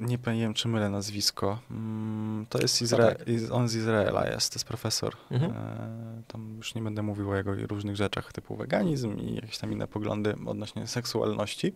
[0.00, 3.18] nie wiem czy mylę nazwisko, Mm, to jest Izra- tak.
[3.52, 5.16] On z Izraela jest, to jest profesor.
[5.30, 5.52] Mhm.
[5.52, 9.72] E, Tam już nie będę mówił o jego różnych rzeczach typu weganizm i jakieś tam
[9.72, 11.72] inne poglądy odnośnie seksualności.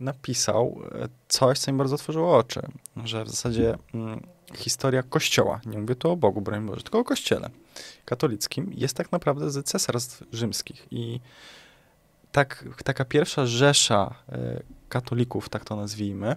[0.00, 2.60] Napisał e, coś, co mi bardzo otworzyło oczy,
[3.04, 4.20] że w zasadzie mm,
[4.54, 7.50] historia Kościoła, nie mówię tu o Bogu, broń Boże, tylko o Kościele
[8.04, 11.20] katolickim, jest tak naprawdę z cesarstw rzymskich i
[12.32, 16.36] tak, taka pierwsza rzesza e, katolików, tak to nazwijmy,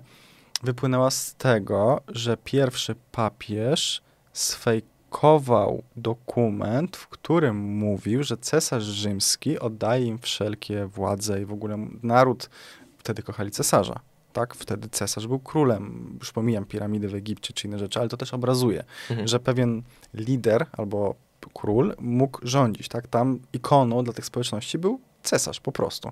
[0.63, 4.01] wypłynęła z tego, że pierwszy papież
[4.34, 11.77] sfejkował dokument, w którym mówił, że cesarz rzymski oddaje im wszelkie władze i w ogóle
[12.03, 12.49] naród
[12.97, 13.99] wtedy kochali cesarza.
[14.34, 16.17] Tak, wtedy cesarz był królem.
[16.19, 19.27] Już pomijam piramidy w Egipcie czy inne rzeczy, ale to też obrazuje, Mhm.
[19.27, 21.15] że pewien lider albo
[21.53, 22.88] król mógł rządzić.
[22.88, 23.07] Tak?
[23.07, 26.11] Tam ikoną dla tych społeczności był cesarz po prostu.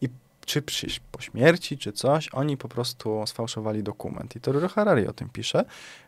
[0.00, 0.08] I
[0.46, 4.36] czy przy, po śmierci, czy coś, oni po prostu sfałszowali dokument.
[4.36, 5.64] I Torero Harari o tym pisze,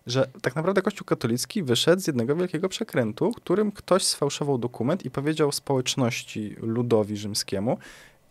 [0.07, 5.11] że tak naprawdę Kościół katolicki wyszedł z jednego wielkiego przekrętu, którym ktoś sfałszował dokument i
[5.11, 7.79] powiedział społeczności ludowi rzymskiemu,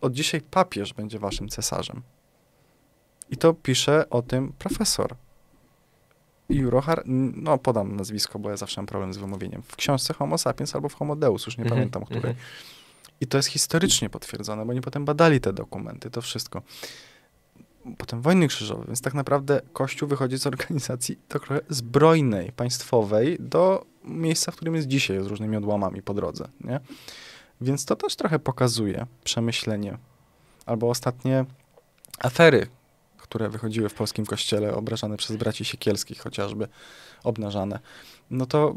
[0.01, 2.01] od dzisiaj papież będzie waszym cesarzem.
[3.29, 5.15] I to pisze o tym profesor.
[6.49, 7.03] Jurohar,
[7.35, 9.61] no podam nazwisko, bo ja zawsze mam problem z wymówieniem.
[9.61, 12.35] W książce Homo sapiens albo w Homo Deus, już nie Mhm, pamiętam, której.
[13.22, 16.61] I to jest historycznie potwierdzone, bo oni potem badali te dokumenty, to wszystko.
[17.98, 24.52] Potem wojny krzyżowe, więc tak naprawdę Kościół wychodzi z organizacji trochę zbrojnej, państwowej do miejsca,
[24.52, 26.80] w którym jest dzisiaj, z różnymi odłamami po drodze, nie?
[27.61, 29.98] Więc to też trochę pokazuje przemyślenie.
[30.65, 31.45] Albo ostatnie
[32.19, 32.68] afery,
[33.18, 36.68] które wychodziły w polskim kościele, obrażane przez braci Siekielskich chociażby,
[37.23, 37.80] obnażane.
[38.31, 38.76] No to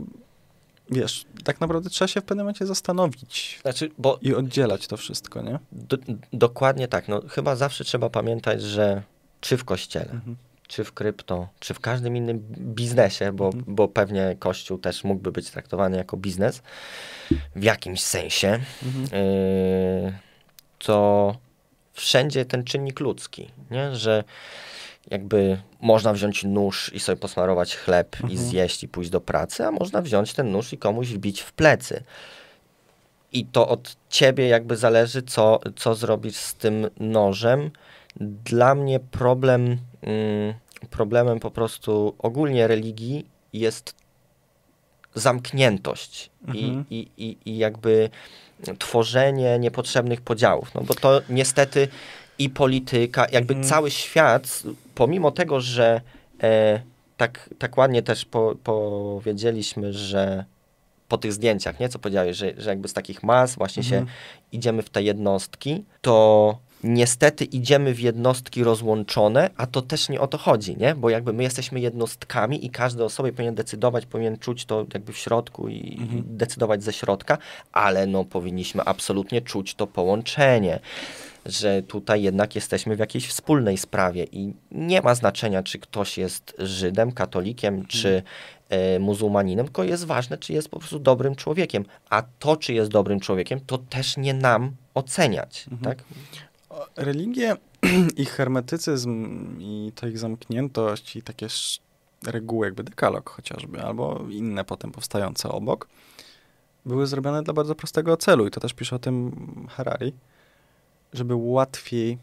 [0.91, 5.43] wiesz, tak naprawdę trzeba się w pewnym momencie zastanowić Znaczy, bo i oddzielać to wszystko,
[5.43, 5.59] nie?
[5.73, 5.97] do,
[6.33, 7.09] dokładnie tak.
[7.09, 9.03] No, chyba zawsze trzeba pamiętać, że
[9.41, 10.37] czy w kościele, Mhm.
[10.69, 13.65] czy w krypto, czy w każdym innym biznesie, bo, Mhm.
[13.69, 16.63] bo pewnie Kościół też mógłby być traktowany jako biznes
[17.57, 19.25] w jakimś sensie, Mhm.
[20.05, 20.13] yy,
[20.79, 21.37] to
[21.93, 23.97] wszędzie ten czynnik ludzki, nie?
[23.97, 24.25] że
[25.11, 28.39] jakby można wziąć nóż i sobie posmarować chleb i Mhm.
[28.41, 32.03] zjeść i pójść do pracy, a można wziąć ten nóż i komuś wbić w plecy.
[33.33, 37.71] I to od ciebie jakby zależy, co, co zrobisz z tym nożem.
[38.45, 40.55] Dla mnie problem, mm,
[40.91, 43.95] problemem po prostu ogólnie religii jest
[45.15, 46.85] zamkniętość Mhm.
[46.91, 48.11] i, i, i, i jakby
[48.79, 50.75] tworzenie niepotrzebnych podziałów.
[50.75, 51.89] No bo to niestety
[52.39, 53.69] i polityka, jakby Mhm.
[53.71, 54.63] cały świat,
[54.95, 56.01] pomimo tego, że
[56.43, 56.81] e,
[57.17, 60.45] tak, tak ładnie też po, powiedzieliśmy, że
[61.09, 64.17] po tych zdjęciach, nie, co powiedziałeś, że, że jakby z takich mas właśnie się Mhm.
[64.53, 70.27] idziemy w te jednostki, to niestety idziemy w jednostki rozłączone, a to też nie o
[70.27, 70.95] to chodzi, nie?
[70.95, 75.13] Bo jakby my jesteśmy jednostkami i każdy o sobie powinien decydować, powinien czuć to jakby
[75.13, 76.23] w środku i, Mhm.
[76.27, 77.39] decydować ze środka,
[77.73, 80.81] ale no powinniśmy absolutnie czuć to połączenie,
[81.47, 86.55] że tutaj jednak jesteśmy w jakiejś wspólnej sprawie i nie ma znaczenia, czy ktoś jest
[86.59, 88.23] Żydem, katolikiem, czy
[88.69, 91.85] e, muzułmaninem, tylko jest ważne, czy jest po prostu dobrym człowiekiem.
[92.11, 95.97] A to, czy jest dobrym człowiekiem, to też nie nam oceniać, Mhm.
[95.97, 96.05] tak?
[96.97, 97.57] Religie,
[98.17, 101.47] ich hermetycyzm i ta ich zamkniętość i takie
[102.27, 105.89] reguły, jakby dekalog chociażby, albo inne potem powstające obok,
[106.87, 109.33] były zrobione dla bardzo prostego celu i to też pisze o tym
[109.71, 110.13] Harari,
[111.15, 112.19] żeby łatwiej,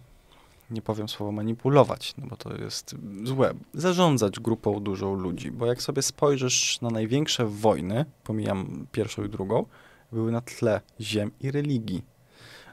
[0.72, 5.82] nie powiem słowo manipulować, no bo to jest złe, zarządzać grupą dużą ludzi, bo jak
[5.82, 9.66] sobie spojrzysz na największe wojny, pomijam pierwszą i drugą,
[10.12, 12.04] były na tle ziem i religii.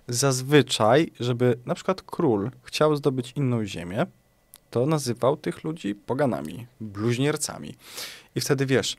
[0.08, 4.06] zazwyczaj, żeby na przykład król chciał zdobyć inną ziemię,
[4.70, 7.74] to nazywał tych ludzi poganami, bluźniercami.
[8.34, 8.96] I wtedy wiesz,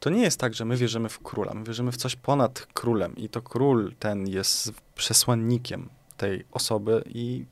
[0.00, 3.16] to nie jest tak, że my wierzymy w króla, my wierzymy w coś ponad królem
[3.16, 5.88] i to król ten jest przesłannikiem
[6.18, 7.44] tej osoby i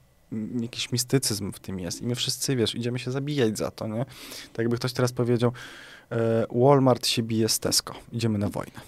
[0.61, 2.03] jakiś mistycyzm w tym jest.
[2.03, 4.05] I my wszyscy, wiesz, idziemy się zabijać za to, nie?
[4.53, 5.53] Tak jakby ktoś teraz powiedział,
[6.13, 8.81] e, Walmart się bije z Tesco, idziemy na wojnę.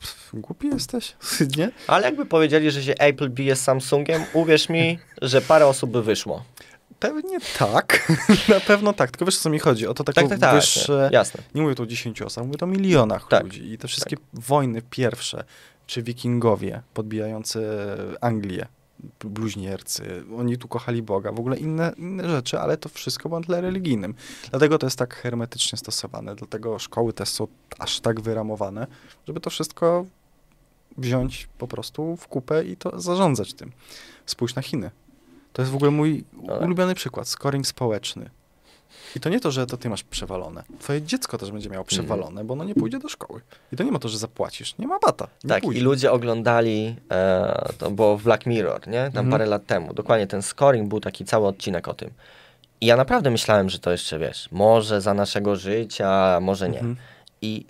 [0.00, 1.16] Pff, głupi jesteś,
[1.58, 1.70] nie?
[1.86, 6.02] Ale jakby powiedzieli, że się Apple bije z Samsungiem, uwierz mi, że parę osób by
[6.02, 6.44] wyszło.
[6.98, 8.12] Pewnie tak,
[8.48, 10.54] na pewno tak, tylko wiesz o co mi chodzi, o to taką Tak, tak, tak,
[10.54, 11.42] wyższe, jasne.
[11.54, 14.16] nie mówię tu o 10 osobach, mówię tu o milionach Tak, ludzi i te wszystkie
[14.32, 15.44] wojny pierwsze,
[15.86, 17.68] czy wikingowie podbijający
[18.20, 18.66] Anglię,
[19.24, 23.46] bluźniercy, oni tu kochali Boga, w ogóle inne, inne rzeczy, ale to wszystko było na
[23.46, 24.14] tle religijnym.
[24.50, 27.46] Dlatego to jest tak hermetycznie stosowane, dlatego szkoły też są
[27.78, 28.86] aż tak wyramowane,
[29.26, 30.06] żeby to wszystko
[30.98, 33.72] wziąć po prostu w kupę i to zarządzać tym.
[34.26, 34.90] Spójrz na Chiny.
[35.52, 36.24] To jest w ogóle mój
[36.60, 38.30] ulubiony przykład, scoring społeczny.
[39.16, 40.62] I to nie to, że to ty masz przewalone.
[40.80, 41.88] Twoje dziecko też będzie miało Mhm.
[41.88, 43.40] przewalone, bo ono nie pójdzie do szkoły.
[43.72, 44.78] I to nie ma to, że zapłacisz.
[44.78, 45.28] Nie ma bata.
[45.44, 45.80] Nie Tak, pójdzie.
[45.80, 48.98] i ludzie oglądali, e, to było w Black Mirror, nie?
[49.04, 49.30] Tam Mhm.
[49.30, 49.94] parę lat temu.
[49.94, 52.10] Dokładnie ten scoring był taki cały odcinek o tym.
[52.80, 56.78] I ja naprawdę myślałem, że to jeszcze, wiesz, może za naszego życia, może nie.
[56.78, 56.96] Mhm.
[57.42, 57.66] I,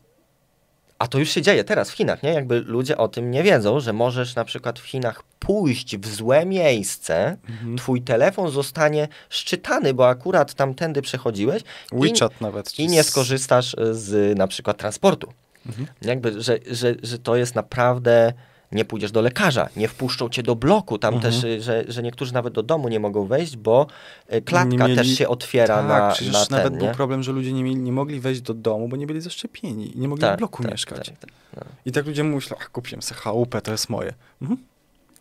[0.99, 2.33] a to już się dzieje teraz w Chinach, nie?
[2.33, 6.47] Jakby ludzie o tym nie wiedzą, że możesz na przykład w Chinach pójść w złe
[6.47, 7.79] miejsce, Mhm.
[7.79, 11.63] twój telefon zostanie szczytany, bo akurat tamtędy przechodziłeś
[11.93, 12.73] WeChat nawet.
[12.73, 15.33] ci i nie skorzystasz z na przykład transportu.
[15.67, 15.87] Mhm.
[16.03, 18.33] Jakby, że, że, że to jest naprawdę.
[18.73, 20.99] Nie pójdziesz do lekarza, nie wpuszczą cię do bloku.
[20.99, 21.33] Tam Mhm.
[21.35, 23.87] też, y, że, że niektórzy nawet do domu nie mogą wejść, bo
[24.33, 26.95] y, klatka mieli- też się otwiera tak, na, przecież na nawet ten, był nie?
[26.95, 30.01] problem, że ludzie nie, mieli, nie mogli wejść do domu, bo nie byli zaszczepieni i
[30.01, 31.07] nie mogli w bloku mieszkać.
[31.09, 31.65] tak, tak.
[31.87, 34.13] I tak ludzie myślą, ach, kupiłem sobie chałupę, to jest moje.
[34.43, 34.61] Mhm.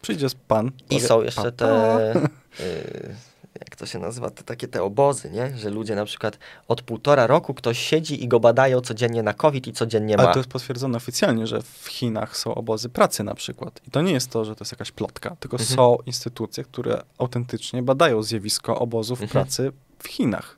[0.02, 0.72] Przyjdzie pan.
[0.90, 1.66] I są jeszcze pa, te,
[2.14, 2.20] pa.
[2.64, 3.16] y,
[3.60, 5.58] jak to się nazywa, te takie te obozy, nie?
[5.58, 9.68] Że ludzie na przykład od półtora roku ktoś siedzi i go badają codziennie na COVID
[9.68, 10.24] i codziennie ma.
[10.24, 13.82] Ale to jest potwierdzone oficjalnie, że w Chinach są obozy pracy na przykład.
[13.88, 15.76] I to nie jest to, że to jest jakaś plotka, tylko Mhm.
[15.76, 19.44] są instytucje, które autentycznie badają zjawisko obozów Mhm.
[19.46, 20.58] pracy w Chinach.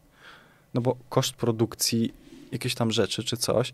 [0.74, 2.14] No bo koszt produkcji
[2.52, 3.74] jakiejś tam rzeczy czy coś,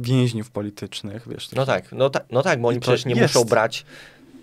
[0.00, 1.50] więźniów politycznych, wiesz.
[1.52, 3.34] No tak, no, ta, no tak, bo oni przecież nie jest.
[3.34, 3.84] muszą brać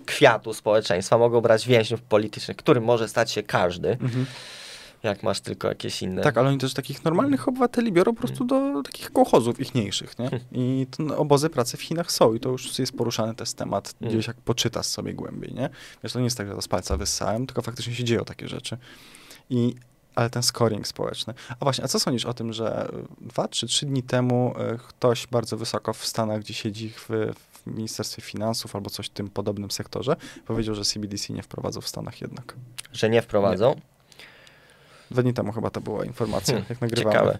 [0.06, 4.26] kwiatu społeczeństwa, mogą brać więźniów politycznych, którym może stać się każdy, Mhm.
[5.02, 6.22] jak masz tylko jakieś inne.
[6.22, 10.30] Tak, ale oni też takich normalnych obywateli biorą po prostu do takich kołchozów ichniejszych, nie?
[10.52, 14.12] I te obozy pracy w Chinach są i to już jest poruszany też temat, Mm.
[14.14, 15.70] gdzieś jak poczytasz sobie głębiej, nie?
[16.02, 18.48] Wiesz, to nie jest tak, że to z palca wyssałem, tylko faktycznie się dzieją takie
[18.48, 18.76] rzeczy.
[19.50, 19.74] I,
[20.14, 21.34] ale ten scoring społeczny.
[21.60, 22.88] A właśnie, a co sądzisz o tym, że
[23.20, 27.08] dwa czy trzy dni temu e, ktoś bardzo wysoko w Stanach, gdzie siedzi w,
[27.66, 30.16] w Ministerstwie Finansów albo coś w tym podobnym sektorze,
[30.46, 32.54] powiedział, że CBDC nie wprowadzą w Stanach jednak.
[32.92, 33.80] Że nie wprowadzą.
[35.10, 37.12] Dwa dni temu chyba to była informacja, Hmm, jak nagrywamy.
[37.14, 37.38] Ciekawe.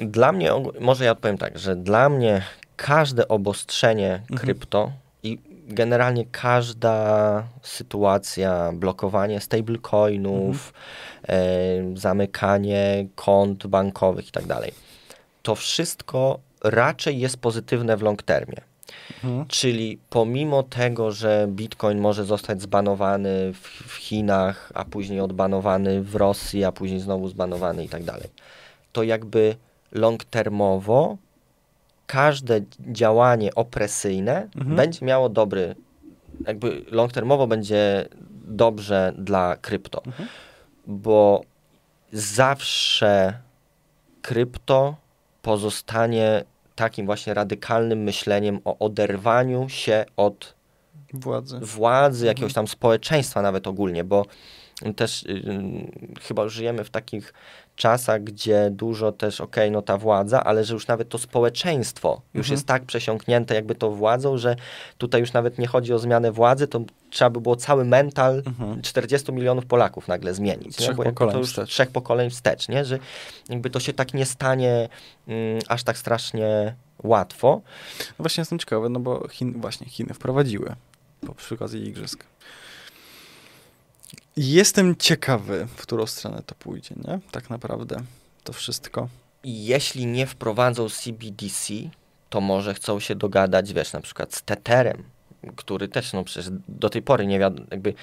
[0.00, 0.50] Dla mnie,
[0.80, 2.42] może ja odpowiem tak, że dla mnie
[2.76, 4.38] każde obostrzenie Mhm.
[4.40, 4.92] krypto
[5.22, 5.38] i
[5.68, 10.72] generalnie każda sytuacja, blokowanie stablecoinów,
[11.22, 11.94] Mhm.
[11.94, 14.72] e, zamykanie kont bankowych i tak dalej,
[15.42, 18.56] to wszystko raczej jest pozytywne w long termie.
[19.24, 19.46] Mhm.
[19.48, 23.58] Czyli pomimo tego, że Bitcoin może zostać zbanowany w,
[23.88, 28.28] w Chinach, a później odbanowany w Rosji, a później znowu zbanowany i tak dalej,
[28.92, 29.56] to jakby
[29.92, 31.16] long termowo
[32.06, 34.76] każde działanie opresyjne Mhm.
[34.76, 35.74] będzie miało dobry,
[36.46, 38.08] jakby long termowo będzie
[38.44, 40.28] dobrze dla krypto, Mhm.
[40.86, 41.42] bo
[42.12, 43.38] zawsze
[44.22, 44.96] krypto
[45.42, 46.44] pozostanie
[46.74, 50.54] takim właśnie radykalnym myśleniem o oderwaniu się od
[51.14, 51.58] Władzy.
[51.62, 54.26] władzy, jakiegoś tam społeczeństwa nawet ogólnie, bo
[54.96, 55.42] też y,
[56.20, 57.34] chyba żyjemy w takich
[57.76, 62.46] czasach, gdzie dużo też, okej, no ta władza, ale że już nawet to społeczeństwo już
[62.46, 62.54] Mhm.
[62.56, 64.56] jest tak przesiąknięte jakby tą władzą, że
[64.98, 66.80] tutaj już nawet nie chodzi o zmianę władzy, to
[67.10, 68.82] trzeba by było cały mental Mhm.
[68.82, 70.64] 40 milionów Polaków nagle zmienić.
[70.66, 70.72] nie?
[70.72, 71.70] Trzech jakby pokoleń to już wstecz.
[71.70, 72.84] trzech pokoleń wstecz, nie?
[72.84, 72.98] że
[73.48, 74.88] jakby to się tak nie stanie
[75.28, 77.60] mm, aż tak strasznie łatwo.
[77.98, 80.74] No właśnie jestem ciekawy, no bo Chin, właśnie Chiny wprowadziły
[81.26, 82.24] po przy okazji igrzysk.
[84.36, 87.20] Jestem ciekawy, w którą stronę to pójdzie, nie?
[87.30, 87.96] Tak naprawdę
[88.44, 89.08] to wszystko.
[89.44, 91.74] Jeśli nie wprowadzą CBDC,
[92.30, 95.02] to może chcą się dogadać, wiesz, na przykład z Tetherem,
[95.56, 97.94] który też, no przecież do tej pory nie wiadomo, jakby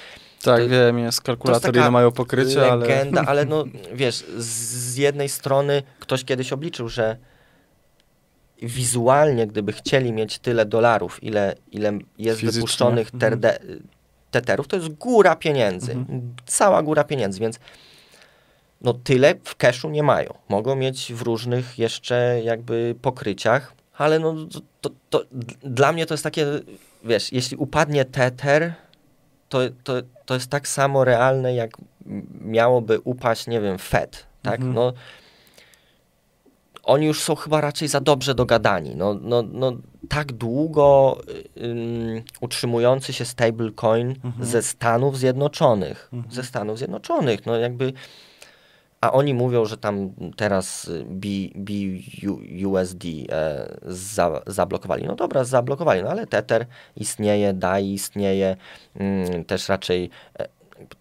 [0.41, 2.75] Tak, To- wiem, jest kalkulator, ile mają pokrycie, ale...
[2.87, 7.17] legenda, ale no wiesz, z, jednej strony ktoś kiedyś obliczył, że
[8.61, 12.59] wizualnie, gdyby chcieli mieć tyle dolarów, ile, ile jest Fizycznie?
[12.59, 13.49] wypuszczonych Mhm.
[14.31, 15.91] Teterów, to jest góra pieniędzy.
[15.91, 16.35] Mhm.
[16.45, 17.59] Cała góra pieniędzy, więc
[18.81, 20.33] no tyle w cashu nie mają.
[20.49, 24.35] Mogą mieć w różnych jeszcze jakby pokryciach, ale no
[24.81, 25.23] to, to,
[25.63, 26.45] dla mnie to jest takie,
[27.03, 28.73] wiesz, jeśli upadnie Tether,
[29.49, 29.93] to, to,
[30.25, 31.71] to jest tak samo realne, jak
[32.41, 34.55] miałoby upaść, nie wiem, Fed, tak?
[34.55, 34.73] Mhm.
[34.73, 34.93] No,
[36.89, 38.95] oni już są chyba raczej za dobrze dogadani.
[38.95, 39.71] No, no, no
[40.09, 41.17] tak długo
[41.61, 44.45] um, utrzymujący się stablecoin mhm.
[44.45, 46.33] ze Stanów Zjednoczonych, mhm.
[46.33, 47.93] ze Stanów Zjednoczonych, no jakby
[49.01, 55.05] a oni mówią, że tam teraz BUSD e, za, zablokowali.
[55.07, 58.57] No dobra, zablokowali, no ale Tether istnieje, DAI istnieje,
[58.95, 60.09] mm, też raczej
[60.39, 60.47] e,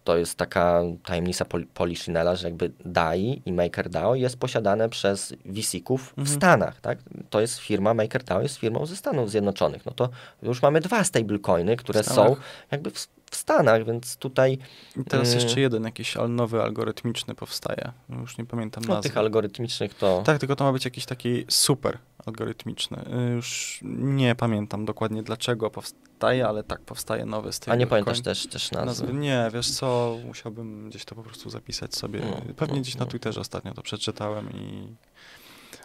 [0.04, 6.12] to jest taka tajemnica pol Polichinella, że jakby DAI i MakerDAO jest posiadane przez VC-ków
[6.16, 6.36] w mhm.
[6.36, 6.98] Stanach, tak?
[7.30, 9.86] To jest firma, MakerDAO jest firmą ze Stanów Zjednoczonych.
[9.86, 10.08] No to
[10.42, 12.36] już mamy dwa stablecoiny, które są
[12.70, 14.58] jakby w, w Stanach, więc tutaj...
[14.96, 17.92] I teraz y, jeszcze jeden jakiś nowy algorytmiczny powstaje.
[18.20, 19.08] Już nie pamiętam no, nazwy.
[19.08, 20.22] tych algorytmicznych to...
[20.26, 21.98] Tak, tylko to ma być jakiś taki super
[22.28, 23.04] algorytmiczny.
[23.30, 27.72] Y, już nie pamiętam dokładnie dlaczego powstaje, ale tak, powstaje nowy styl.
[27.72, 28.86] A nie pamiętasz też, też nazwy?
[28.86, 29.12] nazwy?
[29.12, 32.20] Nie, wiesz co, musiałbym gdzieś to po prostu zapisać sobie.
[32.20, 33.04] No, Pewnie no, gdzieś no.
[33.04, 34.88] na Twitterze ostatnio to przeczytałem i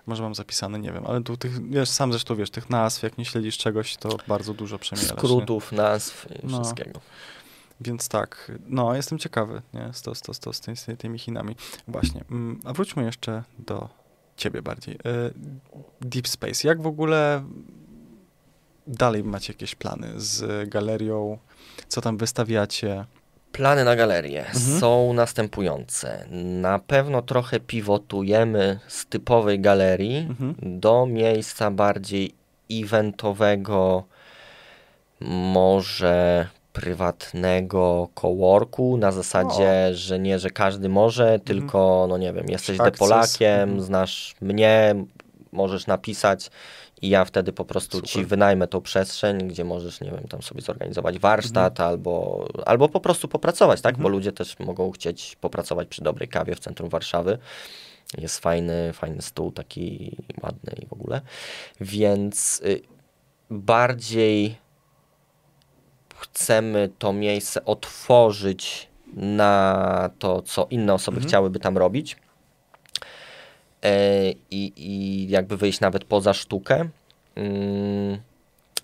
[0.06, 3.18] może mam zapisane, nie wiem, ale tu tych, wiesz, sam zresztą wiesz, tych nazw, jak
[3.18, 5.18] nie śledzisz czegoś, to bardzo dużo przemielasz.
[5.18, 5.78] Skrótów, nie?
[5.78, 6.62] nazw i no.
[6.64, 7.00] wszystkiego.
[7.82, 10.86] Więc tak, no jestem ciekawy, nie, z, to, z, to, z, to, z, tymi, z
[10.98, 11.56] tymi Chinami.
[11.88, 13.90] Właśnie, mm, a wróćmy jeszcze do
[14.38, 14.96] ciebie bardziej.
[14.96, 15.00] Y,
[16.02, 17.44] Deep Space, jak w ogóle
[18.88, 21.38] dalej macie jakieś plany z galerią?
[21.88, 23.06] Co tam wystawiacie?
[23.52, 24.80] Plany na galerię mhm.
[24.80, 26.26] są następujące.
[26.62, 30.56] Na pewno trochę pivotujemy z typowej galerii mhm.
[30.80, 32.34] do miejsca bardziej
[32.72, 34.04] eventowego,
[35.20, 41.42] może prywatnego coworku na zasadzie, że nie, że każdy może, mhm.
[41.42, 43.82] tylko, no nie wiem, jesteś Polakiem, mhm.
[43.82, 44.96] znasz mnie,
[45.52, 46.50] możesz napisać
[47.02, 48.10] i ja wtedy po prostu Super.
[48.10, 51.90] ci wynajmę tą przestrzeń, gdzie możesz, nie wiem, tam sobie zorganizować warsztat mhm.
[51.90, 53.92] albo, albo po prostu popracować, tak?
[53.92, 54.04] Mhm.
[54.04, 57.38] Bo ludzie też mogą chcieć popracować przy dobrej kawie w centrum Warszawy.
[58.18, 61.22] Jest fajny, fajny stół, taki ładny i w ogóle.
[61.82, 62.82] Więc y,
[63.50, 64.63] bardziej
[66.24, 71.30] chcemy to miejsce otworzyć na to, co inne osoby mhm.
[71.30, 72.18] chciałyby tam robić.
[73.84, 76.90] E, i, i jakby wyjść nawet poza sztukę.
[77.36, 78.18] Mm,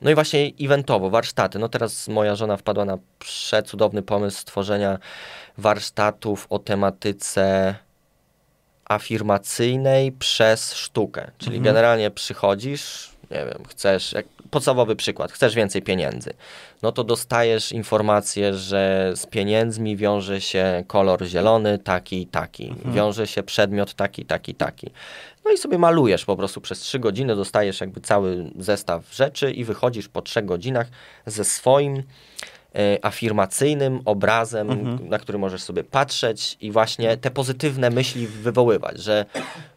[0.02, 1.60] no i właśnie eventowo, warsztaty.
[1.60, 5.00] No teraz moja żona wpadła na przecudowny pomysł stworzenia
[5.58, 7.76] warsztatów o tematyce
[8.86, 11.32] afirmacyjnej przez sztukę.
[11.38, 11.64] Czyli mhm.
[11.64, 16.34] generalnie przychodzisz, nie wiem, chcesz, jak podstawowy przykład, chcesz więcej pieniędzy,
[16.82, 22.96] no to dostajesz informację, że z pieniędzmi wiąże się kolor zielony, taki, taki, mhm.
[22.96, 24.90] wiąże się przedmiot taki, taki, taki.
[25.46, 29.64] No i sobie malujesz po prostu przez trzy godziny, dostajesz jakby cały zestaw rzeczy i
[29.64, 30.88] wychodzisz po trzech godzinach
[31.26, 32.04] ze swoim
[33.02, 35.10] afirmacyjnym obrazem, mhm.
[35.10, 39.26] na który możesz sobie patrzeć i właśnie te pozytywne myśli wywoływać, że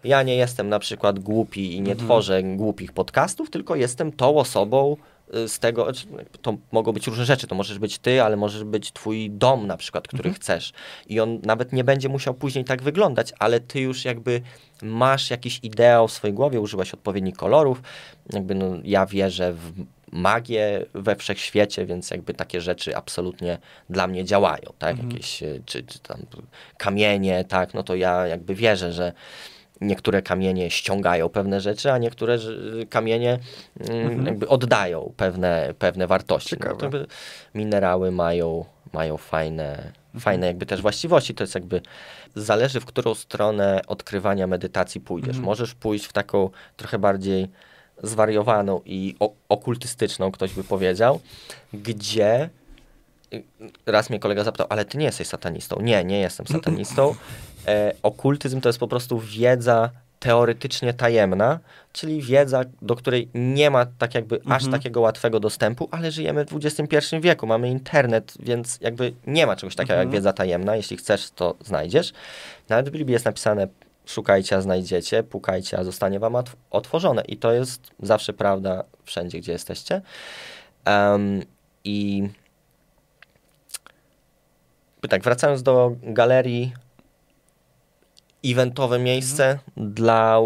[0.05, 2.09] ja nie jestem na przykład głupi i nie mhm.
[2.09, 4.97] tworzę głupich podcastów, tylko jestem tą osobą
[5.35, 6.07] y, z tego, znaczy,
[6.43, 9.77] to mogą być różne rzeczy, to możesz być ty, ale możesz być twój dom na
[9.77, 10.35] przykład, który mhm.
[10.35, 10.73] chcesz
[11.07, 14.43] i on nawet nie będzie musiał później tak wyglądać, ale ty już jakby
[14.83, 17.83] masz jakiś ideał w swojej głowie, używasz odpowiednich kolorów,
[18.33, 19.73] jakby no, ja wierzę w
[20.13, 23.59] magię we wszechświecie, więc jakby takie rzeczy absolutnie
[23.91, 24.91] dla mnie działają, tak?
[24.91, 25.11] Mhm.
[25.11, 26.19] Jakieś, e, czy, czy tam
[26.79, 27.75] kamienie, tak?
[27.75, 29.13] No to ja jakby wierzę, że
[29.83, 32.39] niektóre kamienie ściągają pewne rzeczy, a niektóre
[32.91, 33.39] kamienie
[33.81, 34.27] mm, mhm.
[34.27, 36.57] jakby oddają pewne, pewne wartości.
[36.65, 36.91] No
[37.55, 40.21] minerały mają, mają fajne, mhm.
[40.21, 41.35] fajne jakby też właściwości.
[41.35, 41.81] To jest jakby
[42.35, 45.29] zależy w którą stronę odkrywania medytacji pójdziesz.
[45.29, 45.45] Mhm.
[45.45, 47.49] Możesz pójść w taką trochę bardziej
[48.03, 49.17] zwariowaną i
[49.49, 51.21] okultystyczną, ktoś by powiedział,
[51.73, 52.51] gdzie
[53.87, 55.81] raz mnie kolega zapytał, ale ty nie jesteś satanistą.
[55.81, 57.15] Nie, nie jestem satanistą.
[57.67, 61.59] E, okultyzm to jest po prostu wiedza teoretycznie tajemna,
[61.93, 64.53] czyli wiedza, do której nie ma tak jakby mhm.
[64.53, 69.57] aż takiego łatwego dostępu, ale żyjemy w XXI wieku, mamy internet, więc jakby nie ma
[69.57, 70.09] czegoś takiego mhm.
[70.09, 70.77] jak wiedza tajemna.
[70.77, 72.13] Jeśli chcesz, to znajdziesz.
[72.69, 73.69] Nawet w Biblii jest napisane
[74.07, 76.35] szukajcie, a znajdziecie, pukajcie, a zostanie wam
[76.71, 77.23] otworzone.
[77.23, 80.01] I to jest zawsze prawda wszędzie, gdzie jesteście.
[80.87, 81.43] Um,
[81.85, 82.29] I
[85.09, 86.73] tak, wracając do galerii,
[88.45, 89.95] eventowe miejsce mhm.
[89.95, 90.41] dla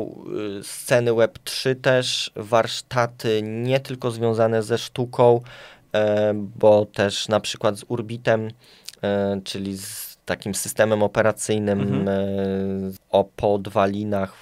[0.58, 5.40] y, sceny Web3 też, warsztaty nie tylko związane ze sztuką,
[5.92, 8.50] e, bo też na przykład z Urbitem,
[9.02, 12.09] e, czyli z takim systemem operacyjnym Mhm.
[12.09, 12.12] e,
[13.11, 14.35] o podwalinach,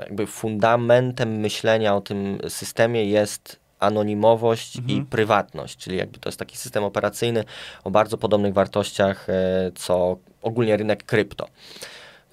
[0.00, 5.06] jakby fundamentem myślenia o tym systemie jest anonimowość i Mhm.
[5.06, 7.44] prywatność, czyli jakby to jest taki system operacyjny
[7.84, 11.46] o bardzo podobnych wartościach, e, co ogólnie rynek krypto.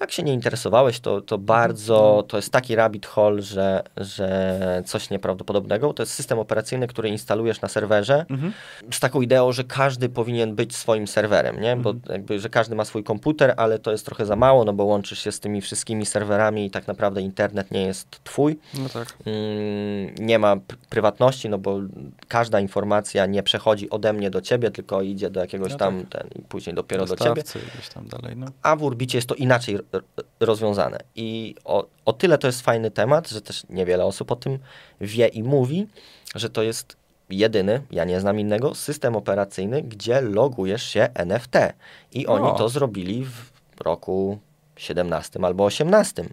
[0.00, 5.10] Jak się nie interesowałeś, to, to bardzo, to jest taki rabbit hole, że, że coś
[5.10, 5.92] nieprawdopodobnego.
[5.92, 8.52] To jest system operacyjny, który instalujesz na serwerze Mhm.
[8.90, 11.76] z taką ideą, że każdy powinien być swoim serwerem, nie?
[11.76, 14.84] Bo jakby, że każdy ma swój komputer, ale to jest trochę za mało, no bo
[14.84, 18.58] łączysz się z tymi wszystkimi serwerami i tak naprawdę internet nie jest twój.
[18.74, 19.16] No tak.
[19.26, 21.78] Mm, nie ma pr- prywatności, no bo
[22.28, 26.28] każda informacja nie przechodzi ode mnie do ciebie, tylko idzie do jakiegoś No tam ten,
[26.38, 27.42] i później dopiero do ciebie.
[27.42, 28.46] Dostawcy tam dalej, no.
[28.62, 29.78] A w Urbicie jest to inaczej
[30.40, 30.98] rozwiązane.
[31.16, 34.58] I o, o tyle to jest fajny temat, że też niewiele osób o tym
[35.00, 35.86] wie i mówi,
[36.34, 36.96] że to jest
[37.30, 41.54] jedyny, ja nie znam innego, system operacyjny, gdzie logujesz się NFT.
[42.12, 44.38] I oni to zrobili w roku
[44.76, 46.24] 17 albo 18.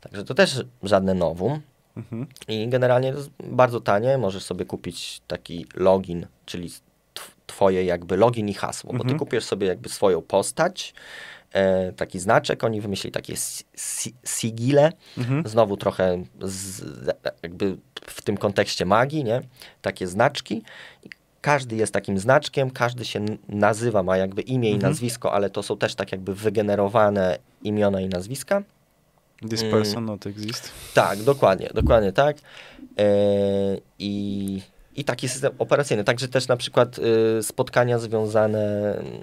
[0.00, 1.60] Także to też żadne nowum.
[1.96, 2.26] Mhm.
[2.48, 4.18] I generalnie to jest bardzo tanie.
[4.18, 6.68] Możesz sobie kupić taki login, czyli
[7.14, 9.18] tw- twoje jakby login i hasło, bo ty Mhm.
[9.18, 10.94] kupujesz sobie jakby swoją postać,
[11.52, 15.48] e, taki znaczek, oni wymyślili takie si- si- sigile, Mhm.
[15.48, 16.82] znowu trochę z,
[17.42, 19.42] jakby w tym kontekście magii, nie?
[19.82, 20.62] Takie znaczki.
[21.04, 21.08] I
[21.40, 24.90] Każdy jest takim znaczkiem, każdy się nazywa, ma jakby imię i Mhm.
[24.92, 28.62] nazwisko, ale to są też tak jakby wygenerowane imiona i nazwiska.
[29.50, 29.72] This Mm.
[29.72, 30.70] person not exist.
[30.94, 32.36] Tak, dokładnie, dokładnie tak.
[32.98, 33.04] E,
[33.98, 34.62] I,
[34.96, 36.04] I taki system operacyjny.
[36.04, 39.22] Także też na przykład y, spotkania związane mm,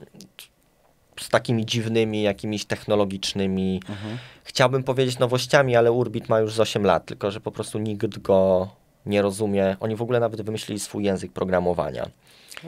[1.19, 4.17] z takimi dziwnymi, jakimiś technologicznymi, Mhm.
[4.43, 8.19] chciałbym powiedzieć nowościami, ale Urbit ma już z 8 lat, tylko że po prostu nikt
[8.19, 8.69] go
[9.05, 9.77] nie rozumie.
[9.79, 12.05] Oni w ogóle nawet wymyślili swój język programowania.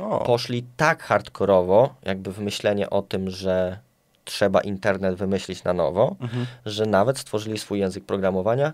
[0.02, 3.80] O, Poszli tak hardkorowo, jakby w myślenie o tym, że
[4.26, 6.46] trzeba internet wymyślić na nowo, mhm.
[6.66, 8.74] że nawet stworzyli swój język programowania,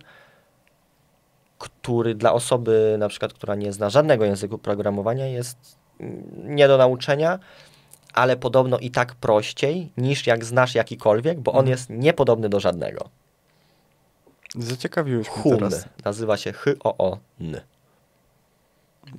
[1.57, 5.57] który dla osoby na przykład, która nie zna żadnego języku programowania jest
[5.99, 7.39] mm, nie do nauczenia,
[8.14, 11.72] ale podobno i tak prościej niż jak znasz jakikolwiek, bo on Mhm.
[11.72, 13.10] jest niepodobny do żadnego.
[14.56, 15.86] Zaciekawiłeś mnie Hun teraz.
[16.06, 17.62] nazywa się H-O-O-N.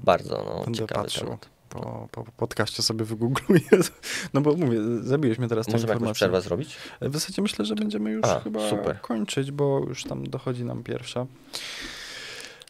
[0.05, 1.24] Bardzo no, Będę ciekawy patrzył.
[1.24, 1.48] temat.
[1.69, 3.60] Po, po podcaście sobie wygoogluję.
[4.35, 6.77] No bo mówię, zabiłeś mnie teraz tą Możemy jakąś przerwę zrobić?
[7.01, 9.01] W zasadzie myślę, że będziemy już A, chyba super.
[9.01, 11.27] kończyć, bo już tam dochodzi nam pierwsza.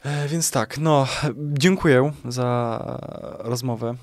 [0.05, 2.81] E, więc tak, no, dziękuję za
[3.39, 3.95] rozmowę.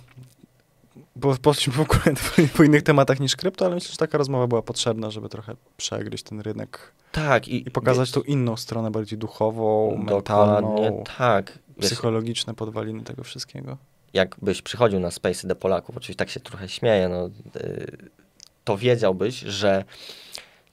[1.15, 2.01] Bo poszliśmy w ogóle
[2.57, 6.23] po innych tematach niż krypto, ale myślę, że taka rozmowa była potrzebna, żeby trochę przegryźć
[6.23, 7.47] ten rynek Tak.
[7.47, 11.59] I, i pokazać tą inną stronę, bardziej duchową, mentalną, tak.
[11.79, 13.77] Psychologiczne podwaliny tego wszystkiego.
[14.13, 17.29] jakbyś przychodził na Space'y do Polaków, oczywiście tak się trochę śmieję, no,
[17.61, 18.09] y,
[18.63, 19.83] to wiedziałbyś, że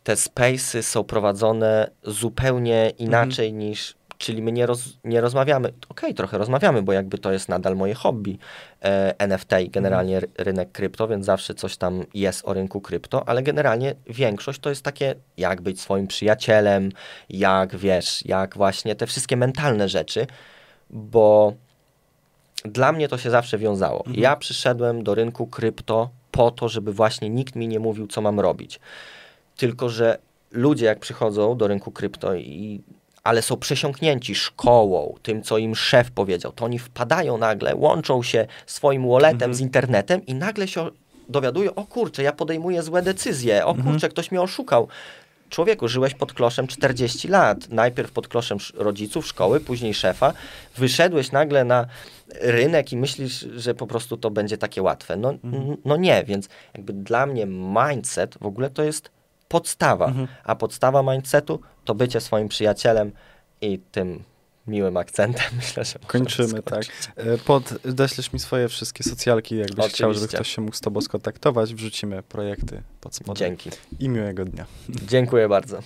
[0.04, 6.38] te Space'y są prowadzone zupełnie inaczej niż, czyli my nie, roz, nie rozmawiamy, okej, trochę
[6.38, 8.38] rozmawiamy, bo jakby to jest nadal moje hobby,
[8.82, 13.28] e, NFT i generalnie ry- rynek krypto, więc zawsze coś tam jest o rynku krypto,
[13.28, 16.92] ale generalnie większość to jest takie, jak być swoim przyjacielem,
[17.30, 20.26] jak wiesz, jak właśnie te wszystkie mentalne rzeczy,
[20.90, 21.52] bo
[22.64, 23.98] dla mnie to się zawsze wiązało.
[23.98, 24.16] Mhm.
[24.16, 28.40] Ja przyszedłem do rynku krypto po to, żeby właśnie nikt mi nie mówił, co mam
[28.40, 28.80] robić.
[29.56, 30.18] Tylko, że
[30.50, 32.80] ludzie, jak przychodzą do rynku krypto i
[33.26, 38.46] ale są przesiąknięci szkołą, tym, co im szef powiedział, to oni wpadają nagle, łączą się
[38.66, 39.54] swoim walletem Mhm.
[39.54, 40.88] z internetem i nagle się
[41.28, 43.88] dowiadują, o kurczę, ja podejmuję złe decyzje, o Mhm.
[43.88, 44.88] kurczę, ktoś mnie oszukał.
[45.50, 47.68] Człowieku, żyłeś pod kloszem 40 lat.
[47.70, 50.32] Najpierw pod kloszem sz- rodziców, szkoły, później szefa.
[50.76, 51.86] Wyszedłeś nagle na
[52.40, 55.16] rynek i myślisz, że po prostu to będzie takie łatwe.
[55.16, 55.76] No, Mhm.
[55.84, 59.10] no nie, więc jakby dla mnie mindset w ogóle to jest
[59.48, 60.06] podstawa.
[60.06, 60.28] Mhm.
[60.44, 63.12] A podstawa mindsetu to bycie swoim przyjacielem
[63.60, 64.22] i tym
[64.66, 66.84] miłym akcentem myślę, że Kończymy, tak.
[67.16, 70.36] E, Pod, deślesz mi swoje wszystkie socjalki, jakbyś chciał, żeby Oczywiście.
[70.36, 71.74] ktoś się mógł z tobą skontaktować.
[71.74, 73.36] Wrzucimy projekty pod spodem.
[73.36, 73.70] Dzięki.
[74.00, 74.66] I miłego dnia.
[74.88, 75.80] Dziękuję bardzo.